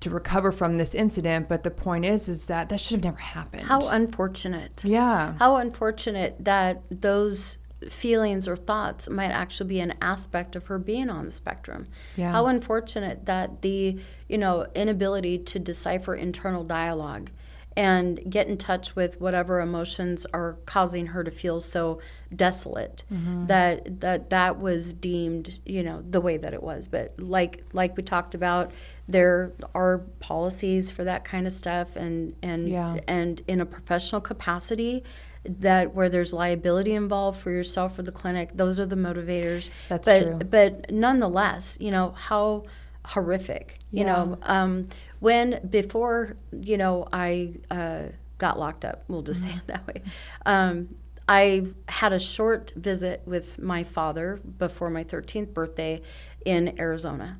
to 0.00 0.10
recover 0.10 0.52
from 0.52 0.76
this 0.76 0.94
incident. 0.94 1.48
But 1.48 1.62
the 1.62 1.70
point 1.70 2.04
is, 2.04 2.28
is 2.28 2.46
that 2.46 2.68
that 2.68 2.80
should 2.80 2.96
have 2.96 3.04
never 3.04 3.18
happened. 3.18 3.64
How 3.64 3.88
unfortunate. 3.88 4.82
Yeah. 4.84 5.34
How 5.38 5.56
unfortunate 5.56 6.36
that 6.44 6.82
those 6.90 7.58
feelings 7.90 8.46
or 8.48 8.56
thoughts 8.56 9.08
might 9.08 9.30
actually 9.30 9.68
be 9.68 9.80
an 9.80 9.94
aspect 10.00 10.56
of 10.56 10.66
her 10.66 10.78
being 10.78 11.10
on 11.10 11.26
the 11.26 11.32
spectrum. 11.32 11.86
Yeah. 12.16 12.32
How 12.32 12.46
unfortunate 12.46 13.26
that 13.26 13.62
the, 13.62 13.98
you 14.28 14.38
know, 14.38 14.66
inability 14.74 15.38
to 15.38 15.58
decipher 15.58 16.14
internal 16.14 16.64
dialogue 16.64 17.30
and 17.76 18.20
get 18.30 18.46
in 18.46 18.56
touch 18.56 18.94
with 18.94 19.20
whatever 19.20 19.60
emotions 19.60 20.26
are 20.32 20.58
causing 20.64 21.06
her 21.06 21.24
to 21.24 21.30
feel 21.30 21.60
so 21.60 22.00
desolate 22.34 23.02
mm-hmm. 23.12 23.46
that 23.46 24.00
that 24.00 24.30
that 24.30 24.60
was 24.60 24.94
deemed 24.94 25.58
you 25.64 25.82
know 25.82 26.02
the 26.08 26.20
way 26.20 26.36
that 26.36 26.54
it 26.54 26.62
was 26.62 26.86
but 26.88 27.12
like 27.18 27.64
like 27.72 27.96
we 27.96 28.02
talked 28.02 28.34
about 28.34 28.70
there 29.08 29.52
are 29.74 29.98
policies 30.20 30.90
for 30.90 31.04
that 31.04 31.24
kind 31.24 31.46
of 31.46 31.52
stuff 31.52 31.96
and 31.96 32.34
and 32.42 32.68
Yeah. 32.68 32.98
and 33.08 33.42
in 33.48 33.60
a 33.60 33.66
professional 33.66 34.20
capacity 34.20 35.02
that 35.44 35.94
where 35.94 36.08
there's 36.08 36.32
liability 36.32 36.94
involved 36.94 37.40
for 37.40 37.50
yourself 37.50 37.98
or 37.98 38.02
the 38.02 38.12
clinic 38.12 38.50
those 38.54 38.80
are 38.80 38.86
the 38.86 38.96
motivators. 38.96 39.70
That's 39.88 40.04
but 40.04 40.20
true. 40.22 40.38
but 40.38 40.90
nonetheless 40.90 41.76
you 41.80 41.90
know 41.90 42.12
how 42.12 42.64
horrific 43.06 43.78
you 43.90 44.04
know 44.04 44.38
um, 44.42 44.88
when 45.20 45.60
before 45.68 46.36
you 46.52 46.78
know 46.78 47.06
i 47.12 47.52
uh, 47.70 48.04
got 48.38 48.58
locked 48.58 48.84
up 48.84 49.04
we'll 49.08 49.22
just 49.22 49.42
say 49.42 49.50
it 49.50 49.66
that 49.66 49.86
way 49.86 50.00
um, 50.46 50.88
i 51.28 51.66
had 51.88 52.12
a 52.12 52.20
short 52.20 52.72
visit 52.76 53.22
with 53.26 53.58
my 53.58 53.84
father 53.84 54.40
before 54.58 54.88
my 54.88 55.04
13th 55.04 55.52
birthday 55.52 56.00
in 56.44 56.78
arizona. 56.80 57.38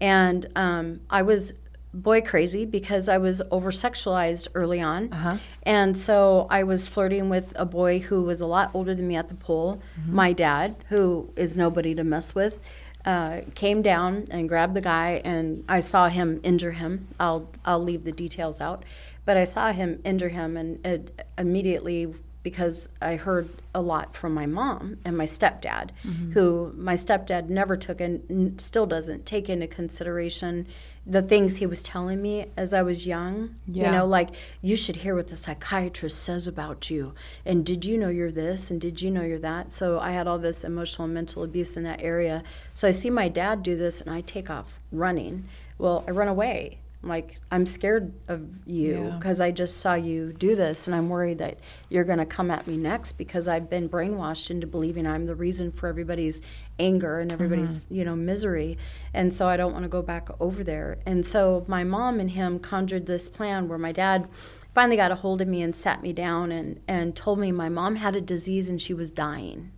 And 0.00 0.46
um, 0.56 1.00
i 1.10 1.22
was 1.22 1.52
boy 1.92 2.20
crazy 2.20 2.64
because 2.64 3.08
I 3.08 3.18
was 3.18 3.42
over 3.50 3.70
sexualized 3.70 4.48
early 4.54 4.80
on. 4.80 5.12
Uh-huh. 5.12 5.36
And 5.64 5.96
so 5.96 6.46
I 6.50 6.62
was 6.62 6.86
flirting 6.86 7.28
with 7.28 7.52
a 7.56 7.66
boy 7.66 7.98
who 8.00 8.22
was 8.22 8.40
a 8.40 8.46
lot 8.46 8.70
older 8.74 8.94
than 8.94 9.08
me 9.08 9.16
at 9.16 9.28
the 9.28 9.34
pool. 9.34 9.82
Mm-hmm. 10.00 10.14
My 10.14 10.32
dad, 10.32 10.76
who 10.88 11.32
is 11.36 11.56
nobody 11.56 11.94
to 11.94 12.04
mess 12.04 12.34
with, 12.34 12.60
uh, 13.04 13.40
came 13.54 13.82
down 13.82 14.26
and 14.30 14.48
grabbed 14.48 14.74
the 14.74 14.80
guy, 14.80 15.22
and 15.24 15.64
I 15.68 15.80
saw 15.80 16.08
him 16.08 16.40
injure 16.42 16.72
him. 16.72 17.08
I'll, 17.18 17.48
I'll 17.64 17.82
leave 17.82 18.04
the 18.04 18.12
details 18.12 18.60
out. 18.60 18.84
But 19.24 19.36
I 19.36 19.44
saw 19.44 19.72
him 19.72 20.00
injure 20.04 20.28
him, 20.28 20.56
and 20.56 20.84
it 20.86 21.24
immediately 21.38 22.14
because 22.42 22.88
I 23.02 23.16
heard 23.16 23.48
a 23.74 23.82
lot 23.82 24.16
from 24.16 24.32
my 24.32 24.46
mom 24.46 24.98
and 25.04 25.16
my 25.16 25.26
stepdad, 25.26 25.90
mm-hmm. 26.04 26.32
who 26.32 26.72
my 26.76 26.94
stepdad 26.94 27.48
never 27.48 27.76
took 27.76 28.00
and 28.00 28.60
still 28.60 28.86
doesn't 28.86 29.26
take 29.26 29.48
into 29.48 29.66
consideration 29.66 30.66
the 31.06 31.22
things 31.22 31.56
he 31.56 31.66
was 31.66 31.82
telling 31.82 32.20
me 32.20 32.46
as 32.56 32.74
I 32.74 32.82
was 32.82 33.06
young. 33.06 33.56
You 33.66 33.90
know, 33.90 34.06
like 34.06 34.30
you 34.62 34.76
should 34.76 34.96
hear 34.96 35.14
what 35.14 35.28
the 35.28 35.36
psychiatrist 35.36 36.22
says 36.22 36.46
about 36.46 36.90
you, 36.90 37.14
and 37.44 37.64
did 37.64 37.84
you 37.84 37.96
know 37.98 38.08
you're 38.08 38.30
this, 38.30 38.70
and 38.70 38.80
did 38.80 39.00
you 39.02 39.10
know 39.10 39.22
you're 39.22 39.38
that? 39.38 39.72
So 39.72 39.98
I 39.98 40.12
had 40.12 40.26
all 40.26 40.38
this 40.38 40.64
emotional 40.64 41.06
and 41.06 41.14
mental 41.14 41.42
abuse 41.42 41.76
in 41.76 41.82
that 41.84 42.02
area. 42.02 42.42
So 42.74 42.86
I 42.86 42.90
see 42.90 43.10
my 43.10 43.28
dad 43.28 43.62
do 43.62 43.76
this, 43.76 44.00
and 44.00 44.10
I 44.10 44.20
take 44.20 44.50
off 44.50 44.78
running. 44.92 45.48
Well, 45.78 46.04
I 46.06 46.10
run 46.10 46.28
away. 46.28 46.78
I'm 47.02 47.08
like 47.08 47.36
I'm 47.50 47.64
scared 47.64 48.12
of 48.28 48.46
you 48.66 49.04
Yeah. 49.04 49.16
because 49.16 49.40
I 49.40 49.50
just 49.50 49.78
saw 49.78 49.94
you 49.94 50.32
do 50.32 50.54
this, 50.54 50.86
and 50.86 50.94
I'm 50.94 51.08
worried 51.08 51.38
that 51.38 51.58
you're 51.88 52.04
going 52.04 52.18
to 52.18 52.26
come 52.26 52.50
at 52.50 52.66
me 52.66 52.76
next 52.76 53.12
because 53.12 53.48
I've 53.48 53.70
been 53.70 53.88
brainwashed 53.88 54.50
into 54.50 54.66
believing 54.66 55.06
I'm 55.06 55.26
the 55.26 55.34
reason 55.34 55.72
for 55.72 55.88
everybody's 55.88 56.42
anger 56.78 57.18
and 57.20 57.32
everybody's 57.32 57.86
mm-hmm. 57.86 57.94
you 57.94 58.04
know 58.04 58.16
misery, 58.16 58.76
and 59.14 59.32
so 59.32 59.48
I 59.48 59.56
don't 59.56 59.72
want 59.72 59.84
to 59.84 59.88
go 59.88 60.02
back 60.02 60.28
over 60.40 60.62
there. 60.62 60.98
And 61.06 61.24
so 61.24 61.64
my 61.66 61.84
mom 61.84 62.20
and 62.20 62.30
him 62.30 62.58
conjured 62.58 63.06
this 63.06 63.28
plan 63.28 63.68
where 63.68 63.78
my 63.78 63.92
dad 63.92 64.28
finally 64.74 64.96
got 64.96 65.10
a 65.10 65.16
hold 65.16 65.40
of 65.40 65.48
me 65.48 65.62
and 65.62 65.74
sat 65.74 66.02
me 66.02 66.12
down 66.12 66.52
and 66.52 66.80
and 66.86 67.16
told 67.16 67.38
me 67.38 67.50
my 67.50 67.68
mom 67.70 67.96
had 67.96 68.14
a 68.14 68.20
disease 68.20 68.68
and 68.68 68.80
she 68.80 68.92
was 68.92 69.10
dying, 69.10 69.70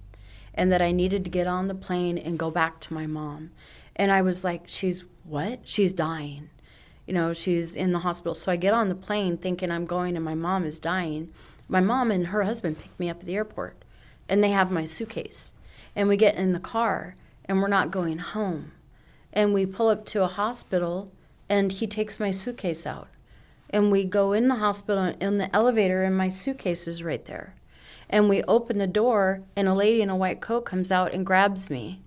and 0.55 0.73
that 0.73 0.83
I 0.83 0.91
needed 0.91 1.25
to 1.25 1.31
get 1.31 1.47
on 1.47 1.69
the 1.69 1.75
plane 1.75 2.19
and 2.19 2.37
go 2.37 2.51
back 2.51 2.81
to 2.81 2.95
my 2.95 3.07
mom, 3.07 3.53
and 3.95 4.11
I 4.11 4.23
was 4.23 4.43
like, 4.43 4.63
she's 4.67 5.05
what? 5.23 5.61
She's 5.63 5.93
dying 5.93 6.49
you 7.13 7.19
know, 7.19 7.35
she's 7.35 7.77
in 7.77 7.93
the 7.93 7.99
hospital. 7.99 8.35
So 8.35 8.51
I 8.51 8.57
get 8.57 8.73
on 8.73 8.89
the 8.89 8.95
plane 8.95 9.37
thinking 9.37 9.71
I'm 9.71 9.85
going 9.85 10.17
and 10.17 10.25
my 10.25 10.35
mom 10.35 10.65
is 10.65 10.81
dying. 10.81 11.31
My 11.69 11.79
mom 11.81 12.11
and 12.11 12.29
her 12.29 12.45
husband 12.45 12.79
pick 12.79 12.99
me 12.99 13.11
up 13.11 13.21
at 13.21 13.27
the 13.27 13.37
airport 13.37 13.77
and 14.31 14.43
they 14.43 14.49
have 14.53 14.71
my 14.71 14.87
suitcase. 14.87 15.53
And 15.95 16.09
we 16.09 16.17
get 16.17 16.37
in 16.37 16.55
the 16.55 16.59
car 16.59 17.15
and 17.45 17.61
we're 17.61 17.69
not 17.69 17.91
going 17.91 18.17
home. 18.17 18.73
And 19.31 19.53
we 19.53 19.67
pull 19.67 19.89
up 19.89 20.07
to 20.07 20.23
a 20.23 20.27
hospital 20.27 21.13
and 21.51 21.71
he 21.71 21.87
takes 21.87 22.19
my 22.19 22.31
suitcase 22.31 22.87
out. 22.87 23.09
And 23.69 23.91
we 23.91 24.05
go 24.05 24.33
in 24.33 24.49
the 24.49 24.55
hospital 24.55 25.15
in 25.21 25.37
the 25.37 25.55
elevator 25.55 26.05
and 26.05 26.17
my 26.17 26.31
suitcase 26.31 26.89
is 26.89 27.03
right 27.03 27.27
there. 27.27 27.55
And 28.09 28.27
we 28.27 28.43
open 28.45 28.79
the 28.79 28.87
door 28.87 29.43
and 29.55 29.69
a 29.69 29.75
lady 29.75 30.01
in 30.01 30.09
a 30.09 30.17
white 30.17 30.41
coat 30.41 30.63
comes 30.63 30.91
out 30.91 31.13
and 31.13 31.27
grabs 31.27 31.69
me. 31.69 32.01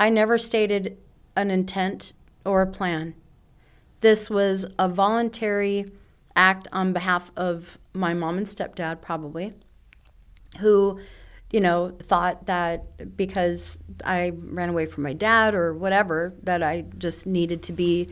I 0.00 0.08
never 0.08 0.38
stated 0.38 0.96
an 1.36 1.50
intent 1.50 2.14
or 2.46 2.62
a 2.62 2.66
plan. 2.66 3.14
This 4.00 4.30
was 4.30 4.64
a 4.78 4.88
voluntary 4.88 5.92
act 6.34 6.66
on 6.72 6.94
behalf 6.94 7.30
of 7.36 7.78
my 7.92 8.14
mom 8.14 8.38
and 8.38 8.46
stepdad, 8.46 9.02
probably, 9.02 9.52
who, 10.58 10.98
you 11.50 11.60
know, 11.60 11.90
thought 12.04 12.46
that 12.46 13.14
because 13.14 13.78
I 14.02 14.32
ran 14.34 14.70
away 14.70 14.86
from 14.86 15.02
my 15.02 15.12
dad 15.12 15.54
or 15.54 15.74
whatever, 15.74 16.32
that 16.44 16.62
I 16.62 16.86
just 16.96 17.26
needed 17.26 17.62
to 17.64 17.72
be. 17.74 18.08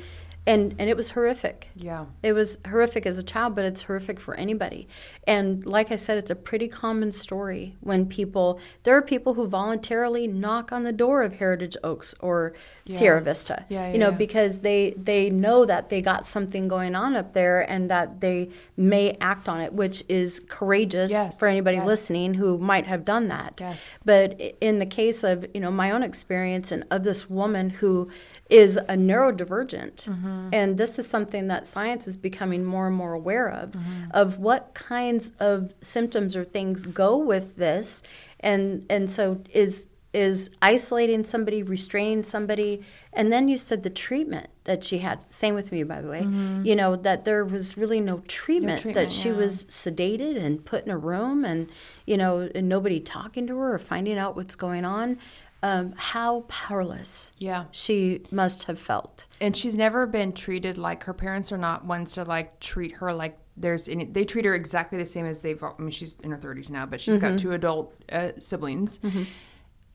And, 0.49 0.75
and 0.79 0.89
it 0.89 0.97
was 0.97 1.11
horrific. 1.11 1.69
Yeah. 1.77 2.07
It 2.23 2.33
was 2.33 2.59
horrific 2.67 3.05
as 3.05 3.19
a 3.19 3.23
child, 3.23 3.55
but 3.55 3.67
it's 3.67 3.83
horrific 3.83 4.19
for 4.19 4.35
anybody. 4.35 4.89
And 5.27 5.67
like 5.67 5.93
I 5.93 5.97
said, 5.97 6.17
it's 6.17 6.31
a 6.31 6.35
pretty 6.35 6.69
common 6.69 7.13
story 7.13 7.77
when 7.81 8.07
people, 8.07 8.59
there 8.85 8.97
are 8.97 9.03
people 9.03 9.35
who 9.35 9.47
voluntarily 9.47 10.27
knock 10.27 10.73
on 10.73 10.85
the 10.85 10.93
door 10.93 11.23
of 11.23 11.35
Heritage 11.35 11.77
Oaks 11.85 12.15
or 12.21 12.55
Sierra 12.89 13.21
Vista, 13.21 13.67
Yeah, 13.69 13.89
yeah, 13.89 13.93
you 13.93 13.99
know, 13.99 14.07
yeah, 14.07 14.13
yeah. 14.13 14.17
because 14.17 14.61
they, 14.61 14.95
they 14.97 15.29
know 15.29 15.67
that 15.67 15.91
they 15.91 16.01
got 16.01 16.27
something 16.27 16.67
going 16.67 16.95
on 16.95 17.15
up 17.15 17.35
there 17.35 17.71
and 17.71 17.91
that 17.91 18.23
they 18.23 18.49
may 18.75 19.19
act 19.21 19.51
on 19.51 19.61
it, 19.61 19.75
which 19.75 20.03
is 20.09 20.41
courageous 20.49 21.11
Yes, 21.11 21.39
for 21.39 21.47
anybody 21.47 21.77
yes. 21.77 21.87
listening 21.87 22.35
who 22.35 22.57
might 22.57 22.87
have 22.87 23.05
done 23.05 23.29
that. 23.29 23.59
Yes. 23.61 23.99
But 24.05 24.41
in 24.63 24.79
the 24.79 24.87
case 24.87 25.23
of, 25.25 25.45
you 25.53 25.61
know, 25.61 25.71
my 25.71 25.91
own 25.91 26.03
experience 26.03 26.73
and 26.73 26.85
of 26.91 27.03
this 27.03 27.29
woman 27.29 27.69
who 27.69 28.09
is 28.51 28.77
a 28.77 28.95
neurodivergent, 28.97 30.05
Mm-hmm. 30.05 30.49
and 30.53 30.79
this 30.79 30.99
is 30.99 31.07
something 31.07 31.49
that 31.49 31.67
science 31.67 32.07
is 32.07 32.17
becoming 32.17 32.65
more 32.65 32.87
and 32.87 32.97
more 32.97 33.13
aware 33.13 33.49
of, 33.49 33.71
Mm-hmm. 33.73 34.11
of 34.13 34.39
what 34.39 34.75
kinds 34.75 35.33
of 35.39 35.75
symptoms 35.81 36.35
or 36.37 36.45
things 36.45 36.83
go 36.85 37.17
with 37.17 37.57
this, 37.57 38.03
and 38.41 38.85
and 38.89 39.11
so 39.11 39.41
is 39.53 39.89
is 40.15 40.49
isolating 40.63 41.23
somebody, 41.23 41.63
restraining 41.63 42.25
somebody, 42.25 42.83
and 43.13 43.31
then 43.31 43.47
you 43.47 43.59
said 43.59 43.83
the 43.83 43.91
treatment 43.91 44.47
that 44.65 44.83
she 44.83 44.99
had. 44.99 45.23
Same 45.33 45.55
with 45.55 45.71
me, 45.71 45.83
by 45.83 46.01
the 46.01 46.09
way. 46.09 46.23
You 46.23 46.75
know 46.75 46.97
that 46.97 47.27
there 47.27 47.45
was 47.45 47.77
really 47.77 48.01
no 48.01 48.23
treatment, 48.27 48.79
Mm-hmm. 48.79 48.83
treatment, 48.89 49.11
that 49.11 49.15
she 49.15 49.29
yeah. 49.29 49.35
was 49.37 49.65
sedated 49.67 50.43
and 50.43 50.65
put 50.65 50.85
in 50.87 50.91
a 50.91 50.97
room 50.97 51.45
and 51.45 51.69
you 52.07 52.17
know 52.17 52.49
and 52.55 52.69
nobody 52.71 53.01
talking 53.01 53.47
to 53.49 53.59
her 53.59 53.75
or 53.75 53.79
finding 53.79 54.17
out 54.19 54.35
what's 54.35 54.57
going 54.57 54.87
on 54.87 55.19
um, 55.63 55.93
how 55.97 56.43
powerless 56.49 57.33
Yeah. 57.39 57.65
she 57.73 58.23
must 58.31 58.65
have 58.65 58.79
felt. 58.79 59.27
And 59.41 59.57
she's 59.57 59.75
never 59.75 60.07
been 60.07 60.33
treated 60.33 60.79
like 60.79 61.05
her 61.05 61.15
parents 61.15 61.51
are 61.53 61.59
not 61.59 61.85
ones 61.85 62.13
to 62.13 62.25
like 62.25 62.61
treat 62.61 62.93
her 62.99 63.13
like 63.13 63.39
there's 63.61 63.89
any 63.89 64.05
they 64.05 64.25
treat 64.25 64.45
her 64.45 64.55
exactly 64.55 64.97
the 64.99 65.05
same 65.07 65.27
as 65.27 65.43
they've 65.43 65.61
i 65.61 65.73
mean 65.79 65.91
she's 65.91 66.17
in 66.23 66.31
her 66.31 66.39
30s 66.39 66.71
now 66.71 66.87
but 66.87 67.01
she's 67.01 67.19
got 67.19 67.39
two 67.41 67.51
adult 67.53 67.93
uh, 68.13 68.31
siblings. 68.39 69.01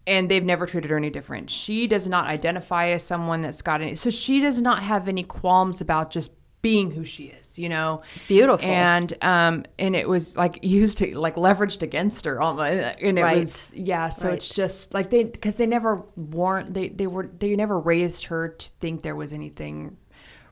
And 0.05 0.29
they've 0.29 0.43
never 0.43 0.65
treated 0.65 0.91
her 0.91 0.97
any 0.97 1.09
different. 1.09 1.49
She 1.49 1.87
does 1.87 2.07
not 2.09 2.25
identify 2.27 2.87
as 2.89 3.03
someone 3.03 3.39
that's 3.39 3.61
got 3.61 3.79
any 3.81 3.95
so 3.95 4.09
she 4.09 4.41
does 4.41 4.59
not 4.61 4.83
have 4.83 5.07
any 5.07 5.23
qualms 5.23 5.79
about 5.79 6.11
just 6.11 6.31
being 6.61 6.91
who 6.91 7.05
she 7.05 7.25
is 7.25 7.42
you 7.59 7.69
know 7.69 8.01
Beautiful. 8.27 8.69
and 8.69 9.13
um 9.21 9.65
and 9.79 9.95
it 9.95 10.07
was 10.09 10.35
like 10.37 10.59
used 10.63 10.97
to 10.99 11.17
like 11.17 11.35
leveraged 11.35 11.81
against 11.81 12.25
her 12.25 12.41
almost 12.41 12.71
and 13.01 13.17
it 13.19 13.21
Right. 13.23 13.39
was 13.39 13.71
yeah 13.75 14.09
so 14.09 14.27
Right. 14.29 14.35
it's 14.37 14.49
just 14.49 14.93
like 14.93 15.09
they 15.09 15.23
because 15.23 15.57
they 15.57 15.65
never 15.65 16.03
warned 16.15 16.73
they 16.75 16.89
they 16.89 17.07
were 17.07 17.29
they 17.39 17.55
never 17.55 17.79
raised 17.79 18.25
her 18.25 18.49
to 18.49 18.69
think 18.79 19.01
there 19.03 19.15
was 19.15 19.33
anything 19.33 19.97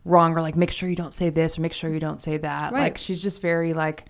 wrong 0.06 0.36
or 0.36 0.42
like 0.42 0.56
make 0.56 0.72
sure 0.72 0.90
you 0.90 0.96
don't 0.96 1.14
say 1.14 1.30
this 1.30 1.58
or 1.58 1.62
make 1.62 1.74
sure 1.74 1.90
you 1.94 2.00
don't 2.00 2.22
say 2.22 2.38
that 2.38 2.72
Right. 2.74 2.82
like 2.82 2.98
she's 2.98 3.22
just 3.22 3.42
very 3.42 3.74
like 3.74 4.06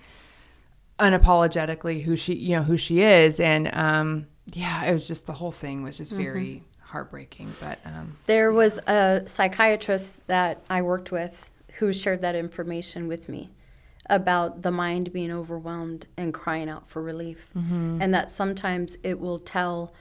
unapologetically 0.99 2.03
who 2.03 2.15
she 2.15 2.33
you 2.35 2.55
know 2.55 2.63
who 2.63 2.77
she 2.77 3.01
is 3.01 3.39
and 3.39 3.73
um 3.73 4.27
yeah 4.53 4.85
it 4.85 4.93
was 4.93 5.07
just 5.07 5.25
the 5.25 5.33
whole 5.33 5.51
thing 5.51 5.83
was 5.83 5.97
just 5.97 6.11
very 6.11 6.63
heartbreaking 6.79 7.53
but 7.59 7.79
um 7.85 8.17
There 8.27 8.51
was 8.51 8.77
a 8.87 9.23
psychiatrist 9.25 10.17
that 10.27 10.61
I 10.69 10.81
worked 10.81 11.11
with 11.11 11.49
who 11.79 11.93
shared 11.93 12.21
that 12.21 12.35
information 12.35 13.07
with 13.07 13.29
me 13.29 13.49
about 14.07 14.61
the 14.61 14.71
mind 14.71 15.13
being 15.13 15.31
overwhelmed 15.31 16.07
and 16.17 16.33
crying 16.33 16.69
out 16.69 16.89
for 16.89 17.01
relief. 17.01 17.49
Mm-hmm. 17.55 18.01
And 18.01 18.13
that 18.13 18.29
sometimes 18.29 18.97
it 19.03 19.19
will 19.19 19.39
tell 19.39 19.93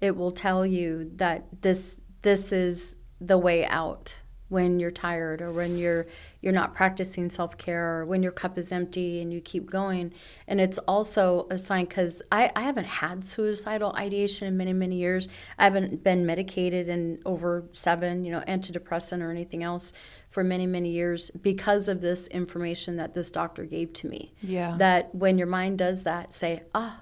it 0.00 0.16
will 0.16 0.32
tell 0.32 0.66
you 0.66 1.10
that 1.16 1.46
this 1.62 2.00
this 2.22 2.52
is 2.52 2.96
the 3.20 3.38
way 3.38 3.64
out 3.66 4.20
when 4.48 4.78
you're 4.78 4.90
tired 4.90 5.40
or 5.40 5.50
when 5.50 5.76
you're 5.78 6.06
you're 6.40 6.52
not 6.52 6.74
practicing 6.74 7.30
self-care 7.30 8.00
or 8.00 8.04
when 8.04 8.22
your 8.22 8.32
cup 8.32 8.58
is 8.58 8.70
empty 8.70 9.20
and 9.20 9.32
you 9.32 9.40
keep 9.40 9.70
going. 9.70 10.12
And 10.46 10.60
it's 10.60 10.78
also 10.78 11.46
a 11.50 11.58
sign 11.58 11.86
because 11.86 12.22
I, 12.30 12.52
I 12.54 12.60
haven't 12.60 12.84
had 12.84 13.24
suicidal 13.24 13.94
ideation 13.96 14.46
in 14.46 14.56
many 14.56 14.72
many 14.72 14.96
years. 14.96 15.28
I 15.58 15.64
haven't 15.64 16.04
been 16.04 16.26
medicated 16.26 16.88
in 16.88 17.20
over 17.24 17.64
seven 17.72 18.24
you 18.24 18.32
know 18.32 18.42
antidepressant 18.46 19.22
or 19.22 19.30
anything 19.30 19.62
else 19.62 19.92
for 20.28 20.44
many 20.44 20.66
many 20.66 20.90
years 20.90 21.30
because 21.30 21.88
of 21.88 22.00
this 22.00 22.26
information 22.28 22.96
that 22.96 23.14
this 23.14 23.30
doctor 23.30 23.64
gave 23.64 23.92
to 23.94 24.08
me. 24.08 24.34
Yeah. 24.40 24.76
that 24.78 25.14
when 25.14 25.38
your 25.38 25.46
mind 25.46 25.78
does 25.78 26.02
that 26.02 26.34
say 26.34 26.62
ah 26.74 27.00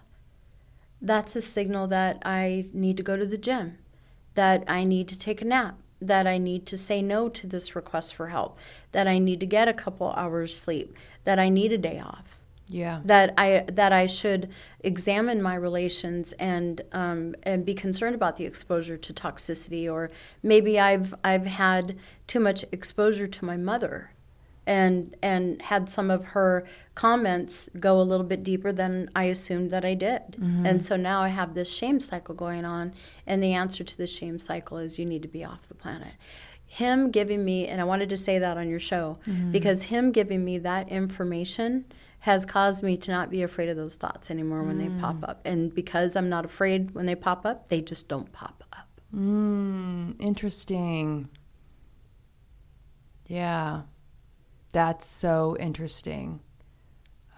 that's 1.03 1.35
a 1.35 1.43
signal 1.43 1.89
that 1.89 2.23
I 2.25 2.67
need 2.73 2.97
to 2.97 3.03
go 3.03 3.17
to 3.17 3.27
the 3.27 3.37
gym, 3.37 3.79
that 4.37 4.63
I 4.69 4.85
need 4.85 5.09
to 5.09 5.19
take 5.19 5.43
a 5.43 5.45
nap, 5.45 5.77
that 6.07 6.27
I 6.27 6.39
need 6.39 6.67
to 6.67 6.77
say 6.77 7.03
no 7.03 7.29
to 7.29 7.47
this 7.47 7.77
request 7.77 8.15
for 8.15 8.29
help, 8.29 8.59
that 8.93 9.07
I 9.07 9.19
need 9.19 9.41
to 9.41 9.47
get 9.47 9.69
a 9.69 9.75
couple 9.75 10.13
hours 10.13 10.57
sleep, 10.57 10.97
that 11.25 11.39
I 11.39 11.49
need 11.49 11.73
a 11.73 11.79
day 11.79 11.99
off. 12.01 12.39
yeah 12.69 13.01
That 13.05 13.35
I 13.37 13.65
that 13.73 13.93
I 13.93 14.07
should 14.07 14.49
examine 14.81 15.43
my 15.43 15.55
relations 15.55 16.33
and 16.39 16.81
um, 16.93 17.35
and 17.43 17.65
be 17.65 17.75
concerned 17.75 18.15
about 18.15 18.37
the 18.37 18.47
exposure 18.47 18.97
to 18.97 19.13
toxicity, 19.13 19.93
or 19.93 20.11
maybe 20.43 20.79
I've 20.79 21.15
I've 21.23 21.47
had 21.47 21.97
too 22.27 22.41
much 22.41 22.65
exposure 22.73 23.27
to 23.27 23.45
my 23.45 23.57
mother, 23.57 24.13
and 24.67 25.17
and 25.23 25.61
had 25.63 25.89
some 25.91 26.11
of 26.11 26.25
her 26.27 26.65
comments 26.95 27.69
go 27.81 28.01
a 28.01 28.03
little 28.03 28.27
bit 28.27 28.43
deeper 28.43 28.73
than 28.73 29.11
I 29.15 29.25
assumed 29.25 29.71
that 29.71 29.85
I 29.85 29.95
did. 29.95 30.23
Mm-hmm. 30.33 30.67
And 30.67 30.85
so 30.85 30.97
now 30.97 31.21
I 31.21 31.29
have 31.29 31.55
this 31.55 31.73
shame 31.73 32.01
cycle 32.01 32.35
going 32.35 32.65
on, 32.65 32.93
and 33.27 33.43
the 33.43 33.55
answer 33.55 33.85
to 33.85 33.97
the 33.97 34.07
shame 34.07 34.39
cycle 34.39 34.79
is 34.79 34.99
you 34.99 35.05
need 35.05 35.23
to 35.23 35.29
be 35.29 35.45
off 35.45 35.69
the 35.69 35.75
planet. 35.75 36.15
Him 36.67 37.11
giving 37.11 37.45
me, 37.45 37.67
and 37.69 37.81
I 37.81 37.85
wanted 37.85 38.09
to 38.11 38.17
say 38.17 38.39
that 38.39 38.57
on 38.57 38.69
your 38.69 38.81
show, 38.81 39.19
mm-hmm. 39.27 39.53
because 39.53 39.85
him 39.85 40.11
giving 40.11 40.45
me 40.45 40.59
that 40.59 40.89
information 40.89 41.85
has 42.21 42.47
caused 42.47 42.85
me 42.85 42.97
to 42.97 43.11
not 43.11 43.31
be 43.31 43.43
afraid 43.43 43.69
of 43.69 43.77
those 43.77 43.97
thoughts 43.97 44.31
anymore 44.31 44.63
when 44.63 44.79
they 44.79 44.87
mm. 44.87 45.01
pop 45.01 45.17
up. 45.29 45.41
And 45.45 45.75
because 45.75 46.15
I'm 46.15 46.29
not 46.29 46.45
afraid 46.45 46.95
when 46.95 47.05
they 47.05 47.17
pop 47.17 47.45
up, 47.45 47.69
they 47.69 47.81
just 47.81 48.07
don't 48.07 48.33
pop 48.33 48.63
up. 48.73 48.89
Mm, 49.13 50.15
interesting. 50.21 51.29
Yeah. 53.27 53.83
That's 54.73 55.07
so 55.07 55.57
interesting. 55.61 56.41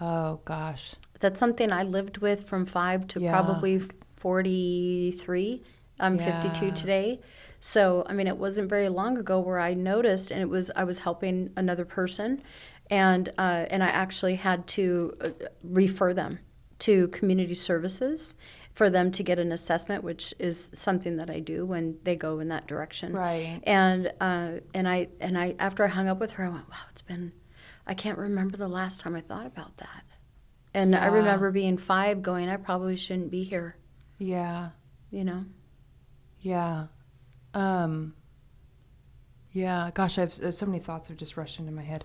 Oh 0.00 0.40
gosh. 0.44 0.94
That's 1.20 1.38
something 1.38 1.72
I 1.72 1.82
lived 1.82 2.18
with 2.18 2.46
from 2.46 2.66
five 2.66 3.06
to 3.08 3.20
Yeah. 3.20 3.30
probably 3.30 3.80
43. 4.16 5.62
I'm 6.00 6.18
52 6.18 6.72
today. 6.72 7.20
So, 7.60 8.04
I 8.06 8.12
mean, 8.12 8.26
it 8.26 8.36
wasn't 8.36 8.68
very 8.68 8.88
long 8.88 9.16
ago 9.16 9.38
where 9.38 9.58
I 9.60 9.74
noticed, 9.74 10.30
and 10.30 10.40
it 10.40 10.48
was 10.48 10.70
I 10.74 10.84
was 10.84 11.00
helping 11.00 11.50
another 11.56 11.84
person, 11.84 12.42
and 12.90 13.28
uh, 13.38 13.66
and 13.70 13.82
I 13.82 13.88
actually 13.88 14.34
had 14.34 14.66
to 14.68 15.14
uh, 15.20 15.28
refer 15.62 16.12
them 16.12 16.40
to 16.80 17.08
community 17.08 17.54
services 17.54 18.34
for 18.74 18.90
them 18.90 19.12
to 19.12 19.22
get 19.22 19.38
an 19.38 19.52
assessment, 19.52 20.02
which 20.02 20.34
is 20.40 20.70
something 20.74 21.16
that 21.16 21.30
I 21.30 21.38
do 21.38 21.64
when 21.64 21.98
they 22.02 22.16
go 22.16 22.40
in 22.40 22.48
that 22.48 22.66
direction. 22.66 23.12
Right. 23.12 23.60
And 23.62 24.12
uh, 24.20 24.60
and 24.74 24.88
I 24.88 25.08
and 25.20 25.38
I 25.38 25.54
after 25.60 25.84
I 25.84 25.88
hung 25.88 26.08
up 26.08 26.18
with 26.18 26.32
her, 26.32 26.44
I 26.44 26.48
went, 26.48 26.68
wow, 26.68 26.76
it's 26.90 27.02
been, 27.02 27.32
I 27.86 27.94
can't 27.94 28.18
remember 28.18 28.56
the 28.56 28.68
last 28.68 29.00
time 29.00 29.14
I 29.14 29.20
thought 29.20 29.46
about 29.46 29.76
that. 29.76 30.02
And 30.74 30.96
I 30.96 31.06
remember 31.06 31.52
being 31.52 31.78
five, 31.78 32.20
going, 32.20 32.48
I 32.48 32.56
probably 32.56 32.96
shouldn't 32.96 33.30
be 33.30 33.44
here. 33.44 33.76
Yeah. 34.18 34.70
You 35.12 35.22
know. 35.24 35.44
Yeah. 36.40 36.86
Um 37.54 38.14
Yeah, 39.52 39.92
gosh, 39.94 40.18
I've 40.18 40.36
uh, 40.40 40.50
so 40.50 40.66
many 40.66 40.80
thoughts 40.80 41.10
have 41.10 41.16
just 41.16 41.36
rushed 41.36 41.60
into 41.60 41.70
my 41.70 41.82
head. 41.82 42.04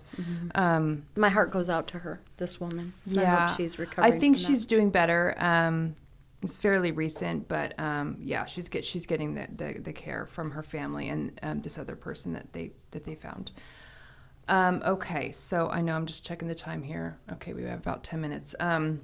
Um 0.54 1.06
My 1.16 1.30
heart 1.30 1.50
goes 1.50 1.68
out 1.68 1.88
to 1.88 1.98
her, 1.98 2.20
this 2.36 2.60
woman. 2.60 2.92
I 3.08 3.12
yeah. 3.12 3.48
hope 3.48 3.56
she's 3.56 3.76
recovering. 3.76 4.14
I 4.14 4.20
think 4.20 4.36
she's 4.36 4.64
doing 4.66 4.90
better. 4.90 5.34
Um 5.36 5.96
it's 6.42 6.56
fairly 6.56 6.92
recent, 6.92 7.48
but 7.48 7.78
um 7.78 8.16
yeah, 8.20 8.46
she's 8.46 8.68
get 8.68 8.84
she's 8.84 9.06
getting 9.06 9.34
the 9.34 9.48
the, 9.54 9.80
the 9.80 9.92
care 9.92 10.26
from 10.26 10.50
her 10.52 10.62
family 10.62 11.08
and 11.08 11.38
um, 11.42 11.60
this 11.62 11.78
other 11.78 11.96
person 11.96 12.32
that 12.32 12.52
they 12.52 12.72
that 12.90 13.04
they 13.04 13.14
found. 13.14 13.52
Um, 14.48 14.82
okay, 14.84 15.30
so 15.30 15.68
I 15.68 15.80
know 15.80 15.94
I'm 15.94 16.06
just 16.06 16.24
checking 16.26 16.48
the 16.48 16.56
time 16.56 16.82
here. 16.82 17.18
Okay, 17.32 17.52
we 17.52 17.62
have 17.62 17.78
about 17.78 18.02
10 18.02 18.20
minutes. 18.20 18.52
Um, 18.58 19.02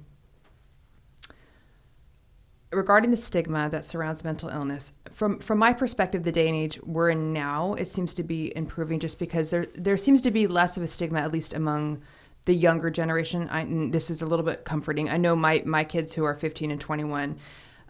regarding 2.73 3.11
the 3.11 3.17
stigma 3.17 3.69
that 3.69 3.85
surrounds 3.85 4.25
mental 4.25 4.49
illness, 4.49 4.91
from 5.11 5.39
from 5.39 5.57
my 5.57 5.71
perspective, 5.71 6.23
the 6.23 6.33
day 6.33 6.47
and 6.47 6.55
age 6.55 6.79
we're 6.83 7.09
in 7.09 7.31
now, 7.31 7.75
it 7.75 7.87
seems 7.87 8.13
to 8.15 8.23
be 8.23 8.55
improving 8.57 8.99
just 8.99 9.19
because 9.19 9.49
there 9.49 9.67
there 9.75 9.97
seems 9.97 10.21
to 10.23 10.31
be 10.31 10.47
less 10.47 10.75
of 10.75 10.83
a 10.83 10.87
stigma, 10.87 11.19
at 11.19 11.31
least 11.31 11.53
among 11.53 12.01
the 12.47 12.55
younger 12.55 12.89
generation. 12.89 13.47
I, 13.49 13.67
this 13.91 14.09
is 14.09 14.21
a 14.21 14.25
little 14.25 14.45
bit 14.45 14.65
comforting. 14.65 15.09
I 15.09 15.17
know 15.17 15.35
my 15.35 15.61
my 15.65 15.83
kids 15.83 16.13
who 16.13 16.23
are 16.23 16.33
15 16.33 16.71
and 16.71 16.81
21. 16.81 17.37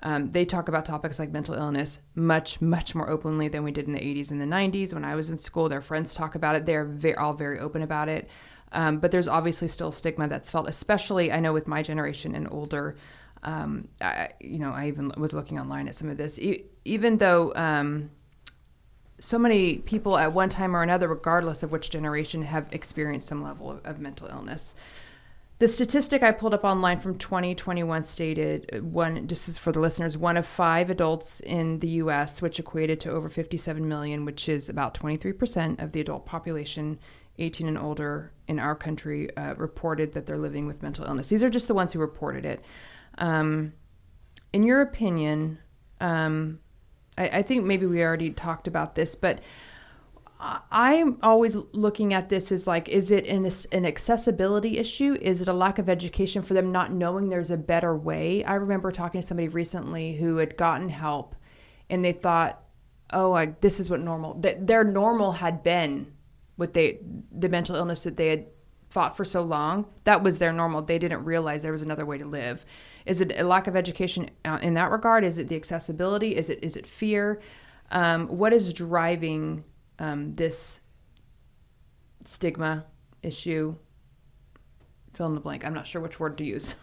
Um, 0.03 0.32
they 0.32 0.45
talk 0.45 0.68
about 0.68 0.86
topics 0.86 1.18
like 1.18 1.32
mental 1.32 1.55
illness 1.55 1.99
much, 2.14 2.62
much 2.62 2.93
more 2.93 3.10
openly 3.10 3.47
than 3.47 3.64
we 3.64 3.72
did 3.72 3.88
in 3.88 3.93
the 3.93 3.99
80s 3.99 4.30
and 4.30 4.39
the 4.39 4.45
90s. 4.45 4.93
When 4.93 5.03
I 5.03 5.16
was 5.16 5.32
in 5.32 5.39
school, 5.39 5.70
their 5.70 5.82
friends 5.82 6.14
talk 6.14 6.36
about 6.36 6.55
it. 6.55 6.66
They're 6.66 7.20
all 7.20 7.34
very 7.34 7.60
open 7.60 7.82
about 7.82 8.10
it. 8.10 8.30
Um, 8.74 8.99
but 8.99 9.12
there's 9.12 9.28
obviously 9.28 9.68
still 9.68 9.91
stigma 9.91 10.28
that's 10.28 10.51
felt, 10.51 10.68
especially 10.68 11.32
I 11.32 11.39
know 11.39 11.53
with 11.53 11.68
my 11.68 11.82
generation 11.82 12.36
and 12.36 12.47
older. 12.51 12.95
Um, 13.43 13.88
I, 14.01 14.30
you 14.39 14.60
know, 14.60 14.72
I 14.72 14.88
even 14.88 15.14
was 15.18 15.34
looking 15.34 15.60
online 15.60 15.88
at 15.88 15.95
some 15.95 16.10
of 16.10 16.18
this. 16.18 16.38
E- 16.38 16.66
even 16.86 17.18
though 17.18 17.53
um, 17.55 18.12
so 19.20 19.39
many 19.39 19.80
people 19.80 20.18
at 20.18 20.34
one 20.34 20.49
time 20.49 20.76
or 20.76 20.84
another, 20.84 21.07
regardless 21.07 21.63
of 21.63 21.72
which 21.72 21.89
generation, 21.89 22.43
have 22.43 22.68
experienced 22.72 23.28
some 23.28 23.43
level 23.43 23.72
of, 23.72 23.86
of 23.86 23.99
mental 23.99 24.28
illness. 24.28 24.76
The 25.59 25.68
statistic 25.68 26.22
I 26.22 26.32
pulled 26.32 26.53
up 26.53 26.63
online 26.63 26.99
from 26.99 27.18
2021 27.18 28.03
stated 28.03 28.70
uh, 28.72 28.78
one, 28.78 29.26
this 29.26 29.49
is 29.49 29.57
for 29.57 29.72
the 29.72 29.80
listeners, 29.80 30.15
one 30.15 30.38
of 30.38 30.45
five 30.45 30.91
adults 30.91 31.39
in 31.39 31.80
the 31.80 31.89
US, 32.01 32.43
which 32.43 32.59
equated 32.59 32.99
to 33.01 33.11
over 33.11 33.28
57 33.28 33.88
million, 33.88 34.24
which 34.24 34.47
is 34.49 34.70
about 34.70 34.93
23% 34.93 35.82
of 35.82 35.93
the 35.93 36.01
adult 36.01 36.28
population 36.28 36.99
18 37.39 37.68
and 37.68 37.78
older 37.78 38.32
in 38.47 38.59
our 38.59 38.76
country, 38.76 39.36
uh, 39.36 39.55
reported 39.55 40.13
that 40.13 40.28
they're 40.28 40.38
living 40.38 40.68
with 40.68 40.84
mental 40.84 41.05
illness. 41.05 41.30
These 41.30 41.43
are 41.43 41.49
just 41.49 41.68
the 41.68 41.74
ones 41.74 41.93
who 41.93 41.99
reported 41.99 42.45
it. 42.45 42.63
Um, 43.18 43.74
in 44.53 44.63
your 44.63 44.82
opinion, 44.82 45.57
um, 46.01 46.59
I, 47.18 47.30
I 47.30 47.41
think 47.41 47.65
maybe 47.65 47.86
we 47.86 48.03
already 48.03 48.32
talked 48.32 48.68
about 48.68 48.95
this, 48.95 49.15
but 49.15 49.39
I'm 50.39 51.18
always 51.24 51.55
looking 51.74 52.13
at 52.13 52.30
this 52.30 52.51
as 52.51 52.68
like, 52.68 52.88
is 52.88 53.09
it 53.09 53.26
an, 53.26 53.49
an 53.72 53.86
accessibility 53.86 54.78
issue? 54.78 55.18
Is 55.20 55.41
it 55.41 55.47
a 55.47 55.53
lack 55.53 55.80
of 55.80 55.89
education 55.89 56.43
for 56.43 56.53
them 56.53 56.72
not 56.72 56.91
knowing 56.91 57.30
there's 57.30 57.49
a 57.49 57.57
better 57.57 57.97
way? 57.97 58.43
I 58.43 58.53
remember 58.55 58.91
talking 58.91 59.20
to 59.20 59.26
somebody 59.26 59.47
recently 59.47 60.18
who 60.18 60.38
had 60.38 60.55
gotten 60.55 60.89
help 60.89 61.36
and 61.89 62.05
they 62.05 62.11
thought, 62.11 62.61
oh, 63.11 63.32
like 63.32 63.61
this 63.61 63.80
is 63.80 63.89
what 63.89 63.99
normal, 63.99 64.36
that 64.41 64.68
their 64.68 64.84
normal 64.84 65.34
had 65.34 65.63
been 65.63 66.13
what 66.55 66.74
they, 66.74 66.99
the 67.32 67.49
mental 67.49 67.76
illness 67.76 68.03
that 68.03 68.18
they 68.18 68.28
had 68.28 68.45
fought 68.89 69.17
for 69.17 69.25
so 69.25 69.41
long. 69.41 69.85
That 70.03 70.23
was 70.23 70.39
their 70.39 70.53
normal. 70.53 70.81
They 70.81 70.99
didn't 70.99 71.23
realize 71.25 71.63
there 71.63 71.71
was 71.71 71.81
another 71.81 72.05
way 72.05 72.17
to 72.17 72.25
live. 72.25 72.65
Is 73.05 73.21
it 73.21 73.33
a 73.38 73.43
lack 73.43 73.67
of 73.67 73.75
education 73.75 74.29
uh, 74.45 74.59
in 74.61 74.73
that 74.73 74.91
regard? 74.91 75.23
Is 75.23 75.38
it 75.38 75.47
the 75.47 75.55
accessibility? 75.55 76.35
Is 76.35 76.49
it, 76.49 76.59
is 76.61 76.75
it 76.75 76.85
fear? 76.85 77.41
Um, 77.91 78.27
what 78.27 78.51
is 78.53 78.73
driving 78.73 79.63
um, 79.99 80.33
this 80.33 80.79
stigma 82.27 82.85
issue. 83.23 83.75
Fill 85.13 85.27
in 85.27 85.35
the 85.35 85.41
blank. 85.41 85.65
I'm 85.65 85.73
not 85.73 85.88
sure 85.88 86.01
which 86.01 86.19
word 86.19 86.38
to 86.38 86.43
use. 86.43 86.75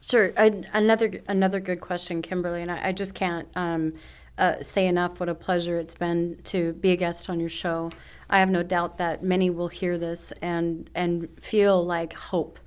Sure. 0.00 0.32
I, 0.36 0.62
another 0.74 1.22
another 1.28 1.60
good 1.60 1.80
question, 1.80 2.20
Kimberly, 2.20 2.60
and 2.60 2.70
I, 2.70 2.88
I 2.88 2.92
just 2.92 3.14
can't 3.14 3.48
um, 3.56 3.94
uh, 4.38 4.62
say 4.62 4.86
enough 4.86 5.20
what 5.20 5.28
a 5.28 5.34
pleasure 5.34 5.78
it's 5.78 5.94
been 5.94 6.38
to 6.44 6.72
be 6.74 6.90
a 6.90 6.96
guest 6.96 7.30
on 7.30 7.40
your 7.40 7.48
show. 7.48 7.90
I 8.28 8.38
have 8.40 8.50
no 8.50 8.62
doubt 8.62 8.98
that 8.98 9.22
many 9.22 9.50
will 9.50 9.68
hear 9.68 9.96
this 9.98 10.32
and 10.42 10.90
and 10.94 11.28
feel 11.40 11.84
like 11.84 12.12
hope 12.14 12.58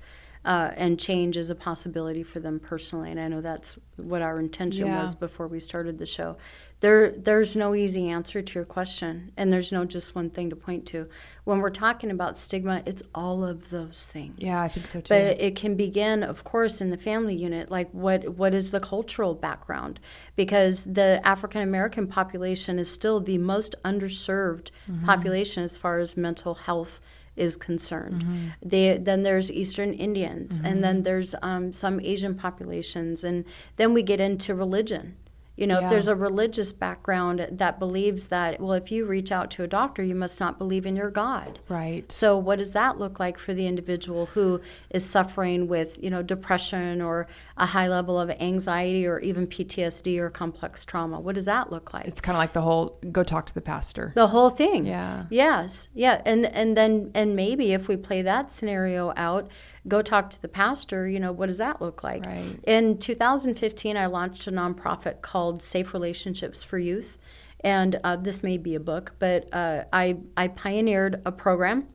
uh, 0.44 0.70
and 0.76 0.98
change 0.98 1.36
is 1.36 1.50
a 1.50 1.54
possibility 1.54 2.22
for 2.22 2.40
them 2.40 2.58
personally. 2.58 3.10
And 3.10 3.20
I 3.20 3.28
know 3.28 3.40
that's 3.42 3.76
what 3.96 4.22
our 4.22 4.38
intention 4.38 4.86
Yeah. 4.86 5.02
was 5.02 5.14
before 5.14 5.46
we 5.46 5.60
started 5.60 5.98
the 5.98 6.06
show. 6.06 6.36
There, 6.80 7.10
there's 7.10 7.56
no 7.56 7.74
easy 7.74 8.08
answer 8.08 8.40
to 8.40 8.54
your 8.54 8.64
question, 8.64 9.32
and 9.36 9.52
there's 9.52 9.72
no 9.72 9.84
just 9.84 10.14
one 10.14 10.30
thing 10.30 10.48
to 10.50 10.56
point 10.56 10.86
to. 10.86 11.08
When 11.44 11.58
we're 11.58 11.70
talking 11.70 12.10
about 12.10 12.38
stigma, 12.38 12.82
it's 12.86 13.02
all 13.14 13.44
of 13.44 13.70
those 13.70 14.06
things. 14.06 14.36
Yeah, 14.38 14.62
I 14.62 14.68
think 14.68 14.86
so 14.86 15.00
too. 15.00 15.08
But 15.08 15.40
it 15.40 15.56
can 15.56 15.74
begin, 15.74 16.22
of 16.22 16.44
course, 16.44 16.80
in 16.80 16.90
the 16.90 16.96
family 16.96 17.34
unit. 17.34 17.70
Like, 17.70 17.90
what 17.90 18.36
what 18.36 18.54
is 18.54 18.70
the 18.70 18.80
cultural 18.80 19.34
background? 19.34 19.98
Because 20.36 20.84
the 20.84 21.20
African 21.24 21.62
American 21.62 22.06
population 22.06 22.78
is 22.78 22.90
still 22.90 23.20
the 23.20 23.38
most 23.38 23.74
underserved 23.84 24.70
Mm-hmm. 24.88 25.04
population 25.04 25.62
as 25.62 25.76
far 25.76 25.98
as 25.98 26.16
mental 26.16 26.54
health 26.54 27.00
is 27.36 27.56
concerned. 27.56 28.22
Mm-hmm. 28.22 28.48
They, 28.62 28.98
then 28.98 29.22
there's 29.22 29.50
Eastern 29.52 29.92
Indians, 29.92 30.58
and 30.62 30.82
then 30.82 31.02
there's 31.02 31.34
um, 31.42 31.72
some 31.72 32.00
Asian 32.00 32.34
populations, 32.34 33.22
and 33.22 33.44
then 33.76 33.94
we 33.94 34.02
get 34.02 34.20
into 34.20 34.54
religion. 34.54 35.16
You 35.58 35.66
know, 35.66 35.80
Yeah. 35.80 35.86
if 35.86 35.90
there's 35.90 36.06
a 36.06 36.14
religious 36.14 36.72
background 36.72 37.48
that 37.50 37.80
believes 37.80 38.28
that, 38.28 38.60
well, 38.60 38.72
if 38.74 38.92
you 38.92 39.04
reach 39.04 39.32
out 39.32 39.50
to 39.52 39.64
a 39.64 39.66
doctor, 39.66 40.04
you 40.04 40.14
must 40.14 40.38
not 40.38 40.56
believe 40.56 40.86
in 40.86 40.94
your 40.94 41.10
God. 41.10 41.58
right. 41.68 42.10
So, 42.12 42.38
what 42.38 42.58
does 42.58 42.70
that 42.72 42.98
look 42.98 43.18
like 43.18 43.38
for 43.38 43.52
the 43.52 43.66
individual 43.66 44.26
who 44.34 44.60
is 44.90 45.04
suffering 45.04 45.66
with, 45.66 46.00
you 46.02 46.10
know, 46.10 46.22
depression 46.22 47.02
or 47.02 47.26
a 47.56 47.66
high 47.66 47.88
level 47.88 48.20
of 48.20 48.30
anxiety 48.38 49.04
or 49.04 49.18
even 49.18 49.48
PTSD 49.48 50.18
or 50.20 50.30
complex 50.30 50.84
trauma? 50.84 51.18
What 51.18 51.34
does 51.34 51.44
that 51.46 51.72
look 51.72 51.92
like? 51.92 52.06
It's 52.06 52.20
kind 52.20 52.36
of 52.36 52.38
like 52.38 52.52
the 52.52 52.60
whole 52.62 52.96
go 53.10 53.24
talk 53.24 53.46
to 53.46 53.54
the 53.54 53.60
pastor. 53.60 54.12
the 54.14 54.28
whole 54.28 54.50
thing. 54.50 54.86
Yeah. 54.86 55.24
Yes. 55.28 55.88
Yeah. 55.92 56.22
And 56.24 56.46
and 56.46 56.76
then 56.76 57.10
and 57.14 57.34
maybe 57.34 57.72
if 57.72 57.88
we 57.88 57.96
play 57.96 58.22
that 58.22 58.50
scenario 58.52 59.12
out, 59.16 59.48
go 59.86 60.02
talk 60.02 60.30
to 60.30 60.42
the 60.42 60.48
pastor. 60.48 61.08
You 61.08 61.20
know, 61.20 61.32
what 61.32 61.46
does 61.46 61.58
that 61.58 61.80
look 61.80 62.02
like? 62.02 62.24
Right. 62.26 62.58
In 62.64 62.98
2015, 62.98 63.96
I 63.96 64.06
launched 64.06 64.46
a 64.46 64.52
nonprofit 64.52 65.20
called 65.20 65.62
Safe 65.62 65.92
Relationships 65.92 66.62
for 66.62 66.78
Youth, 66.78 67.18
and 67.60 68.00
uh, 68.02 68.16
this 68.16 68.42
may 68.42 68.56
be 68.56 68.74
a 68.74 68.80
book, 68.80 69.14
but 69.18 69.52
uh, 69.54 69.84
I 69.92 70.18
I 70.36 70.48
pioneered 70.48 71.22
a 71.24 71.32
program 71.32 71.88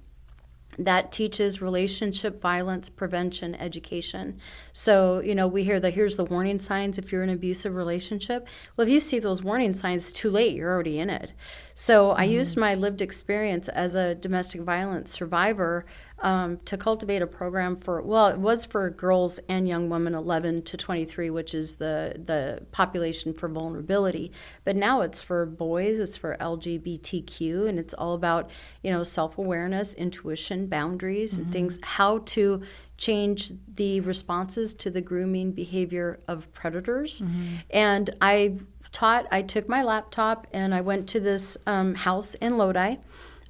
that 0.77 1.11
teaches 1.11 1.61
relationship 1.61 2.41
violence 2.41 2.89
prevention 2.89 3.55
education. 3.55 4.39
So, 4.71 5.19
you 5.19 5.35
know, 5.35 5.47
we 5.47 5.63
hear 5.63 5.79
that 5.79 5.93
here's 5.93 6.17
the 6.17 6.25
warning 6.25 6.59
signs 6.59 6.97
if 6.97 7.11
you're 7.11 7.23
in 7.23 7.29
an 7.29 7.35
abusive 7.35 7.75
relationship. 7.75 8.47
Well, 8.75 8.87
if 8.87 8.93
you 8.93 8.99
see 8.99 9.19
those 9.19 9.43
warning 9.43 9.73
signs, 9.73 10.11
too 10.11 10.29
late, 10.29 10.55
you're 10.55 10.71
already 10.71 10.99
in 10.99 11.09
it. 11.09 11.31
So, 11.73 12.11
I 12.11 12.23
used 12.23 12.57
my 12.57 12.75
lived 12.75 13.01
experience 13.01 13.67
as 13.67 13.95
a 13.95 14.15
domestic 14.15 14.61
violence 14.61 15.11
survivor 15.11 15.85
um, 16.23 16.57
to 16.65 16.77
cultivate 16.77 17.21
a 17.21 17.27
program 17.27 17.75
for, 17.75 18.01
well, 18.01 18.27
it 18.27 18.39
was 18.39 18.65
for 18.65 18.89
girls 18.89 19.39
and 19.49 19.67
young 19.67 19.89
women 19.89 20.15
11 20.15 20.63
to 20.63 20.77
23, 20.77 21.29
which 21.29 21.53
is 21.53 21.75
the, 21.75 22.15
the 22.25 22.65
population 22.71 23.33
for 23.33 23.49
vulnerability. 23.49 24.31
But 24.63 24.77
now 24.77 25.01
it's 25.01 25.21
for 25.21 25.45
boys, 25.45 25.99
it's 25.99 26.17
for 26.17 26.37
LGBTQ, 26.39 27.67
and 27.67 27.77
it's 27.77 27.93
all 27.93 28.13
about, 28.13 28.49
you 28.81 28.89
know, 28.89 29.03
self 29.03 29.37
awareness, 29.37 29.93
intuition, 29.93 30.67
boundaries, 30.67 31.33
and 31.33 31.51
things, 31.51 31.79
how 31.83 32.19
to 32.19 32.61
change 32.95 33.51
the 33.75 33.99
responses 33.99 34.73
to 34.75 34.89
the 34.89 35.01
grooming 35.01 35.51
behavior 35.51 36.19
of 36.27 36.51
predators. 36.53 37.21
And 37.69 38.09
I 38.21 38.59
taught, 38.93 39.27
I 39.31 39.41
took 39.41 39.67
my 39.67 39.83
laptop 39.83 40.47
and 40.53 40.73
I 40.73 40.81
went 40.81 41.09
to 41.09 41.19
this 41.19 41.57
um, 41.67 41.95
house 41.95 42.35
in 42.35 42.57
Lodi 42.57 42.97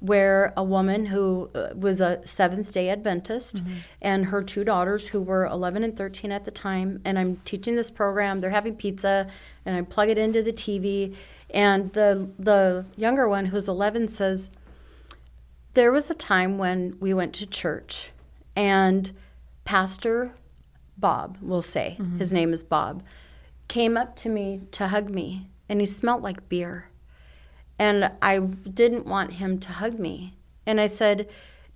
where 0.04 0.52
a 0.54 0.62
woman 0.62 1.06
who 1.06 1.48
uh, 1.54 1.68
was 1.74 1.98
a 2.02 2.20
Seventh 2.26 2.70
day 2.74 2.90
Adventist 2.90 3.62
and 4.02 4.26
her 4.26 4.42
two 4.42 4.62
daughters, 4.62 5.08
who 5.08 5.22
were 5.22 5.46
11 5.46 5.82
and 5.82 5.96
13 5.96 6.30
at 6.30 6.44
the 6.44 6.50
time, 6.50 7.00
and 7.06 7.18
I'm 7.18 7.36
teaching 7.46 7.74
this 7.74 7.90
program, 7.90 8.42
they're 8.42 8.50
having 8.50 8.76
pizza, 8.76 9.26
and 9.64 9.74
I 9.74 9.80
plug 9.80 10.10
it 10.10 10.18
into 10.18 10.42
the 10.42 10.52
TV. 10.52 11.16
And 11.48 11.90
the, 11.94 12.28
the 12.38 12.84
younger 12.96 13.26
one, 13.26 13.46
who's 13.46 13.66
11, 13.66 14.08
says, 14.08 14.50
There 15.72 15.90
was 15.90 16.10
a 16.10 16.14
time 16.14 16.58
when 16.58 16.98
we 17.00 17.14
went 17.14 17.32
to 17.36 17.46
church, 17.46 18.10
and 18.54 19.10
Pastor 19.64 20.34
Bob, 20.98 21.38
we'll 21.40 21.62
say, 21.62 21.96
his 22.18 22.30
name 22.30 22.52
is 22.52 22.62
Bob, 22.62 23.02
came 23.68 23.96
up 23.96 24.16
to 24.16 24.28
me 24.28 24.60
to 24.72 24.88
hug 24.88 25.08
me, 25.08 25.48
and 25.66 25.80
he 25.80 25.86
smelled 25.86 26.22
like 26.22 26.48
beer. 26.50 26.90
And 27.78 28.12
I 28.22 28.38
didn't 28.38 29.06
want 29.06 29.34
him 29.34 29.58
to 29.60 29.72
hug 29.72 29.98
me. 29.98 30.34
And 30.66 30.80
I 30.80 30.86
said, 30.86 31.28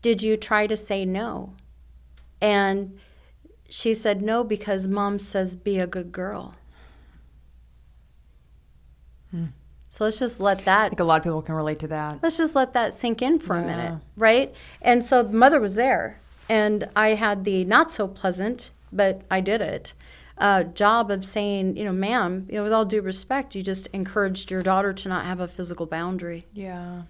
Did 0.02 0.22
you 0.22 0.36
try 0.36 0.66
to 0.66 0.76
say 0.76 1.04
no? 1.04 1.54
And 2.40 2.98
she 3.68 3.94
said, 3.94 4.22
No, 4.22 4.44
because 4.44 4.86
mom 4.86 5.18
says 5.18 5.56
be 5.56 5.78
a 5.78 5.86
good 5.86 6.12
girl. 6.12 6.54
Hmm. 9.30 9.46
So 9.88 10.04
let's 10.04 10.18
just 10.18 10.38
let 10.38 10.60
I 10.60 10.64
that 10.64 10.90
think 10.90 11.00
a 11.00 11.04
lot 11.04 11.16
of 11.16 11.24
people 11.24 11.42
can 11.42 11.54
relate 11.54 11.78
to 11.80 11.88
that. 11.88 12.22
let's 12.22 12.36
just 12.36 12.54
let 12.54 12.74
that 12.74 12.92
sink 12.92 13.22
in 13.22 13.38
for 13.38 13.56
a 13.56 13.62
minute, 13.62 14.00
right? 14.16 14.54
And 14.82 15.04
so 15.04 15.24
mother 15.24 15.60
was 15.60 15.76
there, 15.76 16.20
and 16.48 16.88
I 16.94 17.08
had 17.10 17.44
the 17.44 17.64
not 17.64 17.90
so 17.90 18.06
pleasant, 18.06 18.70
but 18.92 19.22
I 19.30 19.40
did 19.40 19.62
it. 19.62 19.94
Uh, 20.38 20.62
job 20.62 21.10
of 21.10 21.24
saying, 21.24 21.76
you 21.76 21.84
know, 21.84 21.92
ma'am, 21.92 22.46
you 22.48 22.54
know, 22.54 22.62
with 22.62 22.72
all 22.72 22.84
due 22.84 23.02
respect, 23.02 23.56
you 23.56 23.62
just 23.62 23.88
encouraged 23.88 24.50
your 24.50 24.62
daughter 24.62 24.92
to 24.92 25.08
not 25.08 25.24
have 25.24 25.40
a 25.40 25.48
physical 25.48 25.84
boundary. 25.84 26.46
Yeah. 26.52 27.02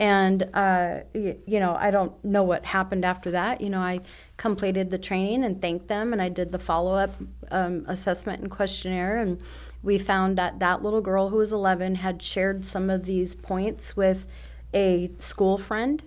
And, 0.00 0.42
uh, 0.54 1.00
y- 1.14 1.36
you 1.46 1.60
know, 1.60 1.76
I 1.78 1.90
don't 1.90 2.12
know 2.24 2.42
what 2.42 2.64
happened 2.64 3.04
after 3.04 3.30
that. 3.32 3.60
You 3.60 3.68
know, 3.70 3.80
I 3.80 4.00
completed 4.38 4.90
the 4.90 4.98
training 4.98 5.44
and 5.44 5.60
thanked 5.60 5.88
them, 5.88 6.12
and 6.12 6.20
I 6.22 6.28
did 6.30 6.52
the 6.52 6.58
follow 6.58 6.94
up 6.94 7.14
um, 7.50 7.84
assessment 7.86 8.40
and 8.40 8.50
questionnaire. 8.50 9.18
And 9.18 9.40
we 9.82 9.98
found 9.98 10.38
that 10.38 10.58
that 10.58 10.82
little 10.82 11.02
girl 11.02 11.28
who 11.28 11.36
was 11.36 11.52
11 11.52 11.96
had 11.96 12.22
shared 12.22 12.64
some 12.64 12.88
of 12.88 13.04
these 13.04 13.34
points 13.34 13.94
with 13.96 14.26
a 14.72 15.10
school 15.18 15.58
friend 15.58 16.02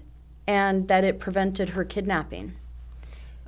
and 0.48 0.88
that 0.88 1.04
it 1.04 1.20
prevented 1.20 1.70
her 1.70 1.86
kidnapping. 1.86 2.54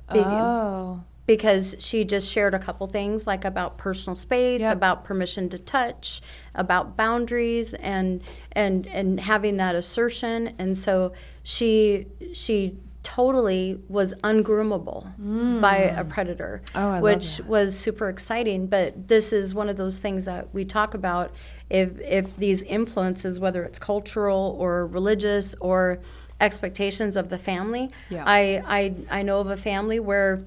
Oh. 0.08 1.02
Because 1.30 1.76
she 1.78 2.04
just 2.04 2.28
shared 2.28 2.54
a 2.54 2.58
couple 2.58 2.84
things 2.88 3.24
like 3.24 3.44
about 3.44 3.78
personal 3.78 4.16
space, 4.16 4.62
Yep. 4.62 4.72
about 4.72 5.04
permission 5.04 5.48
to 5.50 5.58
touch, 5.60 6.20
about 6.56 6.96
boundaries 6.96 7.72
and 7.74 8.20
and 8.50 8.84
and 8.88 9.20
having 9.20 9.56
that 9.58 9.76
assertion. 9.76 10.56
And 10.58 10.76
so 10.76 11.12
she 11.44 12.08
she 12.32 12.76
totally 13.04 13.78
was 13.88 14.12
ungroomable 14.24 15.60
by 15.60 15.76
a 15.76 16.04
predator 16.04 16.62
Oh, 16.74 17.00
which 17.00 17.40
was 17.46 17.78
super 17.78 18.08
exciting. 18.08 18.66
But 18.66 19.06
this 19.06 19.32
is 19.32 19.54
one 19.54 19.68
of 19.68 19.76
those 19.76 20.00
things 20.00 20.24
that 20.24 20.52
we 20.52 20.64
talk 20.64 20.94
about. 20.94 21.30
If 21.70 22.00
if 22.00 22.36
these 22.36 22.64
influences 22.64 23.38
whether 23.38 23.62
it's 23.62 23.78
cultural 23.78 24.56
or 24.58 24.84
religious 24.84 25.54
or 25.60 26.00
expectations 26.40 27.16
of 27.16 27.28
the 27.28 27.38
family 27.38 27.88
Yeah. 28.08 28.24
I, 28.26 28.40
I 28.66 28.94
i 29.18 29.22
know 29.22 29.38
of 29.40 29.48
a 29.50 29.56
family 29.58 30.00
where 30.00 30.42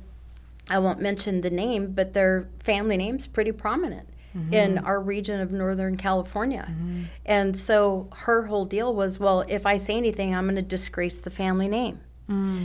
I 0.70 0.80
won't 0.80 1.00
mention 1.02 1.42
the 1.42 1.50
name, 1.50 1.92
but 1.94 2.14
their 2.14 2.48
family 2.60 2.98
name's 2.98 3.28
pretty 3.28 3.52
prominent 3.52 4.08
in 4.52 4.80
our 4.80 5.00
region 5.00 5.40
of 5.42 5.52
Northern 5.52 5.96
California. 5.96 6.74
And 7.24 7.56
so 7.56 8.10
her 8.16 8.48
whole 8.48 8.66
deal 8.66 8.96
was, 8.96 9.20
well, 9.20 9.44
if 9.48 9.66
I 9.68 9.78
say 9.78 9.96
anything, 9.96 10.34
I'm 10.34 10.46
going 10.46 10.56
to 10.56 10.62
disgrace 10.64 11.20
the 11.20 11.30
family 11.30 11.68
name. 11.68 12.00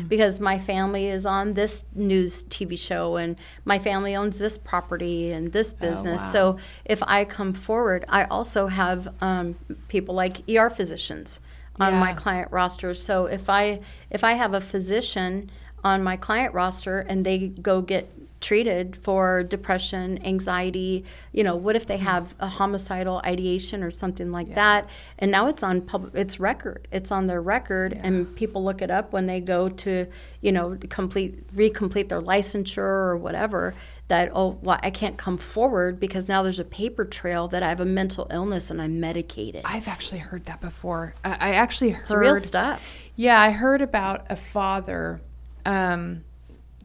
Because 0.09 0.41
my 0.41 0.59
family 0.59 1.09
is 1.09 1.27
on 1.27 1.53
this 1.55 1.85
news 1.95 2.45
TV 2.45 2.79
show, 2.79 3.17
and 3.17 3.37
my 3.67 3.79
family 3.79 4.17
owns 4.17 4.39
this 4.39 4.57
property 4.57 5.31
and 5.31 5.53
this 5.53 5.75
business. 5.75 6.23
wow. 6.23 6.29
So 6.33 6.59
if 6.87 7.03
I 7.03 7.25
come 7.27 7.53
forward, 7.53 8.07
I 8.09 8.25
also 8.25 8.69
have 8.69 9.13
um, 9.21 9.57
people 9.89 10.15
like 10.15 10.49
ER 10.49 10.71
physicians 10.71 11.41
on 11.79 11.93
my 11.95 12.13
client 12.15 12.51
roster. 12.51 12.95
So 12.95 13.27
if 13.27 13.51
I 13.51 13.81
if 14.11 14.25
I 14.25 14.33
have 14.33 14.55
a 14.55 14.61
physician 14.61 15.51
on 15.89 16.03
my 16.03 16.17
client 16.17 16.55
roster 16.55 17.01
and 17.01 17.25
they 17.25 17.49
go 17.49 17.81
get 17.81 18.13
treated 18.41 18.97
for 19.03 19.43
depression, 19.43 20.25
anxiety, 20.25 21.05
you 21.33 21.43
know, 21.43 21.57
what 21.57 21.75
if 21.75 21.87
they 21.87 21.97
have 21.97 22.35
a 22.39 22.47
homicidal 22.47 23.21
ideation 23.25 23.83
or 23.83 23.91
something 23.91 24.31
like 24.31 24.55
that? 24.55 24.89
And 25.19 25.31
now 25.31 25.49
it's 25.49 25.63
on 25.63 25.81
public 25.81 26.15
it's 26.15 26.39
record. 26.39 26.87
It's 26.93 27.11
on 27.11 27.27
their 27.27 27.43
record 27.43 27.93
and 27.93 28.35
people 28.37 28.63
look 28.63 28.81
it 28.81 28.91
up 28.91 29.13
when 29.13 29.27
they 29.27 29.41
go 29.41 29.69
to, 29.69 30.07
you 30.41 30.53
know, 30.53 30.79
complete 30.89 31.53
recomplete 31.55 32.09
their 32.09 32.23
licensure 32.23 32.79
or 32.79 33.17
whatever 33.17 33.75
that 34.09 34.31
oh 34.35 34.59
well 34.63 34.79
I 34.83 34.91
can't 34.91 35.19
come 35.19 35.37
forward 35.37 36.01
because 36.01 36.29
now 36.29 36.43
there's 36.43 36.61
a 36.61 36.65
paper 36.65 37.05
trail 37.05 37.47
that 37.49 37.63
I 37.63 37.69
have 37.69 37.81
a 37.81 37.85
mental 37.85 38.27
illness 38.31 38.71
and 38.71 38.81
I'm 38.81 39.01
medicated. 39.01 39.63
I've 39.65 39.89
actually 39.89 40.21
heard 40.21 40.47
that 40.47 40.61
before. 40.61 41.15
I, 41.25 41.33
I 41.33 41.51
actually 41.55 41.91
heard 41.91 42.03
it's 42.03 42.15
real 42.15 42.39
stuff. 42.39 42.81
Yeah, 43.17 43.41
I 43.41 43.51
heard 43.51 43.83
about 43.83 44.27
a 44.31 44.37
father. 44.37 45.21
Um, 45.69 46.25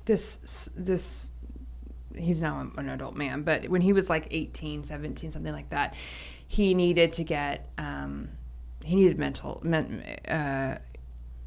this 0.06 0.70
this 0.76 1.30
he's 2.16 2.42
now 2.42 2.70
an 2.78 2.90
adult 2.90 3.16
man, 3.16 3.44
but 3.44 3.70
when 3.70 3.82
he 3.82 3.94
was 3.94 4.10
like 4.10 4.28
18, 4.30 4.84
17, 4.84 5.32
something 5.32 5.54
like 5.54 5.70
that, 5.70 5.96
he 6.48 6.74
needed 6.74 7.14
to 7.14 7.24
get 7.24 7.70
um, 7.78 8.30
he 8.84 8.96
needed 8.96 9.18
mental 9.18 9.62
men, 9.64 10.02
uh, 10.28 10.78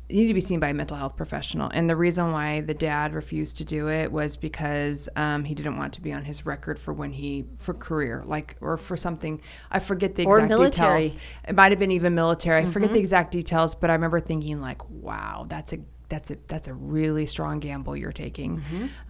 you 0.09 0.18
need 0.22 0.28
to 0.28 0.34
be 0.34 0.41
seen 0.41 0.61
by 0.61 0.68
a 0.68 0.74
mental 0.74 0.97
health 0.97 1.16
professional. 1.16 1.68
And 1.74 1.91
the 1.91 1.97
reason 1.97 2.30
why 2.30 2.61
the 2.61 2.74
dad 2.74 3.12
refused 3.12 3.57
to 3.57 3.64
do 3.64 3.89
it 3.89 4.12
was 4.12 4.37
because 4.37 5.09
um, 5.16 5.45
he 5.45 5.55
didn't 5.55 5.76
want 5.76 5.95
to 5.95 6.01
be 6.01 6.12
on 6.12 6.24
his 6.24 6.47
record 6.47 6.78
for 6.78 6.95
when 6.95 7.12
he 7.12 7.45
for 7.59 7.74
career, 7.74 8.22
like 8.24 8.57
or 8.61 8.76
for 8.76 8.97
something. 8.97 9.41
I 9.70 9.80
forget 9.80 10.14
the 10.14 10.24
Or 10.24 10.39
exact 10.39 10.49
military. 10.49 11.01
details. 11.03 11.22
It 11.49 11.57
might 11.57 11.72
have 11.72 11.78
been 11.80 11.91
even 11.91 12.14
military. 12.14 12.62
I 12.62 12.66
forget 12.66 12.93
the 12.93 13.01
exact 13.01 13.32
details, 13.32 13.74
but 13.74 13.91
I 13.91 13.95
remember 13.95 14.20
thinking 14.20 14.61
like, 14.61 14.89
wow, 14.89 15.45
that's 15.49 15.72
a 15.72 15.78
that's 16.09 16.30
a 16.30 16.36
that's 16.48 16.68
a 16.68 16.74
really 16.74 17.26
strong 17.26 17.59
gamble 17.61 17.96
you're 17.96 18.12
taking. 18.12 18.62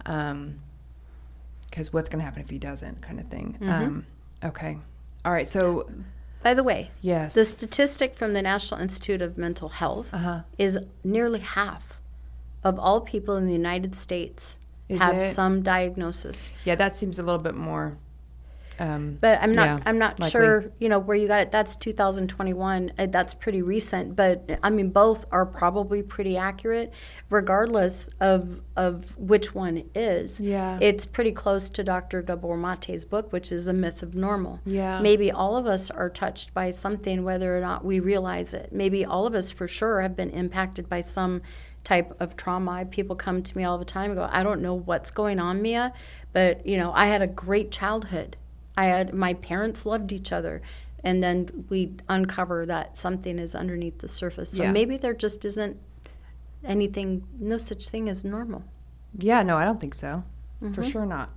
Um, 0.05 0.59
because 1.69 1.91
what's 1.91 2.07
going 2.09 2.19
to 2.19 2.25
happen 2.25 2.41
if 2.41 2.49
he 2.49 2.57
doesn't, 2.57 3.01
kind 3.01 3.19
of 3.19 3.27
thing. 3.27 3.57
Um, 3.61 4.05
okay, 4.43 4.77
all 5.25 5.31
right. 5.33 5.49
So 5.49 5.89
By 6.41 6.53
the 6.53 6.63
way, 6.63 6.91
yes, 7.01 7.33
the 7.33 7.43
statistic 7.45 8.15
from 8.15 8.31
the 8.33 8.41
National 8.41 8.79
Institute 8.79 9.21
of 9.21 9.37
Mental 9.37 9.67
Health 9.69 10.13
Uh-huh. 10.13 10.41
is 10.57 10.79
nearly 11.03 11.39
half 11.39 11.99
of 12.63 12.79
all 12.79 13.01
people 13.01 13.35
in 13.35 13.45
the 13.47 13.53
United 13.53 13.95
States 13.95 14.59
Is 14.87 15.01
have 15.01 15.17
it? 15.17 15.23
some 15.25 15.61
diagnosis. 15.61 16.53
yeah, 16.63 16.75
that 16.75 16.95
seems 16.95 17.19
a 17.19 17.23
little 17.23 17.41
bit 17.41 17.55
more. 17.55 17.97
Um, 18.79 19.17
But 19.19 19.39
I'm 19.41 19.51
not. 19.51 19.65
Yeah, 19.65 19.79
I'm 19.85 19.97
not 19.97 20.19
likely. 20.19 20.31
sure. 20.31 20.65
You 20.79 20.89
know 20.89 20.99
where 20.99 21.17
you 21.17 21.27
got 21.27 21.41
it. 21.41 21.51
That's 21.51 21.75
2021. 21.75 22.91
Uh, 22.97 23.05
That's 23.07 23.33
pretty 23.33 23.61
recent. 23.61 24.15
But 24.15 24.59
I 24.63 24.69
mean, 24.69 24.89
both 24.89 25.25
are 25.31 25.45
probably 25.45 26.03
pretty 26.03 26.37
accurate, 26.37 26.93
regardless 27.29 28.09
of 28.19 28.61
of 28.75 29.17
which 29.17 29.53
one 29.55 29.83
is. 29.95 30.39
Yeah. 30.39 30.77
It's 30.81 31.05
pretty 31.05 31.31
close 31.31 31.69
to 31.71 31.83
Dr. 31.83 32.21
Gabor 32.21 32.57
Mate's 32.57 33.05
book, 33.05 33.31
which 33.31 33.51
is 33.51 33.67
a 33.67 33.73
myth 33.73 34.03
of 34.03 34.15
normal. 34.15 34.59
Yeah. 34.65 34.99
Maybe 35.01 35.31
all 35.31 35.57
of 35.57 35.65
us 35.65 35.89
are 35.89 36.09
touched 36.09 36.53
by 36.53 36.69
something, 36.71 37.23
whether 37.23 37.57
or 37.57 37.61
not 37.61 37.83
we 37.83 37.99
realize 37.99 38.53
it. 38.53 38.69
Maybe 38.71 39.03
all 39.05 39.25
of 39.25 39.33
us, 39.33 39.51
for 39.51 39.67
sure, 39.67 40.01
have 40.01 40.15
been 40.15 40.29
impacted 40.29 40.87
by 40.89 41.01
some 41.01 41.41
type 41.83 42.15
of 42.19 42.35
trauma. 42.35 42.85
People 42.85 43.15
come 43.15 43.41
to 43.41 43.57
me 43.57 43.63
all 43.63 43.77
the 43.77 43.85
time 43.85 44.11
and 44.11 44.17
go, 44.19 44.27
"I 44.31 44.43
don't 44.43 44.61
know 44.61 44.73
what's 44.73 45.09
going 45.09 45.39
on, 45.39 45.61
Mia, 45.61 45.93
but 46.33 46.65
you 46.67 46.77
know, 46.77 46.91
I 46.93 47.07
had 47.07 47.21
a 47.21 47.27
great 47.27 47.71
childhood." 47.71 48.37
I 48.77 48.85
had 48.85 49.13
my 49.13 49.33
parents 49.33 49.85
loved 49.85 50.11
each 50.13 50.31
other, 50.31 50.61
and 51.03 51.23
then 51.23 51.65
we 51.69 51.95
uncover 52.07 52.65
that 52.67 52.95
something 52.95 53.39
is 53.39 53.55
underneath 53.55 53.97
the 53.97 54.07
surface. 54.07 54.51
So 54.51 54.63
Yeah. 54.63 54.71
maybe 54.71 54.95
there 54.97 55.13
just 55.13 55.43
isn't 55.43 55.77
anything, 56.63 57.27
no 57.39 57.57
such 57.57 57.89
thing 57.89 58.07
as 58.07 58.23
normal. 58.23 58.63
Yeah, 59.17 59.41
no, 59.43 59.57
I 59.57 59.65
don't 59.65 59.81
think 59.81 59.95
so. 59.95 60.23
For 60.73 60.83
sure 60.83 61.05
not. 61.05 61.29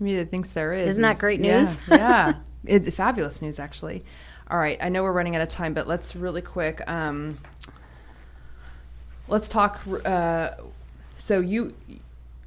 Amelia 0.00 0.24
thinks 0.24 0.52
there 0.52 0.72
is. 0.72 0.82
Mm-hmm. 0.82 0.90
Isn't 0.90 1.02
that 1.02 1.18
great 1.18 1.40
yeah, 1.40 1.58
news? 1.60 1.80
yeah, 1.88 2.32
it's 2.64 2.94
fabulous 2.94 3.42
news 3.42 3.58
actually. 3.58 4.04
All 4.50 4.58
right, 4.58 4.78
I 4.80 4.88
know 4.88 5.02
we're 5.02 5.12
running 5.12 5.36
out 5.36 5.42
of 5.42 5.48
time, 5.48 5.74
but 5.74 5.86
let's 5.86 6.16
really 6.16 6.40
quick. 6.40 6.80
Um, 6.88 7.38
let's 9.28 9.48
talk. 9.48 9.80
Uh, 10.04 10.52
so 11.18 11.40
you, 11.40 11.74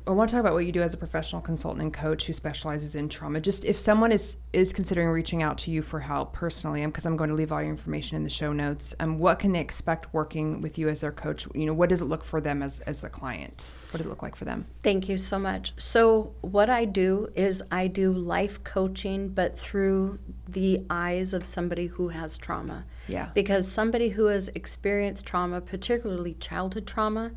I 0.07 0.11
want 0.11 0.29
to 0.29 0.35
talk 0.35 0.41
about 0.41 0.53
what 0.53 0.65
you 0.65 0.71
do 0.71 0.81
as 0.81 0.93
a 0.93 0.97
professional 0.97 1.41
consultant 1.41 1.81
and 1.81 1.93
coach 1.93 2.25
who 2.25 2.33
specializes 2.33 2.95
in 2.95 3.07
trauma. 3.07 3.39
Just 3.39 3.65
if 3.65 3.77
someone 3.77 4.11
is 4.11 4.37
is 4.53 4.73
considering 4.73 5.07
reaching 5.09 5.43
out 5.43 5.57
to 5.59 5.71
you 5.71 5.81
for 5.81 5.99
help 5.99 6.33
personally, 6.33 6.85
because 6.85 7.05
I'm 7.05 7.15
going 7.15 7.29
to 7.29 7.35
leave 7.35 7.51
all 7.51 7.61
your 7.61 7.69
information 7.69 8.17
in 8.17 8.23
the 8.23 8.29
show 8.29 8.51
notes. 8.51 8.95
Um, 8.99 9.19
what 9.19 9.39
can 9.39 9.51
they 9.51 9.59
expect 9.59 10.13
working 10.13 10.61
with 10.61 10.77
you 10.77 10.89
as 10.89 11.01
their 11.01 11.11
coach? 11.11 11.47
You 11.53 11.65
know, 11.65 11.73
what 11.73 11.89
does 11.89 12.01
it 12.01 12.05
look 12.05 12.23
for 12.23 12.41
them 12.41 12.63
as 12.63 12.79
as 12.81 13.01
the 13.01 13.09
client? 13.09 13.71
What 13.91 13.97
does 13.97 14.05
it 14.05 14.09
look 14.09 14.23
like 14.23 14.35
for 14.35 14.45
them? 14.45 14.65
Thank 14.83 15.07
you 15.07 15.17
so 15.17 15.37
much. 15.37 15.73
So, 15.77 16.33
what 16.41 16.69
I 16.69 16.85
do 16.85 17.29
is 17.35 17.61
I 17.71 17.87
do 17.87 18.11
life 18.11 18.63
coaching, 18.63 19.29
but 19.29 19.59
through 19.59 20.19
the 20.47 20.85
eyes 20.89 21.33
of 21.33 21.45
somebody 21.45 21.87
who 21.87 22.09
has 22.09 22.37
trauma. 22.37 22.85
Yeah. 23.07 23.29
Because 23.33 23.71
somebody 23.71 24.09
who 24.09 24.25
has 24.25 24.47
experienced 24.49 25.25
trauma, 25.25 25.61
particularly 25.61 26.35
childhood 26.35 26.87
trauma, 26.87 27.31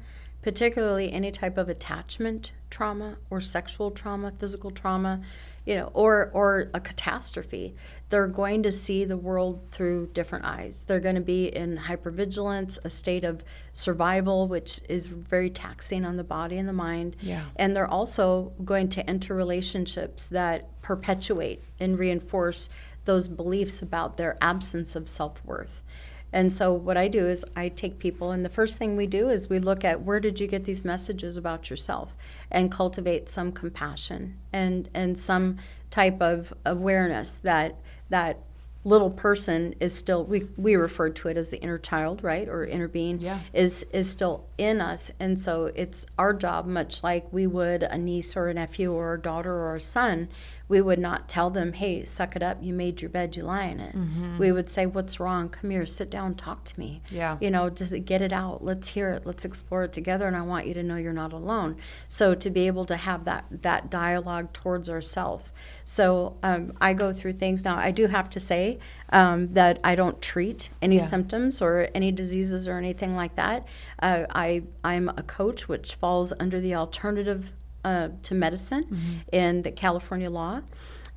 particularly 0.45 1.11
any 1.11 1.31
type 1.31 1.57
of 1.57 1.71
attachment 1.71 2.53
trauma 2.69 3.17
or 3.31 3.41
sexual 3.41 3.91
trauma, 3.91 4.31
physical 4.39 4.71
trauma, 4.71 5.23
you 5.65 5.75
know, 5.75 5.91
or 5.95 6.31
or 6.35 6.71
a 6.75 6.81
catastrophe, 6.81 7.75
they're 8.11 8.27
going 8.27 8.63
to 8.63 8.71
see 8.71 9.07
the 9.07 9.17
world 9.17 9.67
through 9.71 10.07
different 10.13 10.45
eyes. 10.45 10.85
They're 10.87 11.01
going 11.01 11.15
to 11.15 11.23
be 11.23 11.47
in 11.47 11.79
hypervigilance, 11.79 12.79
a 12.85 12.91
state 12.91 13.25
of 13.25 13.43
survival, 13.73 14.47
which 14.47 14.81
is 14.87 15.07
very 15.07 15.49
taxing 15.49 16.05
on 16.05 16.19
the 16.19 16.25
body 16.25 16.59
and 16.59 16.69
the 16.69 16.75
mind. 16.75 17.17
Yeah. 17.23 17.45
And 17.57 17.75
they're 17.75 17.89
also 17.89 18.53
going 18.67 18.91
to 18.91 19.09
enter 19.09 19.35
relationships 19.35 20.27
that 20.29 20.79
perpetuate 20.83 21.63
and 21.81 21.99
reinforce 21.99 22.69
those 23.07 23.29
beliefs 23.29 23.81
about 23.81 24.19
their 24.19 24.37
absence 24.43 24.95
of 24.95 25.09
self 25.09 25.43
worth. 25.43 25.83
And 26.35 26.53
so, 26.53 26.73
what 26.73 26.97
I 26.97 27.07
do 27.07 27.27
is 27.29 27.45
I 27.55 27.69
take 27.69 28.01
people, 28.01 28.33
and 28.33 28.45
the 28.45 28.49
first 28.49 28.77
thing 28.77 28.97
we 28.97 29.07
do 29.07 29.29
is 29.29 29.49
we 29.49 29.61
look 29.61 29.85
at 29.85 30.03
where 30.03 30.19
did 30.19 30.41
you 30.41 30.49
get 30.49 30.65
these 30.65 30.85
messages 30.85 31.37
about 31.37 31.71
yourself 31.71 32.13
and 32.51 32.73
cultivate 32.73 33.31
some 33.31 33.53
compassion 33.53 34.37
and, 34.53 34.89
and 34.93 35.17
some 35.17 35.59
type 35.91 36.21
of 36.21 36.53
awareness 36.67 37.37
that 37.37 37.77
that 38.11 38.41
little 38.83 39.11
person 39.11 39.75
is 39.81 39.95
still 39.95 40.25
we, 40.25 40.47
we 40.57 40.75
refer 40.77 41.09
to 41.09 41.29
it 41.29 41.37
as 41.39 41.49
the 41.51 41.59
inner 41.63 41.79
child 41.79 42.23
right 42.23 42.49
or 42.49 42.67
inner 42.67 42.87
being 42.89 43.19
Yeah. 43.19 43.39
is 43.55 43.87
is 43.93 44.11
still 44.11 44.45
in 44.59 44.83
us 44.83 45.11
and 45.19 45.39
so 45.41 45.71
it's 45.75 46.05
our 46.19 46.35
job 46.35 46.67
much 46.67 47.03
like 47.03 47.33
we 47.33 47.47
would 47.47 47.83
a 47.85 47.97
niece 47.97 48.37
or 48.37 48.49
a 48.49 48.55
nephew 48.55 48.93
or 48.93 49.15
a 49.15 49.19
daughter 49.21 49.55
or 49.55 49.77
a 49.77 49.81
son 49.81 50.29
we 50.67 50.81
would 50.81 50.99
not 50.99 51.29
tell 51.29 51.51
them 51.51 51.75
hey 51.75 52.05
suck 52.05 52.35
it 52.37 52.43
up. 52.43 52.59
You 52.63 52.73
made 52.73 53.03
your 53.03 53.11
bed. 53.11 53.37
You 53.37 53.43
lie 53.43 53.65
in 53.65 53.81
it. 53.81 53.95
We 54.39 54.51
would 54.51 54.71
say 54.71 54.87
what's 54.87 55.21
wrong? 55.21 55.49
Come 55.51 55.71
here. 55.71 55.85
Sit 55.87 56.11
down. 56.11 56.35
Talk 56.35 56.65
to 56.65 56.79
me. 56.81 57.03
Yeah. 57.11 57.37
you 57.41 57.51
know 57.51 57.69
just 57.71 57.93
get 58.05 58.23
it 58.23 58.33
out. 58.33 58.65
Let's 58.65 58.89
hear 58.89 59.11
it. 59.11 59.27
Let's 59.27 59.45
explore 59.45 59.85
it 59.85 59.93
together 59.93 60.27
and 60.27 60.37
i 60.37 60.43
want 60.43 60.67
you 60.67 60.75
to 60.75 60.83
know 60.83 60.97
you're 60.97 61.13
not 61.13 61.33
alone. 61.33 61.77
So 62.09 62.35
to 62.35 62.51
be 62.51 62.67
able 62.67 62.85
to 62.87 62.97
have 62.97 63.25
that 63.25 63.45
that 63.63 63.91
dialogue 63.91 64.53
towards 64.53 64.89
ourself. 64.89 65.53
So 65.85 66.37
um, 66.43 66.73
i 66.81 66.95
go 66.95 67.13
through 67.13 67.35
things. 67.35 67.65
Now 67.65 67.77
i 67.77 67.91
do 67.91 68.07
have 68.07 68.31
to 68.31 68.41
say 68.41 68.79
um, 69.11 69.49
that 69.55 69.79
i 69.85 69.95
don't 69.95 70.21
treat 70.23 70.71
any 70.81 70.97
Yeah. 70.97 71.07
symptoms 71.07 71.61
or 71.61 71.89
any 71.95 72.11
diseases 72.11 72.67
or 72.69 72.79
anything 72.79 73.15
like 73.17 73.35
that. 73.37 73.67
Uh, 74.03 74.25
i 74.35 74.63
i'm 74.83 75.09
a 75.11 75.23
coach 75.23 75.69
which 75.69 75.95
falls 75.97 76.33
under 76.41 76.59
the 76.61 76.75
alternative 76.75 77.53
uh, 77.85 78.09
to 78.23 78.35
medicine 78.35 79.23
in 79.33 79.63
the 79.63 79.71
california 79.71 80.31
law 80.31 80.61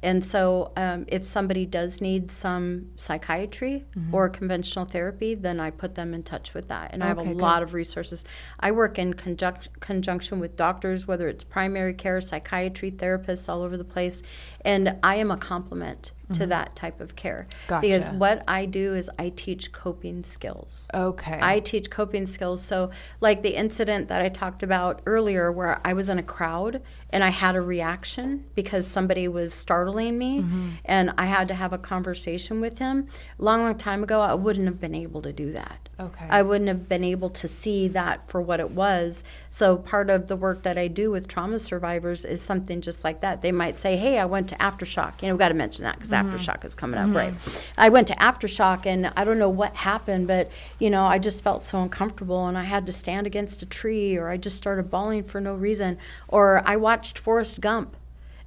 and 0.04 0.24
so, 0.24 0.74
um, 0.78 1.06
if 1.08 1.26
somebody 1.26 1.66
does 1.66 2.02
need 2.02 2.32
some 2.32 2.92
psychiatry 2.98 3.86
Mm-hmm. 3.98 4.14
or 4.14 4.30
conventional 4.30 4.86
therapy, 4.86 5.34
then 5.34 5.60
I 5.60 5.72
put 5.72 5.96
them 5.96 6.14
in 6.14 6.22
touch 6.22 6.54
with 6.54 6.68
that. 6.68 6.94
And 6.94 7.04
I 7.04 7.08
have 7.08 7.18
a 7.18 7.24
good. 7.24 7.38
lot 7.38 7.64
of 7.64 7.74
resources. 7.74 8.24
I 8.60 8.72
work 8.72 9.00
in 9.00 9.16
conjunc- 9.16 9.70
conjunction 9.80 10.40
with 10.40 10.56
doctors, 10.56 11.08
whether 11.08 11.28
it's 11.28 11.44
primary 11.44 11.96
care, 11.96 12.22
psychiatry, 12.22 12.92
therapists 12.92 13.50
all 13.50 13.64
over 13.64 13.76
the 13.76 13.84
place. 13.84 14.22
And 14.68 14.98
I 15.02 15.16
am 15.16 15.32
a 15.32 15.38
complement 15.38 16.12
to 16.34 16.46
that 16.46 16.76
type 16.76 17.00
of 17.00 17.16
care. 17.16 17.48
Because 17.70 18.10
Mm-hmm. 18.10 18.20
What 18.20 18.44
I 18.50 18.66
do 18.66 18.94
is 18.96 19.10
I 19.18 19.30
teach 19.30 19.72
coping 19.72 20.26
skills. 20.26 20.90
Okay. 20.94 21.40
I 21.42 21.62
teach 21.62 21.90
coping 21.90 22.26
skills. 22.26 22.62
So, 22.62 22.92
like 23.22 23.44
the 23.44 23.56
incident 23.56 24.10
that 24.10 24.22
I 24.22 24.28
talked 24.28 24.62
about 24.62 25.02
earlier, 25.06 25.50
where 25.54 25.80
I 25.86 25.94
was 25.94 26.10
in 26.10 26.20
a 26.20 26.24
crowd 26.24 26.82
and 27.12 27.24
I 27.24 27.30
had 27.30 27.56
a 27.56 27.62
reaction 27.62 28.44
because 28.56 28.86
somebody 28.86 29.30
was 29.30 29.54
startling 29.54 30.18
me, 30.18 30.42
Mm-hmm. 30.42 30.70
and 30.84 31.14
I 31.18 31.28
had 31.28 31.48
to 31.48 31.54
have 31.54 31.72
a 31.72 31.78
conversation 31.78 32.60
with 32.60 32.80
him. 32.80 33.08
Long, 33.38 33.62
long 33.64 33.78
time 33.78 34.04
ago, 34.04 34.20
I 34.20 34.34
wouldn't 34.34 34.66
have 34.66 34.82
been 34.82 34.96
able 34.96 35.22
to 35.22 35.32
do 35.32 35.54
that. 35.54 35.88
Okay. 35.98 36.28
I 36.30 36.42
wouldn't 36.42 36.68
have 36.68 36.90
been 36.90 37.06
able 37.06 37.30
to 37.30 37.48
see 37.48 37.88
that 37.88 38.30
for 38.30 38.42
what 38.42 38.60
it 38.60 38.72
was. 38.72 39.24
So, 39.50 39.78
part 39.78 40.10
of 40.10 40.28
the 40.28 40.36
work 40.36 40.64
that 40.64 40.78
I 40.78 40.90
do 40.90 41.10
with 41.10 41.30
trauma 41.30 41.58
survivors 41.60 42.26
is 42.26 42.42
something 42.42 42.82
just 42.82 43.06
like 43.06 43.22
that. 43.22 43.42
They 43.42 43.54
might 43.54 43.80
say, 43.80 43.96
Hey, 43.96 44.20
I 44.20 44.26
went 44.26 44.50
to 44.50 44.57
Aftershock. 44.58 45.22
You 45.22 45.28
know, 45.28 45.34
we've 45.36 45.40
got 45.40 45.50
to 45.50 45.56
mention 45.56 45.84
that 45.84 45.96
because 45.96 46.12
mm-hmm. 46.12 46.36
Aftershock 46.36 46.66
is 46.66 46.76
coming 46.76 47.00
up, 47.00 47.08
mm-hmm. 47.08 47.16
right? 47.16 47.34
I 47.78 47.90
went 47.90 48.08
to 48.08 48.16
Aftershock 48.16 48.86
and 48.86 49.12
I 49.16 49.24
don't 49.24 49.40
know 49.40 49.50
what 49.50 49.76
happened, 49.76 50.28
but, 50.28 50.52
you 50.80 50.90
know, 50.90 51.06
I 51.06 51.20
just 51.20 51.44
felt 51.44 51.64
so 51.64 51.82
uncomfortable 51.82 52.48
and 52.48 52.58
I 52.58 52.64
had 52.64 52.86
to 52.88 52.92
stand 52.92 53.28
against 53.28 53.62
a 53.62 53.66
tree 53.66 54.18
or 54.18 54.30
I 54.30 54.38
just 54.38 54.58
started 54.58 54.90
bawling 54.90 55.24
for 55.24 55.42
no 55.42 55.56
reason. 55.56 55.98
Or 56.28 56.62
I 56.66 56.76
watched 56.76 57.18
Forrest 57.18 57.62
Gump. 57.62 57.96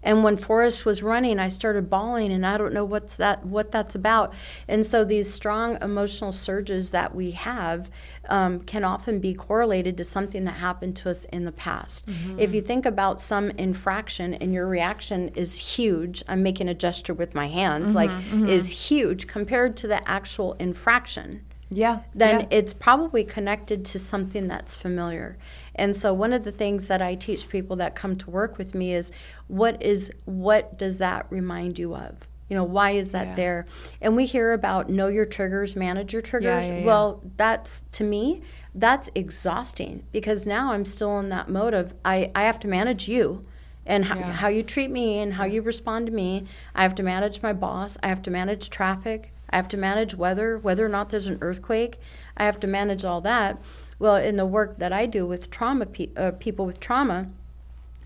And 0.03 0.25
when 0.25 0.37
Forrest 0.37 0.85
was 0.85 1.03
running, 1.03 1.39
I 1.39 1.49
started 1.49 1.91
bawling, 1.91 2.33
and 2.33 2.47
I 2.47 2.57
don't 2.57 2.73
know 2.73 2.85
what's 2.85 3.17
that, 3.17 3.45
what 3.45 3.71
that's 3.71 3.95
about. 3.95 4.33
And 4.67 4.87
so 4.87 5.05
these 5.05 5.33
strong 5.33 5.79
emotional 5.83 6.33
surges 6.33 6.91
that 6.91 7.15
we 7.15 7.33
have 7.33 7.91
um, 8.29 8.61
can 8.61 8.85
often 8.85 9.21
be 9.21 9.35
correlated 9.35 9.97
to 9.99 10.05
something 10.05 10.45
that 10.45 10.53
happened 10.53 10.97
to 10.97 11.11
us 11.11 11.25
in 11.27 11.45
the 11.45 11.53
past. 11.53 12.07
Mm-hmm. 12.07 12.39
If 12.39 12.55
you 12.55 12.61
think 12.63 12.87
about 12.87 13.21
some 13.21 13.51
infraction 13.51 14.35
and 14.35 14.55
your 14.55 14.67
reaction 14.67 15.29
is 15.35 15.59
huge, 15.59 16.23
I'm 16.29 16.43
making 16.43 16.69
a 16.69 16.75
gesture 16.75 17.15
with 17.15 17.35
my 17.35 17.49
hands, 17.49 17.91
mm-hmm, 17.91 17.97
like 17.97 18.11
mm-hmm. 18.11 18.49
is 18.49 18.89
huge 18.89 19.27
compared 19.27 19.77
to 19.79 19.87
the 19.87 20.09
actual 20.09 20.55
infraction 20.55 21.43
yeah. 21.71 22.01
then 22.15 22.41
yeah. 22.41 22.47
it's 22.51 22.75
probably 22.75 23.25
connected 23.25 23.85
to 23.87 23.99
something 23.99 24.49
that's 24.49 24.75
familiar. 24.75 25.39
And 25.81 25.97
so 25.97 26.13
one 26.13 26.35
of 26.35 26.45
the 26.45 26.53
things 26.53 26.89
that 26.89 27.01
I 27.01 27.15
teach 27.15 27.49
people 27.49 27.75
that 27.77 27.95
come 27.95 28.15
to 28.19 28.31
work 28.31 28.59
with 28.59 28.75
me 28.75 28.93
is 28.93 29.11
what 29.49 29.83
is 29.83 30.13
what 30.27 30.79
does 30.79 30.99
that 30.99 31.27
remind 31.31 31.79
you 31.79 31.97
of? 31.97 32.29
You 32.51 32.57
know, 32.57 32.65
why 32.65 32.91
is 32.91 33.11
that 33.11 33.29
Yeah. 33.29 33.35
there? 33.35 33.67
And 34.03 34.15
we 34.15 34.27
hear 34.27 34.53
about 34.53 34.91
know 34.91 35.07
your 35.09 35.25
triggers, 35.25 35.75
manage 35.75 36.13
your 36.13 36.21
triggers. 36.21 36.69
yeah, 36.69 36.77
yeah. 36.77 36.85
Well, 36.85 37.23
that's 37.39 37.85
to 37.93 38.05
me, 38.05 38.43
that's 38.75 39.09
exhausting 39.15 40.05
because 40.13 40.47
now 40.47 40.73
I'm 40.73 40.85
still 40.85 41.19
in 41.19 41.31
that 41.31 41.49
mode 41.49 41.73
of 41.73 41.95
I, 42.05 42.31
I 42.35 42.43
have 42.43 42.61
to 42.61 42.69
manage 42.69 43.09
you 43.09 43.47
and 43.87 44.05
how, 44.05 44.21
how 44.21 44.49
you 44.49 44.63
treat 44.63 44.91
me 44.91 45.19
and 45.19 45.35
how 45.35 45.45
you 45.45 45.63
respond 45.63 46.07
to 46.07 46.13
me. 46.13 46.45
I 46.75 46.83
have 46.83 46.95
to 46.97 47.03
manage 47.03 47.41
my 47.41 47.55
boss. 47.55 47.97
I 48.03 48.09
have 48.09 48.21
to 48.23 48.31
manage 48.31 48.69
traffic. 48.69 49.33
I 49.49 49.57
have 49.57 49.69
to 49.69 49.79
manage 49.79 50.15
weather, 50.15 50.59
whether 50.59 50.85
or 50.85 50.91
not 50.91 51.09
there's 51.09 51.27
an 51.27 51.39
earthquake. 51.41 51.99
I 52.37 52.45
have 52.45 52.61
to 52.61 52.67
manage 52.67 53.03
all 53.05 53.23
that. 53.23 53.59
Well, 54.01 54.17
in 54.17 54.37
the 54.37 54.47
work 54.47 54.79
that 54.79 54.95
I 54.95 55.05
do 55.05 55.27
with 55.27 55.51
trauma, 55.51 55.85
pe- 55.85 56.09
uh, 56.17 56.33
people 56.33 56.65
with 56.65 56.81
trauma, 56.81 57.29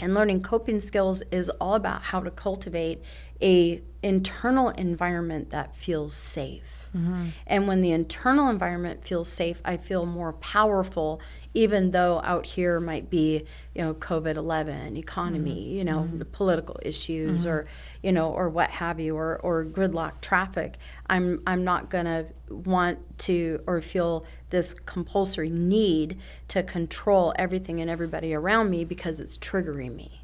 and 0.00 0.12
learning 0.12 0.42
coping 0.42 0.80
skills 0.80 1.22
is 1.30 1.48
all 1.50 1.74
about 1.74 2.02
how 2.02 2.18
to 2.18 2.32
cultivate 2.32 3.00
a 3.40 3.80
internal 4.02 4.70
environment 4.70 5.50
that 5.50 5.76
feels 5.76 6.14
safe. 6.14 6.83
Mm-hmm. 6.96 7.28
And 7.46 7.66
when 7.66 7.80
the 7.80 7.90
internal 7.90 8.48
environment 8.48 9.04
feels 9.04 9.28
safe, 9.28 9.60
I 9.64 9.76
feel 9.76 10.06
more 10.06 10.32
powerful, 10.32 11.20
even 11.52 11.90
though 11.90 12.20
out 12.22 12.46
here 12.46 12.78
might 12.78 13.10
be, 13.10 13.44
you 13.74 13.82
know, 13.82 13.94
COVID 13.94 14.36
11, 14.36 14.96
economy, 14.96 15.66
mm-hmm. 15.66 15.76
you 15.76 15.84
know, 15.84 16.00
mm-hmm. 16.00 16.18
the 16.18 16.24
political 16.24 16.78
issues 16.82 17.44
or, 17.46 17.66
you 18.02 18.12
know, 18.12 18.30
or 18.30 18.48
what 18.48 18.70
have 18.70 19.00
you, 19.00 19.16
or, 19.16 19.38
or 19.38 19.64
gridlock 19.64 20.20
traffic. 20.20 20.76
I'm, 21.08 21.42
I'm 21.46 21.64
not 21.64 21.90
going 21.90 22.04
to 22.06 22.26
want 22.48 23.18
to 23.18 23.62
or 23.66 23.80
feel 23.80 24.24
this 24.50 24.74
compulsory 24.74 25.50
need 25.50 26.18
to 26.48 26.62
control 26.62 27.32
everything 27.36 27.80
and 27.80 27.90
everybody 27.90 28.32
around 28.32 28.70
me 28.70 28.84
because 28.84 29.18
it's 29.18 29.36
triggering 29.36 29.96
me. 29.96 30.22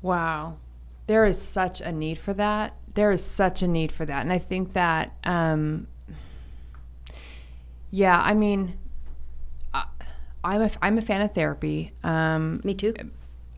Wow. 0.00 0.58
There 1.06 1.24
is 1.24 1.40
such 1.40 1.80
a 1.80 1.90
need 1.90 2.18
for 2.18 2.32
that. 2.34 2.74
There 2.94 3.10
is 3.12 3.24
such 3.24 3.62
a 3.62 3.68
need 3.68 3.92
for 3.92 4.04
that. 4.04 4.20
And 4.22 4.32
I 4.32 4.38
think 4.38 4.74
that, 4.74 5.12
um, 5.24 5.86
yeah, 7.90 8.20
I 8.20 8.34
mean, 8.34 8.78
I, 9.72 9.86
I'm, 10.44 10.62
a, 10.62 10.70
I'm 10.82 10.98
a 10.98 11.02
fan 11.02 11.22
of 11.22 11.34
therapy. 11.34 11.92
Um, 12.02 12.60
Me 12.64 12.74
too. 12.74 12.94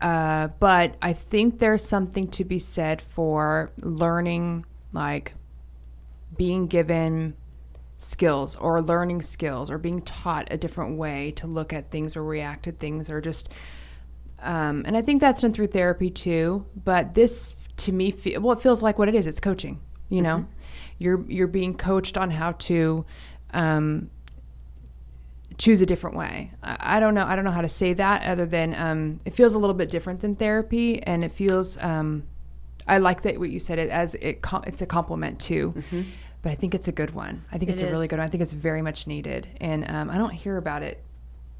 uh, 0.01 0.49
but 0.59 0.95
I 1.01 1.13
think 1.13 1.59
there's 1.59 1.83
something 1.83 2.27
to 2.29 2.43
be 2.45 2.59
said 2.59 3.01
for 3.01 3.71
learning, 3.81 4.65
like 4.93 5.33
being 6.37 6.67
given 6.67 7.35
skills 7.97 8.55
or 8.57 8.81
learning 8.81 9.21
skills 9.21 9.71
or 9.71 9.77
being 9.77 10.01
taught 10.01 10.47
a 10.51 10.57
different 10.57 10.97
way 10.97 11.31
to 11.31 11.47
look 11.47 11.73
at 11.73 11.89
things 11.89 12.15
or 12.15 12.23
react 12.23 12.63
to 12.63 12.71
things 12.71 13.09
or 13.09 13.19
just. 13.19 13.49
Um, 14.41 14.83
and 14.85 14.95
I 14.95 15.01
think 15.01 15.21
that's 15.21 15.41
done 15.41 15.53
through 15.53 15.67
therapy 15.67 16.11
too. 16.11 16.65
But 16.75 17.15
this, 17.15 17.54
to 17.77 17.91
me, 17.91 18.11
fe- 18.11 18.37
well, 18.37 18.53
it 18.53 18.61
feels 18.61 18.81
like 18.81 18.97
what 18.97 19.07
it 19.07 19.15
is. 19.15 19.27
It's 19.27 19.39
coaching. 19.39 19.79
You 20.09 20.21
know, 20.21 20.45
you're 20.99 21.25
you're 21.27 21.47
being 21.47 21.75
coached 21.75 22.17
on 22.17 22.31
how 22.31 22.51
to 22.53 23.05
um, 23.53 24.09
choose 25.57 25.81
a 25.81 25.85
different 25.85 26.15
way. 26.15 26.51
I, 26.63 26.97
I 26.97 26.99
don't 26.99 27.15
know. 27.15 27.25
I 27.25 27.35
don't 27.35 27.45
know 27.45 27.51
how 27.51 27.61
to 27.61 27.69
say 27.69 27.93
that 27.93 28.23
other 28.23 28.45
than 28.45 28.75
um, 28.75 29.19
it 29.25 29.33
feels 29.33 29.53
a 29.53 29.59
little 29.59 29.73
bit 29.73 29.89
different 29.89 30.21
than 30.21 30.35
therapy, 30.35 31.01
and 31.03 31.23
it 31.23 31.31
feels. 31.31 31.77
Um, 31.77 32.23
I 32.87 32.99
like 32.99 33.23
that 33.23 33.39
what 33.39 33.49
you 33.49 33.59
said 33.59 33.79
it 33.79 33.89
as 33.89 34.13
it 34.15 34.39
it's 34.67 34.81
a 34.81 34.85
compliment 34.85 35.39
too, 35.39 35.73
but 36.43 36.51
I 36.51 36.55
think 36.55 36.75
it's 36.75 36.87
a 36.87 36.91
good 36.91 37.15
one. 37.15 37.43
I 37.51 37.57
think 37.57 37.71
it's 37.71 37.81
It 37.81 37.85
a 37.85 37.91
really 37.91 38.07
good 38.07 38.19
one. 38.19 38.27
I 38.27 38.29
think 38.29 38.43
it's 38.43 38.53
very 38.53 38.83
much 38.83 39.07
needed, 39.07 39.47
and 39.59 39.89
um, 39.89 40.09
I 40.11 40.17
don't 40.19 40.33
hear 40.33 40.57
about 40.57 40.83
it 40.83 41.03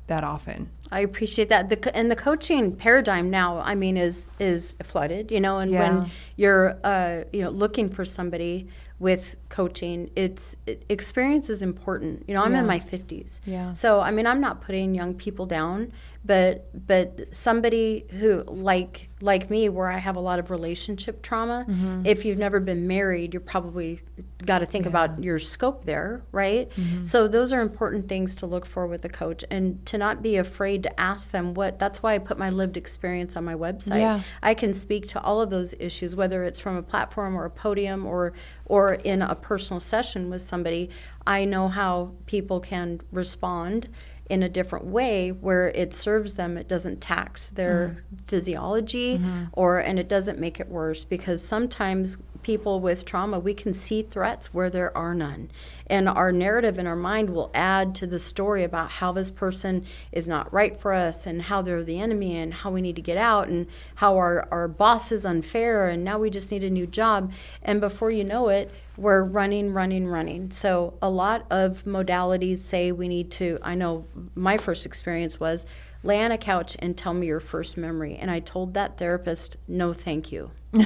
that 0.07 0.23
often. 0.23 0.69
I 0.91 0.99
appreciate 0.99 1.49
that. 1.49 1.69
The 1.69 1.95
and 1.95 2.11
the 2.11 2.15
coaching 2.15 2.75
paradigm 2.75 3.29
now, 3.29 3.59
I 3.59 3.75
mean, 3.75 3.97
is 3.97 4.29
is 4.39 4.75
flooded. 4.83 5.31
You 5.31 5.39
know, 5.41 5.57
and 5.59 5.71
Yeah. 5.71 5.79
when 5.99 6.11
you're 6.35 6.77
uh, 6.83 7.23
you 7.33 7.43
know 7.43 7.49
looking 7.49 7.89
for 7.89 8.05
somebody 8.05 8.67
with 8.99 9.35
coaching, 9.49 10.09
it's 10.15 10.55
it, 10.67 10.85
experience 10.89 11.49
is 11.49 11.61
important. 11.61 12.23
You 12.27 12.33
know, 12.35 12.43
I'm 12.43 12.55
in 12.55 12.65
my 12.65 12.79
50s, 12.79 13.41
Yeah. 13.45 13.73
so 13.73 13.99
I 13.99 14.11
mean, 14.11 14.25
I'm 14.27 14.39
not 14.39 14.61
putting 14.61 14.95
young 14.95 15.15
people 15.15 15.45
down, 15.47 15.91
but 16.23 16.69
but 16.87 17.33
somebody 17.33 18.05
who 18.19 18.43
like 18.47 19.09
like 19.25 19.49
me, 19.49 19.67
where 19.67 19.89
I 19.91 19.97
have 19.97 20.15
a 20.15 20.19
lot 20.19 20.39
of 20.39 20.49
relationship 20.49 21.21
trauma. 21.21 21.65
Mm-hmm. 21.67 22.05
If 22.05 22.23
you've 22.23 22.37
never 22.37 22.59
been 22.59 22.87
married, 22.87 23.33
you're 23.33 23.41
probably 23.41 23.99
got 24.45 24.59
to 24.59 24.65
think 24.65 24.85
about 24.85 25.23
your 25.23 25.39
scope 25.39 25.85
there, 25.85 26.23
right? 26.31 26.69
Mm-hmm. 26.69 27.03
So 27.03 27.27
those 27.27 27.51
are 27.51 27.61
important 27.61 28.07
things 28.07 28.35
to 28.37 28.45
look 28.45 28.65
for 28.65 28.87
with 28.87 29.03
a 29.03 29.09
coach, 29.09 29.43
and 29.51 29.85
to 29.87 29.97
not 29.97 30.21
be 30.21 30.37
afraid 30.37 30.83
to 30.83 30.99
ask 30.99 31.31
them 31.31 31.53
what. 31.53 31.79
That's 31.79 32.01
why 32.01 32.13
I 32.13 32.19
put 32.19 32.37
my 32.37 32.49
lived 32.49 32.77
experience 32.77 33.35
on 33.35 33.43
my 33.43 33.55
website. 33.55 33.99
Yeah. 33.99 34.21
I 34.41 34.53
can 34.53 34.73
speak 34.73 35.07
to 35.09 35.21
all 35.21 35.41
of 35.41 35.49
those 35.49 35.73
issues, 35.79 36.15
whether 36.15 36.43
it's 36.43 36.59
from 36.59 36.75
a 36.77 36.83
platform 36.83 37.35
or 37.35 37.45
a 37.45 37.49
podium 37.49 38.05
or 38.05 38.33
or 38.65 38.93
in 38.93 39.21
a 39.21 39.35
personal 39.35 39.79
session 39.79 40.29
with 40.29 40.41
somebody. 40.41 40.89
I 41.27 41.45
know 41.45 41.67
how 41.69 42.13
people 42.27 42.59
can 42.59 43.01
respond 43.11 43.89
in 44.29 44.41
a 44.41 44.49
different 44.49 44.85
way 44.85 45.31
where 45.31 45.69
it 45.69 45.93
serves 45.93 46.33
them 46.33 46.57
it 46.57 46.67
doesn't 46.67 46.99
tax 46.99 47.49
their 47.49 47.89
mm-hmm. 47.89 48.15
physiology 48.27 49.17
mm-hmm. 49.17 49.45
or 49.53 49.77
and 49.79 49.99
it 49.99 50.09
doesn't 50.09 50.39
make 50.39 50.59
it 50.59 50.67
worse 50.67 51.03
because 51.03 51.43
sometimes 51.43 52.17
people 52.45 52.79
with 52.79 53.05
trauma 53.05 53.39
we 53.39 53.55
can 53.55 53.73
see 53.73 54.03
threats 54.03 54.53
where 54.53 54.69
there 54.69 54.95
are 54.95 55.15
none. 55.15 55.49
And 55.87 56.07
our 56.07 56.31
narrative 56.31 56.77
in 56.77 56.85
our 56.85 56.95
mind 56.95 57.31
will 57.31 57.49
add 57.55 57.95
to 57.95 58.05
the 58.05 58.19
story 58.19 58.63
about 58.63 58.91
how 58.91 59.11
this 59.11 59.31
person 59.31 59.83
is 60.11 60.27
not 60.27 60.53
right 60.53 60.79
for 60.79 60.93
us 60.93 61.25
and 61.25 61.41
how 61.41 61.63
they're 61.63 61.83
the 61.83 61.99
enemy 61.99 62.37
and 62.37 62.53
how 62.53 62.69
we 62.69 62.81
need 62.81 62.97
to 62.97 63.01
get 63.01 63.17
out 63.17 63.47
and 63.47 63.65
how 63.95 64.15
our, 64.15 64.47
our 64.51 64.67
boss 64.67 65.11
is 65.11 65.25
unfair 65.25 65.87
and 65.87 66.03
now 66.03 66.19
we 66.19 66.29
just 66.29 66.51
need 66.51 66.63
a 66.63 66.69
new 66.69 66.85
job. 66.85 67.33
And 67.63 67.81
before 67.81 68.11
you 68.11 68.23
know 68.23 68.49
it 68.49 68.71
we're 68.97 69.23
running, 69.23 69.73
running, 69.73 70.07
running. 70.07 70.51
So 70.51 70.97
a 71.01 71.09
lot 71.09 71.45
of 71.49 71.83
modalities 71.85 72.59
say 72.59 72.91
we 72.91 73.07
need 73.07 73.31
to. 73.31 73.59
I 73.61 73.75
know 73.75 74.05
my 74.35 74.57
first 74.57 74.85
experience 74.85 75.39
was 75.39 75.65
lay 76.03 76.23
on 76.23 76.31
a 76.31 76.37
couch 76.37 76.77
and 76.79 76.97
tell 76.97 77.13
me 77.13 77.27
your 77.27 77.39
first 77.39 77.77
memory, 77.77 78.15
and 78.15 78.29
I 78.29 78.39
told 78.39 78.73
that 78.75 78.97
therapist, 78.97 79.57
no, 79.67 79.93
thank 79.93 80.31
you. 80.31 80.51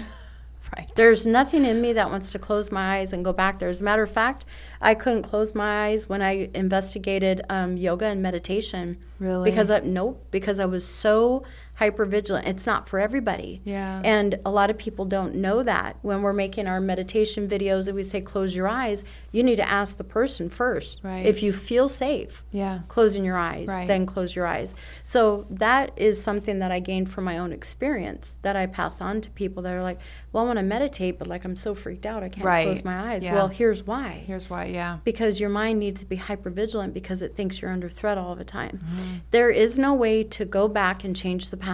Right. 0.77 0.91
There's 0.95 1.25
nothing 1.25 1.65
in 1.65 1.81
me 1.81 1.93
that 1.93 2.11
wants 2.11 2.31
to 2.31 2.39
close 2.39 2.71
my 2.71 2.97
eyes 2.97 3.13
and 3.13 3.25
go 3.25 3.33
back 3.33 3.59
there. 3.59 3.69
As 3.69 3.81
a 3.81 3.83
matter 3.83 4.03
of 4.03 4.11
fact, 4.11 4.45
I 4.81 4.93
couldn't 4.93 5.23
close 5.23 5.55
my 5.55 5.87
eyes 5.87 6.07
when 6.07 6.21
I 6.21 6.49
investigated 6.53 7.41
um, 7.49 7.77
yoga 7.77 8.05
and 8.05 8.21
meditation. 8.21 8.97
Really? 9.17 9.49
Because 9.49 9.71
I 9.71 9.79
nope, 9.79 10.27
because 10.31 10.59
I 10.59 10.65
was 10.65 10.85
so 10.85 11.43
hyper 11.79 12.03
vigilant. 12.05 12.45
It's 12.45 12.67
not 12.67 12.89
for 12.89 12.99
everybody. 12.99 13.61
Yeah. 13.63 14.01
And 14.03 14.37
a 14.45 14.51
lot 14.51 14.69
of 14.69 14.77
people 14.77 15.05
don't 15.05 15.33
know 15.35 15.63
that 15.63 15.95
when 16.01 16.21
we're 16.21 16.33
making 16.33 16.67
our 16.67 16.81
meditation 16.81 17.47
videos 17.47 17.87
and 17.87 17.95
we 17.95 18.03
say 18.03 18.19
close 18.19 18.53
your 18.53 18.67
eyes, 18.67 19.05
you 19.31 19.43
need 19.43 19.55
to 19.55 19.67
ask 19.69 19.95
the 19.95 20.03
person 20.03 20.49
first. 20.49 20.99
Right. 21.03 21.25
If 21.25 21.41
you 21.41 21.53
feel 21.53 21.87
safe, 21.87 22.43
Yeah. 22.51 22.79
closing 22.89 23.23
your 23.23 23.37
eyes, 23.37 23.67
Right. 23.69 23.87
then 23.87 24.05
close 24.05 24.35
your 24.35 24.45
eyes. 24.45 24.75
So 25.03 25.45
that 25.49 25.91
is 25.95 26.21
something 26.21 26.59
that 26.59 26.69
I 26.69 26.81
gained 26.81 27.09
from 27.09 27.23
my 27.23 27.37
own 27.37 27.53
experience 27.53 28.37
that 28.41 28.57
I 28.57 28.65
pass 28.65 28.99
on 28.99 29.21
to 29.21 29.29
people 29.29 29.63
that 29.63 29.73
are 29.73 29.81
like, 29.81 29.99
well, 30.33 30.43
I 30.43 30.47
want 30.47 30.59
to 30.59 30.65
meditate, 30.65 31.17
but 31.17 31.27
like 31.27 31.45
I'm 31.45 31.55
so 31.55 31.73
freaked 31.73 32.05
out, 32.05 32.23
I 32.23 32.29
can't 32.29 32.45
Right. 32.45 32.65
close 32.65 32.83
my 32.83 33.13
eyes. 33.13 33.23
Yeah. 33.23 33.35
Well, 33.35 33.47
here's 33.47 33.87
why. 33.87 34.23
Here's 34.27 34.49
why. 34.49 34.65
Yeah. 34.65 34.97
because 35.05 35.39
your 35.39 35.49
mind 35.49 35.79
needs 35.79 36.01
to 36.01 36.05
be 36.07 36.17
hyper 36.17 36.49
vigilant 36.49 36.93
because 36.93 37.21
it 37.21 37.35
thinks 37.37 37.61
you're 37.61 37.71
under 37.71 37.87
threat 37.89 38.17
all 38.17 38.35
the 38.35 38.43
time. 38.43 38.79
Mm-hmm. 38.83 39.15
There 39.31 39.49
is 39.49 39.79
no 39.79 39.93
way 39.93 40.23
to 40.25 40.43
go 40.43 40.67
back 40.67 41.05
and 41.05 41.15
change 41.15 41.49
the 41.49 41.55
past. 41.57 41.68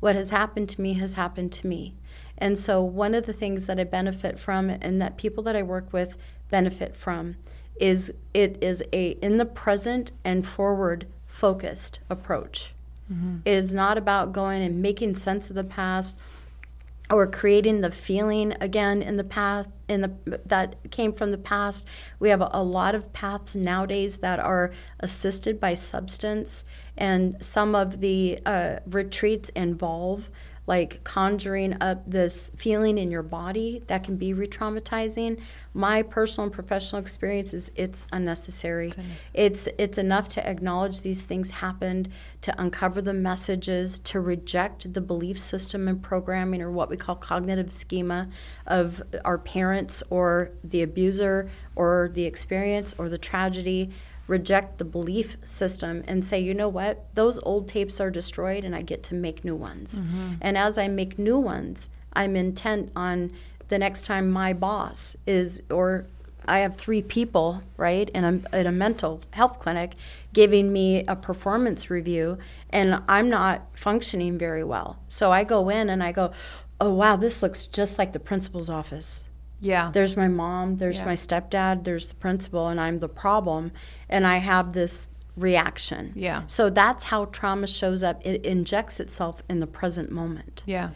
What 0.00 0.16
has 0.16 0.30
happened 0.30 0.68
to 0.70 0.80
me 0.80 0.94
has 0.94 1.12
happened 1.12 1.52
to 1.52 1.66
me. 1.66 1.94
And 2.36 2.58
so, 2.58 2.82
one 2.82 3.14
of 3.14 3.26
the 3.26 3.32
things 3.32 3.66
that 3.66 3.78
I 3.78 3.84
benefit 3.84 4.38
from 4.38 4.68
and 4.68 5.00
that 5.00 5.16
people 5.16 5.44
that 5.44 5.54
I 5.54 5.62
work 5.62 5.92
with 5.92 6.16
benefit 6.50 6.96
from 6.96 7.36
is 7.80 8.12
it 8.34 8.62
is 8.62 8.82
a 8.92 9.10
in 9.22 9.38
the 9.38 9.44
present 9.44 10.12
and 10.24 10.46
forward 10.46 11.06
focused 11.26 12.00
approach. 12.10 12.74
Mm-hmm. 13.12 13.38
It 13.44 13.52
is 13.52 13.72
not 13.72 13.96
about 13.96 14.32
going 14.32 14.62
and 14.62 14.82
making 14.82 15.16
sense 15.16 15.48
of 15.50 15.56
the 15.56 15.64
past 15.64 16.16
or 17.10 17.26
creating 17.26 17.80
the 17.80 17.90
feeling 17.90 18.54
again 18.60 19.02
in 19.02 19.16
the 19.16 19.24
path 19.24 19.68
in 19.88 20.00
the 20.00 20.40
that 20.46 20.76
came 20.90 21.12
from 21.12 21.30
the 21.30 21.38
past. 21.38 21.86
We 22.18 22.30
have 22.30 22.40
a, 22.40 22.50
a 22.52 22.62
lot 22.62 22.94
of 22.94 23.12
paths 23.12 23.54
nowadays 23.54 24.18
that 24.18 24.38
are 24.40 24.72
assisted 25.00 25.60
by 25.60 25.74
substance, 25.74 26.64
and 26.96 27.42
some 27.42 27.74
of 27.74 28.00
the 28.00 28.38
uh, 28.44 28.76
retreats 28.86 29.48
involve 29.50 30.30
like 30.66 31.02
conjuring 31.02 31.76
up 31.80 32.02
this 32.08 32.52
feeling 32.56 32.96
in 32.96 33.10
your 33.10 33.22
body 33.22 33.82
that 33.88 34.04
can 34.04 34.16
be 34.16 34.32
re-traumatizing. 34.32 35.40
My 35.74 36.02
personal 36.02 36.44
and 36.44 36.52
professional 36.52 37.02
experience 37.02 37.52
is 37.52 37.72
it's 37.74 38.06
unnecessary. 38.12 38.92
It's 39.34 39.68
it's 39.76 39.98
enough 39.98 40.28
to 40.30 40.48
acknowledge 40.48 41.02
these 41.02 41.24
things 41.24 41.50
happened, 41.50 42.10
to 42.42 42.54
uncover 42.60 43.02
the 43.02 43.14
messages, 43.14 43.98
to 44.00 44.20
reject 44.20 44.94
the 44.94 45.00
belief 45.00 45.38
system 45.38 45.88
and 45.88 46.00
programming 46.00 46.62
or 46.62 46.70
what 46.70 46.88
we 46.88 46.96
call 46.96 47.16
cognitive 47.16 47.72
schema 47.72 48.28
of 48.66 49.02
our 49.24 49.38
parents 49.38 50.02
or 50.10 50.52
the 50.62 50.82
abuser 50.82 51.50
or 51.74 52.10
the 52.14 52.24
experience 52.24 52.94
or 52.98 53.08
the 53.08 53.18
tragedy 53.18 53.90
reject 54.32 54.78
the 54.78 54.84
belief 54.84 55.36
system 55.44 56.02
and 56.08 56.24
say, 56.24 56.40
you 56.40 56.54
know 56.54 56.68
what, 56.68 57.04
those 57.14 57.38
old 57.42 57.68
tapes 57.68 58.00
are 58.00 58.10
destroyed 58.10 58.64
and 58.64 58.74
I 58.74 58.80
get 58.80 59.02
to 59.04 59.14
make 59.14 59.44
new 59.44 59.54
ones. 59.54 60.00
Mm-hmm. 60.00 60.34
And 60.40 60.56
as 60.56 60.78
I 60.78 60.88
make 60.88 61.18
new 61.18 61.38
ones, 61.38 61.90
I'm 62.14 62.34
intent 62.34 62.90
on 62.96 63.30
the 63.68 63.78
next 63.78 64.06
time 64.06 64.30
my 64.30 64.54
boss 64.54 65.16
is, 65.26 65.62
or 65.70 66.06
I 66.46 66.60
have 66.60 66.76
three 66.76 67.02
people, 67.02 67.62
right, 67.76 68.08
in 68.10 68.24
a, 68.24 68.58
in 68.58 68.66
a 68.66 68.72
mental 68.72 69.20
health 69.32 69.58
clinic 69.58 69.96
giving 70.32 70.72
me 70.72 71.04
a 71.06 71.14
performance 71.14 71.90
review, 71.90 72.38
and 72.70 73.02
I'm 73.08 73.28
not 73.28 73.66
functioning 73.74 74.38
very 74.38 74.64
well. 74.64 74.98
So 75.08 75.30
I 75.30 75.44
go 75.44 75.68
in 75.68 75.90
and 75.90 76.02
I 76.02 76.10
go, 76.10 76.32
oh, 76.80 76.94
wow, 76.94 77.16
this 77.16 77.42
looks 77.42 77.66
just 77.66 77.98
like 77.98 78.12
the 78.14 78.18
principal's 78.18 78.70
office. 78.70 79.28
Yeah. 79.62 79.90
There's 79.92 80.16
my 80.16 80.28
mom, 80.28 80.76
there's 80.76 80.98
Yeah. 80.98 81.06
my 81.06 81.14
stepdad, 81.14 81.84
there's 81.84 82.08
the 82.08 82.14
principal, 82.16 82.68
and 82.68 82.78
I'm 82.80 82.98
the 82.98 83.08
problem. 83.08 83.72
And 84.08 84.26
I 84.26 84.36
have 84.38 84.72
this 84.74 85.08
reaction. 85.36 86.12
Yeah. 86.14 86.42
So 86.46 86.68
that's 86.68 87.04
how 87.04 87.24
trauma 87.26 87.66
shows 87.66 88.02
up. 88.02 88.20
It 88.26 88.44
injects 88.44 89.00
itself 89.00 89.42
in 89.48 89.60
the 89.60 89.66
present 89.66 90.10
moment. 90.10 90.62
yeah. 90.66 90.90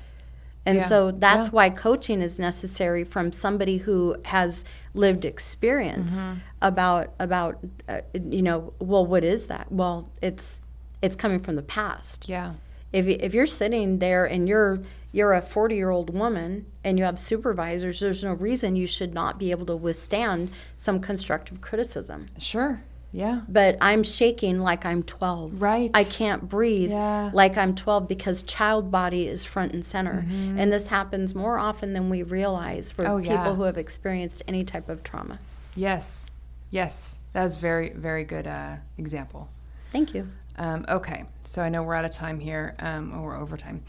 And 0.69 0.79
Yeah. 0.81 0.85
so 0.87 1.11
that's 1.13 1.47
Yeah. 1.49 1.53
why 1.53 1.71
coaching 1.71 2.21
is 2.21 2.41
necessary 2.41 3.05
from 3.05 3.33
somebody 3.33 3.77
who 3.79 4.17
has 4.25 4.65
lived 4.95 5.25
experience 5.25 6.25
Mm-hmm. 6.25 6.39
about 6.61 7.15
about 7.21 7.59
uh, 7.89 8.01
you 8.15 8.43
know 8.43 8.73
well 8.81 9.07
what 9.07 9.23
is 9.23 9.47
that? 9.47 9.71
Well, 9.71 10.09
it's 10.21 10.61
it's 11.03 11.15
coming 11.15 11.39
from 11.39 11.55
the 11.55 11.63
past. 11.63 12.29
Yeah. 12.29 12.55
If 12.93 13.07
if 13.07 13.33
you're 13.33 13.47
sitting 13.47 14.01
there 14.01 14.25
and 14.25 14.49
you're 14.49 14.81
you're 15.17 15.33
a 15.33 15.41
40-year-old 15.41 16.11
woman 16.13 16.67
and 16.85 16.99
you 16.99 17.05
have 17.05 17.19
supervisors, 17.19 18.01
there's 18.01 18.23
no 18.23 18.35
reason 18.35 18.77
you 18.77 18.87
should 18.87 19.15
not 19.15 19.39
be 19.39 19.51
able 19.51 19.65
to 19.65 19.75
withstand 19.75 20.51
some 20.77 21.01
constructive 21.01 21.63
criticism. 21.63 22.27
Sure. 22.39 22.83
Yeah. 23.13 23.41
But 23.49 23.79
I'm 23.81 24.03
shaking 24.03 24.61
like 24.61 24.85
I'm 24.85 25.03
12. 25.03 25.63
Right. 25.63 25.91
I 25.95 26.05
can't 26.05 26.47
breathe 26.51 26.91
Yeah. 26.91 27.31
like 27.33 27.57
I'm 27.57 27.75
12 27.75 28.07
because 28.07 28.43
child 28.43 28.91
body 28.91 29.27
is 29.27 29.47
front 29.47 29.73
and 29.73 29.83
center. 29.83 30.27
And 30.31 30.71
this 30.71 30.89
happens 30.89 31.35
more 31.35 31.57
often 31.57 31.95
than 31.95 32.11
we 32.11 32.23
realize 32.23 32.93
for 32.93 33.07
Oh, 33.09 33.17
yeah. 33.17 33.39
people 33.39 33.55
who 33.55 33.63
have 33.63 33.79
experienced 33.79 34.43
any 34.47 34.65
type 34.65 34.91
of 34.91 35.03
trauma. 35.03 35.39
Yes. 35.75 36.31
Yes. 36.71 37.21
That 37.33 37.43
was 37.45 37.57
very, 37.57 37.89
very 37.91 38.25
good 38.25 38.47
uh, 38.47 38.77
example. 38.99 39.49
Thank 39.93 40.13
you. 40.15 40.29
Um, 40.59 40.85
okay, 40.89 41.25
so 41.45 41.63
I 41.63 41.69
know 41.69 41.83
we're 41.83 41.95
out 41.95 42.05
of 42.07 42.11
time 42.13 42.41
here, 42.41 42.75
um, 42.79 43.13
or 43.15 43.23
we're 43.29 43.37
over 43.37 43.57
time. 43.59 43.83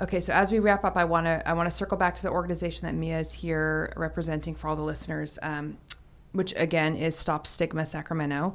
Okay, 0.00 0.20
so 0.20 0.32
as 0.32 0.52
we 0.52 0.60
wrap 0.60 0.84
up, 0.84 0.96
I 0.96 1.04
want 1.04 1.26
to 1.26 1.46
I 1.48 1.54
want 1.54 1.68
to 1.68 1.76
circle 1.76 1.96
back 1.96 2.14
to 2.16 2.22
the 2.22 2.30
organization 2.30 2.86
that 2.86 2.94
Mia 2.94 3.18
is 3.18 3.32
here 3.32 3.92
representing 3.96 4.54
for 4.54 4.68
all 4.68 4.76
the 4.76 4.82
listeners, 4.82 5.40
um, 5.42 5.76
which 6.32 6.54
again 6.56 6.96
is 6.96 7.16
Stop 7.16 7.48
Stigma 7.48 7.84
Sacramento. 7.84 8.54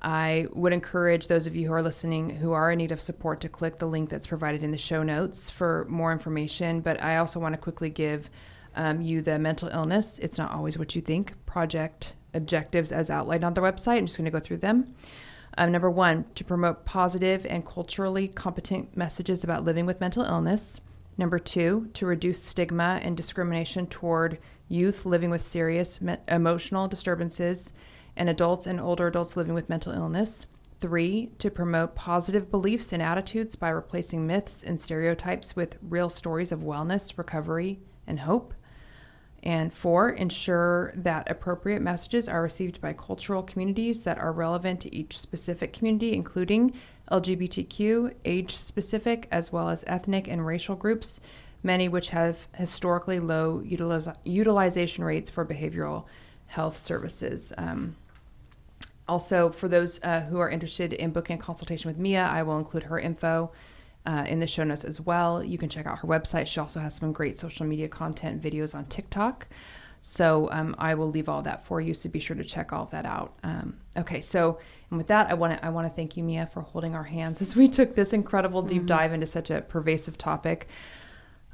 I 0.00 0.46
would 0.54 0.72
encourage 0.72 1.26
those 1.26 1.46
of 1.46 1.54
you 1.54 1.66
who 1.66 1.74
are 1.74 1.82
listening 1.82 2.30
who 2.30 2.52
are 2.52 2.72
in 2.72 2.78
need 2.78 2.92
of 2.92 3.02
support 3.02 3.40
to 3.42 3.50
click 3.50 3.78
the 3.78 3.86
link 3.86 4.08
that's 4.08 4.26
provided 4.26 4.62
in 4.62 4.70
the 4.70 4.78
show 4.78 5.02
notes 5.02 5.50
for 5.50 5.86
more 5.90 6.10
information. 6.10 6.80
But 6.80 7.02
I 7.02 7.18
also 7.18 7.38
want 7.38 7.52
to 7.52 7.60
quickly 7.60 7.90
give 7.90 8.30
um, 8.74 9.02
you 9.02 9.20
the 9.20 9.38
mental 9.38 9.68
illness. 9.68 10.18
It's 10.20 10.38
not 10.38 10.52
always 10.52 10.78
what 10.78 10.94
you 10.94 11.02
think. 11.02 11.34
Project 11.44 12.14
objectives 12.32 12.92
as 12.92 13.10
outlined 13.10 13.44
on 13.44 13.52
their 13.52 13.64
website. 13.64 13.98
I'm 13.98 14.06
just 14.06 14.16
going 14.16 14.24
to 14.24 14.30
go 14.30 14.40
through 14.40 14.58
them. 14.58 14.94
Um, 15.56 15.72
number 15.72 15.90
one, 15.90 16.26
to 16.34 16.44
promote 16.44 16.84
positive 16.84 17.46
and 17.46 17.64
culturally 17.64 18.28
competent 18.28 18.96
messages 18.96 19.42
about 19.42 19.64
living 19.64 19.86
with 19.86 20.00
mental 20.00 20.24
illness. 20.24 20.80
Number 21.16 21.38
two, 21.38 21.88
to 21.94 22.06
reduce 22.06 22.42
stigma 22.42 23.00
and 23.02 23.16
discrimination 23.16 23.86
toward 23.86 24.38
youth 24.68 25.04
living 25.04 25.30
with 25.30 25.44
serious 25.44 26.00
me- 26.00 26.16
emotional 26.28 26.86
disturbances 26.86 27.72
and 28.16 28.28
adults 28.28 28.66
and 28.66 28.80
older 28.80 29.06
adults 29.06 29.36
living 29.36 29.54
with 29.54 29.68
mental 29.68 29.92
illness. 29.92 30.46
Three, 30.80 31.32
to 31.40 31.50
promote 31.50 31.96
positive 31.96 32.52
beliefs 32.52 32.92
and 32.92 33.02
attitudes 33.02 33.56
by 33.56 33.70
replacing 33.70 34.26
myths 34.26 34.62
and 34.62 34.80
stereotypes 34.80 35.56
with 35.56 35.78
real 35.82 36.08
stories 36.08 36.52
of 36.52 36.60
wellness, 36.60 37.18
recovery, 37.18 37.80
and 38.06 38.20
hope. 38.20 38.54
And 39.48 39.72
four, 39.72 40.10
ensure 40.10 40.92
that 40.94 41.30
appropriate 41.30 41.80
messages 41.80 42.28
are 42.28 42.42
received 42.42 42.82
by 42.82 42.92
cultural 42.92 43.42
communities 43.42 44.04
that 44.04 44.18
are 44.18 44.30
relevant 44.30 44.78
to 44.82 44.94
each 44.94 45.18
specific 45.18 45.72
community, 45.72 46.12
including 46.12 46.74
LGBTQ, 47.10 48.12
age 48.26 48.54
specific, 48.54 49.26
as 49.30 49.50
well 49.50 49.70
as 49.70 49.84
ethnic 49.86 50.28
and 50.28 50.44
racial 50.44 50.76
groups, 50.76 51.22
many 51.62 51.88
which 51.88 52.10
have 52.10 52.46
historically 52.56 53.20
low 53.20 53.62
utiliz- 53.64 54.14
utilization 54.22 55.02
rates 55.02 55.30
for 55.30 55.46
behavioral 55.46 56.04
health 56.48 56.76
services. 56.76 57.50
Um, 57.56 57.96
also, 59.08 59.48
for 59.48 59.66
those 59.66 59.98
uh, 60.02 60.26
who 60.28 60.38
are 60.40 60.50
interested 60.50 60.92
in 60.92 61.10
booking 61.10 61.38
a 61.38 61.42
consultation 61.42 61.88
with 61.88 61.96
Mia, 61.96 62.22
I 62.22 62.42
will 62.42 62.58
include 62.58 62.82
her 62.82 62.98
info 62.98 63.50
uh, 64.08 64.24
in 64.26 64.40
the 64.40 64.46
show 64.46 64.64
notes 64.64 64.84
as 64.84 65.02
well. 65.02 65.44
You 65.44 65.58
can 65.58 65.68
check 65.68 65.86
out 65.86 65.98
her 65.98 66.08
website. 66.08 66.46
She 66.46 66.58
also 66.58 66.80
has 66.80 66.96
some 66.96 67.12
great 67.12 67.38
social 67.38 67.66
media 67.66 67.88
content 67.88 68.40
videos 68.40 68.74
on 68.74 68.86
TikTok. 68.86 69.46
So 70.00 70.48
um, 70.50 70.74
I 70.78 70.94
will 70.94 71.10
leave 71.10 71.28
all 71.28 71.42
that 71.42 71.66
for 71.66 71.78
you. 71.82 71.92
So 71.92 72.08
be 72.08 72.18
sure 72.18 72.36
to 72.36 72.44
check 72.44 72.72
all 72.72 72.84
of 72.84 72.90
that 72.90 73.04
out. 73.04 73.34
Um, 73.42 73.76
okay, 73.98 74.22
so 74.22 74.58
and 74.90 74.96
with 74.96 75.08
that, 75.08 75.30
I 75.30 75.34
want 75.34 75.58
to 75.58 75.64
I 75.64 75.68
want 75.68 75.86
to 75.86 75.94
thank 75.94 76.16
you, 76.16 76.24
Mia, 76.24 76.46
for 76.46 76.62
holding 76.62 76.94
our 76.94 77.04
hands 77.04 77.42
as 77.42 77.54
we 77.54 77.68
took 77.68 77.94
this 77.94 78.14
incredible 78.14 78.62
deep 78.62 78.86
dive 78.86 79.12
into 79.12 79.26
such 79.26 79.50
a 79.50 79.60
pervasive 79.60 80.16
topic. 80.16 80.68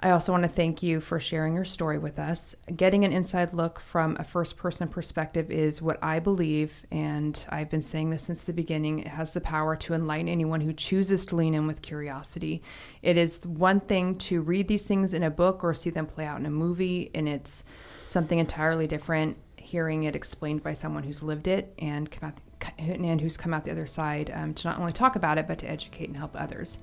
I 0.05 0.11
also 0.11 0.33
want 0.33 0.43
to 0.43 0.51
thank 0.51 0.83
you 0.83 1.01
for 1.01 1.19
sharing 1.19 1.55
your 1.55 1.65
story 1.65 1.97
with 1.97 2.19
us. 2.19 2.55
Getting 2.77 3.07
an 3.07 3.13
inside 3.15 3.55
look 3.55 3.81
from 3.81 4.19
a 4.21 4.25
first 4.25 4.59
person 4.59 4.87
perspective 4.87 5.51
is 5.51 5.81
what 5.81 5.99
I 6.03 6.19
believe, 6.19 6.85
and 6.93 7.43
I've 7.49 7.71
been 7.71 7.81
saying 7.81 8.11
this 8.11 8.25
since 8.25 8.43
the 8.43 8.53
beginning. 8.53 8.99
It 8.99 9.07
has 9.07 9.33
the 9.33 9.41
power 9.41 9.77
to 9.77 9.95
enlighten 9.95 10.29
anyone 10.29 10.61
who 10.61 10.75
chooses 10.75 11.25
to 11.27 11.37
lean 11.37 11.55
in 11.55 11.67
with 11.67 11.81
curiosity. 11.81 12.63
It 13.01 13.17
is 13.17 13.41
one 13.47 13.81
thing 13.81 14.19
to 14.19 14.43
read 14.43 14.69
these 14.69 14.87
things 14.87 15.15
in 15.15 15.23
a 15.23 15.31
book 15.31 15.65
or 15.65 15.73
see 15.73 15.89
them 15.89 16.05
play 16.05 16.27
out 16.27 16.39
in 16.39 16.45
a 16.45 16.51
movie, 16.51 17.11
and 17.15 17.27
it's 17.27 17.65
something 18.05 18.39
entirely 18.39 18.87
different 18.87 19.39
hearing 19.57 20.05
it 20.05 20.15
explained 20.15 20.63
by 20.63 20.75
someone 20.75 21.03
who's 21.03 21.23
lived 21.23 21.47
it 21.47 21.73
and 21.79 22.11
come 22.11 22.29
out 22.29 22.39
and 22.77 23.21
who's 23.23 23.39
come 23.39 23.55
out 23.55 23.65
the 23.65 23.71
other 23.71 23.87
side 23.87 24.31
um, 24.35 24.53
to 24.53 24.69
not 24.69 24.79
only 24.79 24.93
talk 24.93 25.17
about 25.17 25.39
it 25.39 25.49
but 25.49 25.59
to 25.59 25.71
educate 25.71 26.09
and 26.09 26.17
help 26.19 26.37
others. 26.39 26.77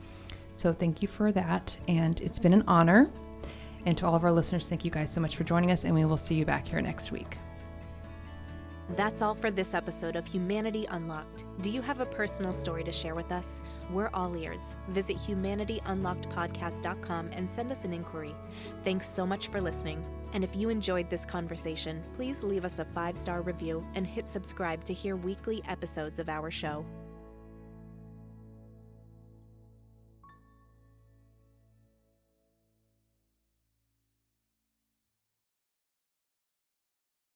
So 0.54 0.74
thank 0.74 1.02
you 1.02 1.08
for 1.08 1.32
that. 1.32 1.78
And 1.88 2.20
it's 2.22 2.40
been 2.40 2.54
an 2.54 2.64
honor. 2.68 3.10
And 3.86 3.98
to 3.98 4.06
all 4.06 4.16
of 4.16 4.24
our 4.24 4.32
listeners, 4.32 4.68
thank 4.68 4.86
you 4.86 4.92
guys 4.92 5.12
so 5.12 5.20
much 5.20 5.36
for 5.36 5.44
joining 5.44 5.72
us. 5.72 5.86
And 5.86 5.94
we 5.94 6.06
will 6.06 6.18
see 6.18 6.36
you 6.36 6.46
back 6.46 6.68
here 6.68 6.82
next 6.82 7.12
week. 7.12 7.38
That's 8.96 9.22
all 9.22 9.34
for 9.34 9.50
this 9.50 9.74
episode 9.74 10.18
of 10.18 10.28
Humanity 10.28 10.86
Unlocked. 10.90 11.46
Do 11.62 11.72
you 11.72 11.82
have 11.82 12.02
a 12.02 12.06
personal 12.06 12.52
story 12.52 12.84
to 12.84 12.92
share 12.92 13.16
with 13.16 13.32
us? 13.32 13.62
We're 13.90 14.10
all 14.14 14.36
ears. 14.36 14.76
Visit 14.90 15.16
humanityunlockedpodcast.com 15.18 17.30
and 17.32 17.50
send 17.50 17.72
us 17.72 17.86
an 17.86 17.94
inquiry. 17.94 18.36
Thanks 18.84 19.08
so 19.08 19.26
much 19.26 19.48
for 19.48 19.62
listening. 19.62 20.06
And 20.34 20.44
if 20.44 20.54
you 20.56 20.70
enjoyed 20.70 21.10
this 21.10 21.26
conversation, 21.26 22.04
please 22.16 22.44
leave 22.44 22.66
us 22.66 22.80
a 22.80 22.86
five 22.86 23.18
star 23.18 23.42
review 23.42 23.86
and 23.96 24.06
hit 24.06 24.30
subscribe 24.30 24.84
to 24.86 24.94
hear 24.94 25.16
weekly 25.16 25.62
episodes 25.68 26.20
of 26.20 26.28
our 26.28 26.52
show. 26.52 26.86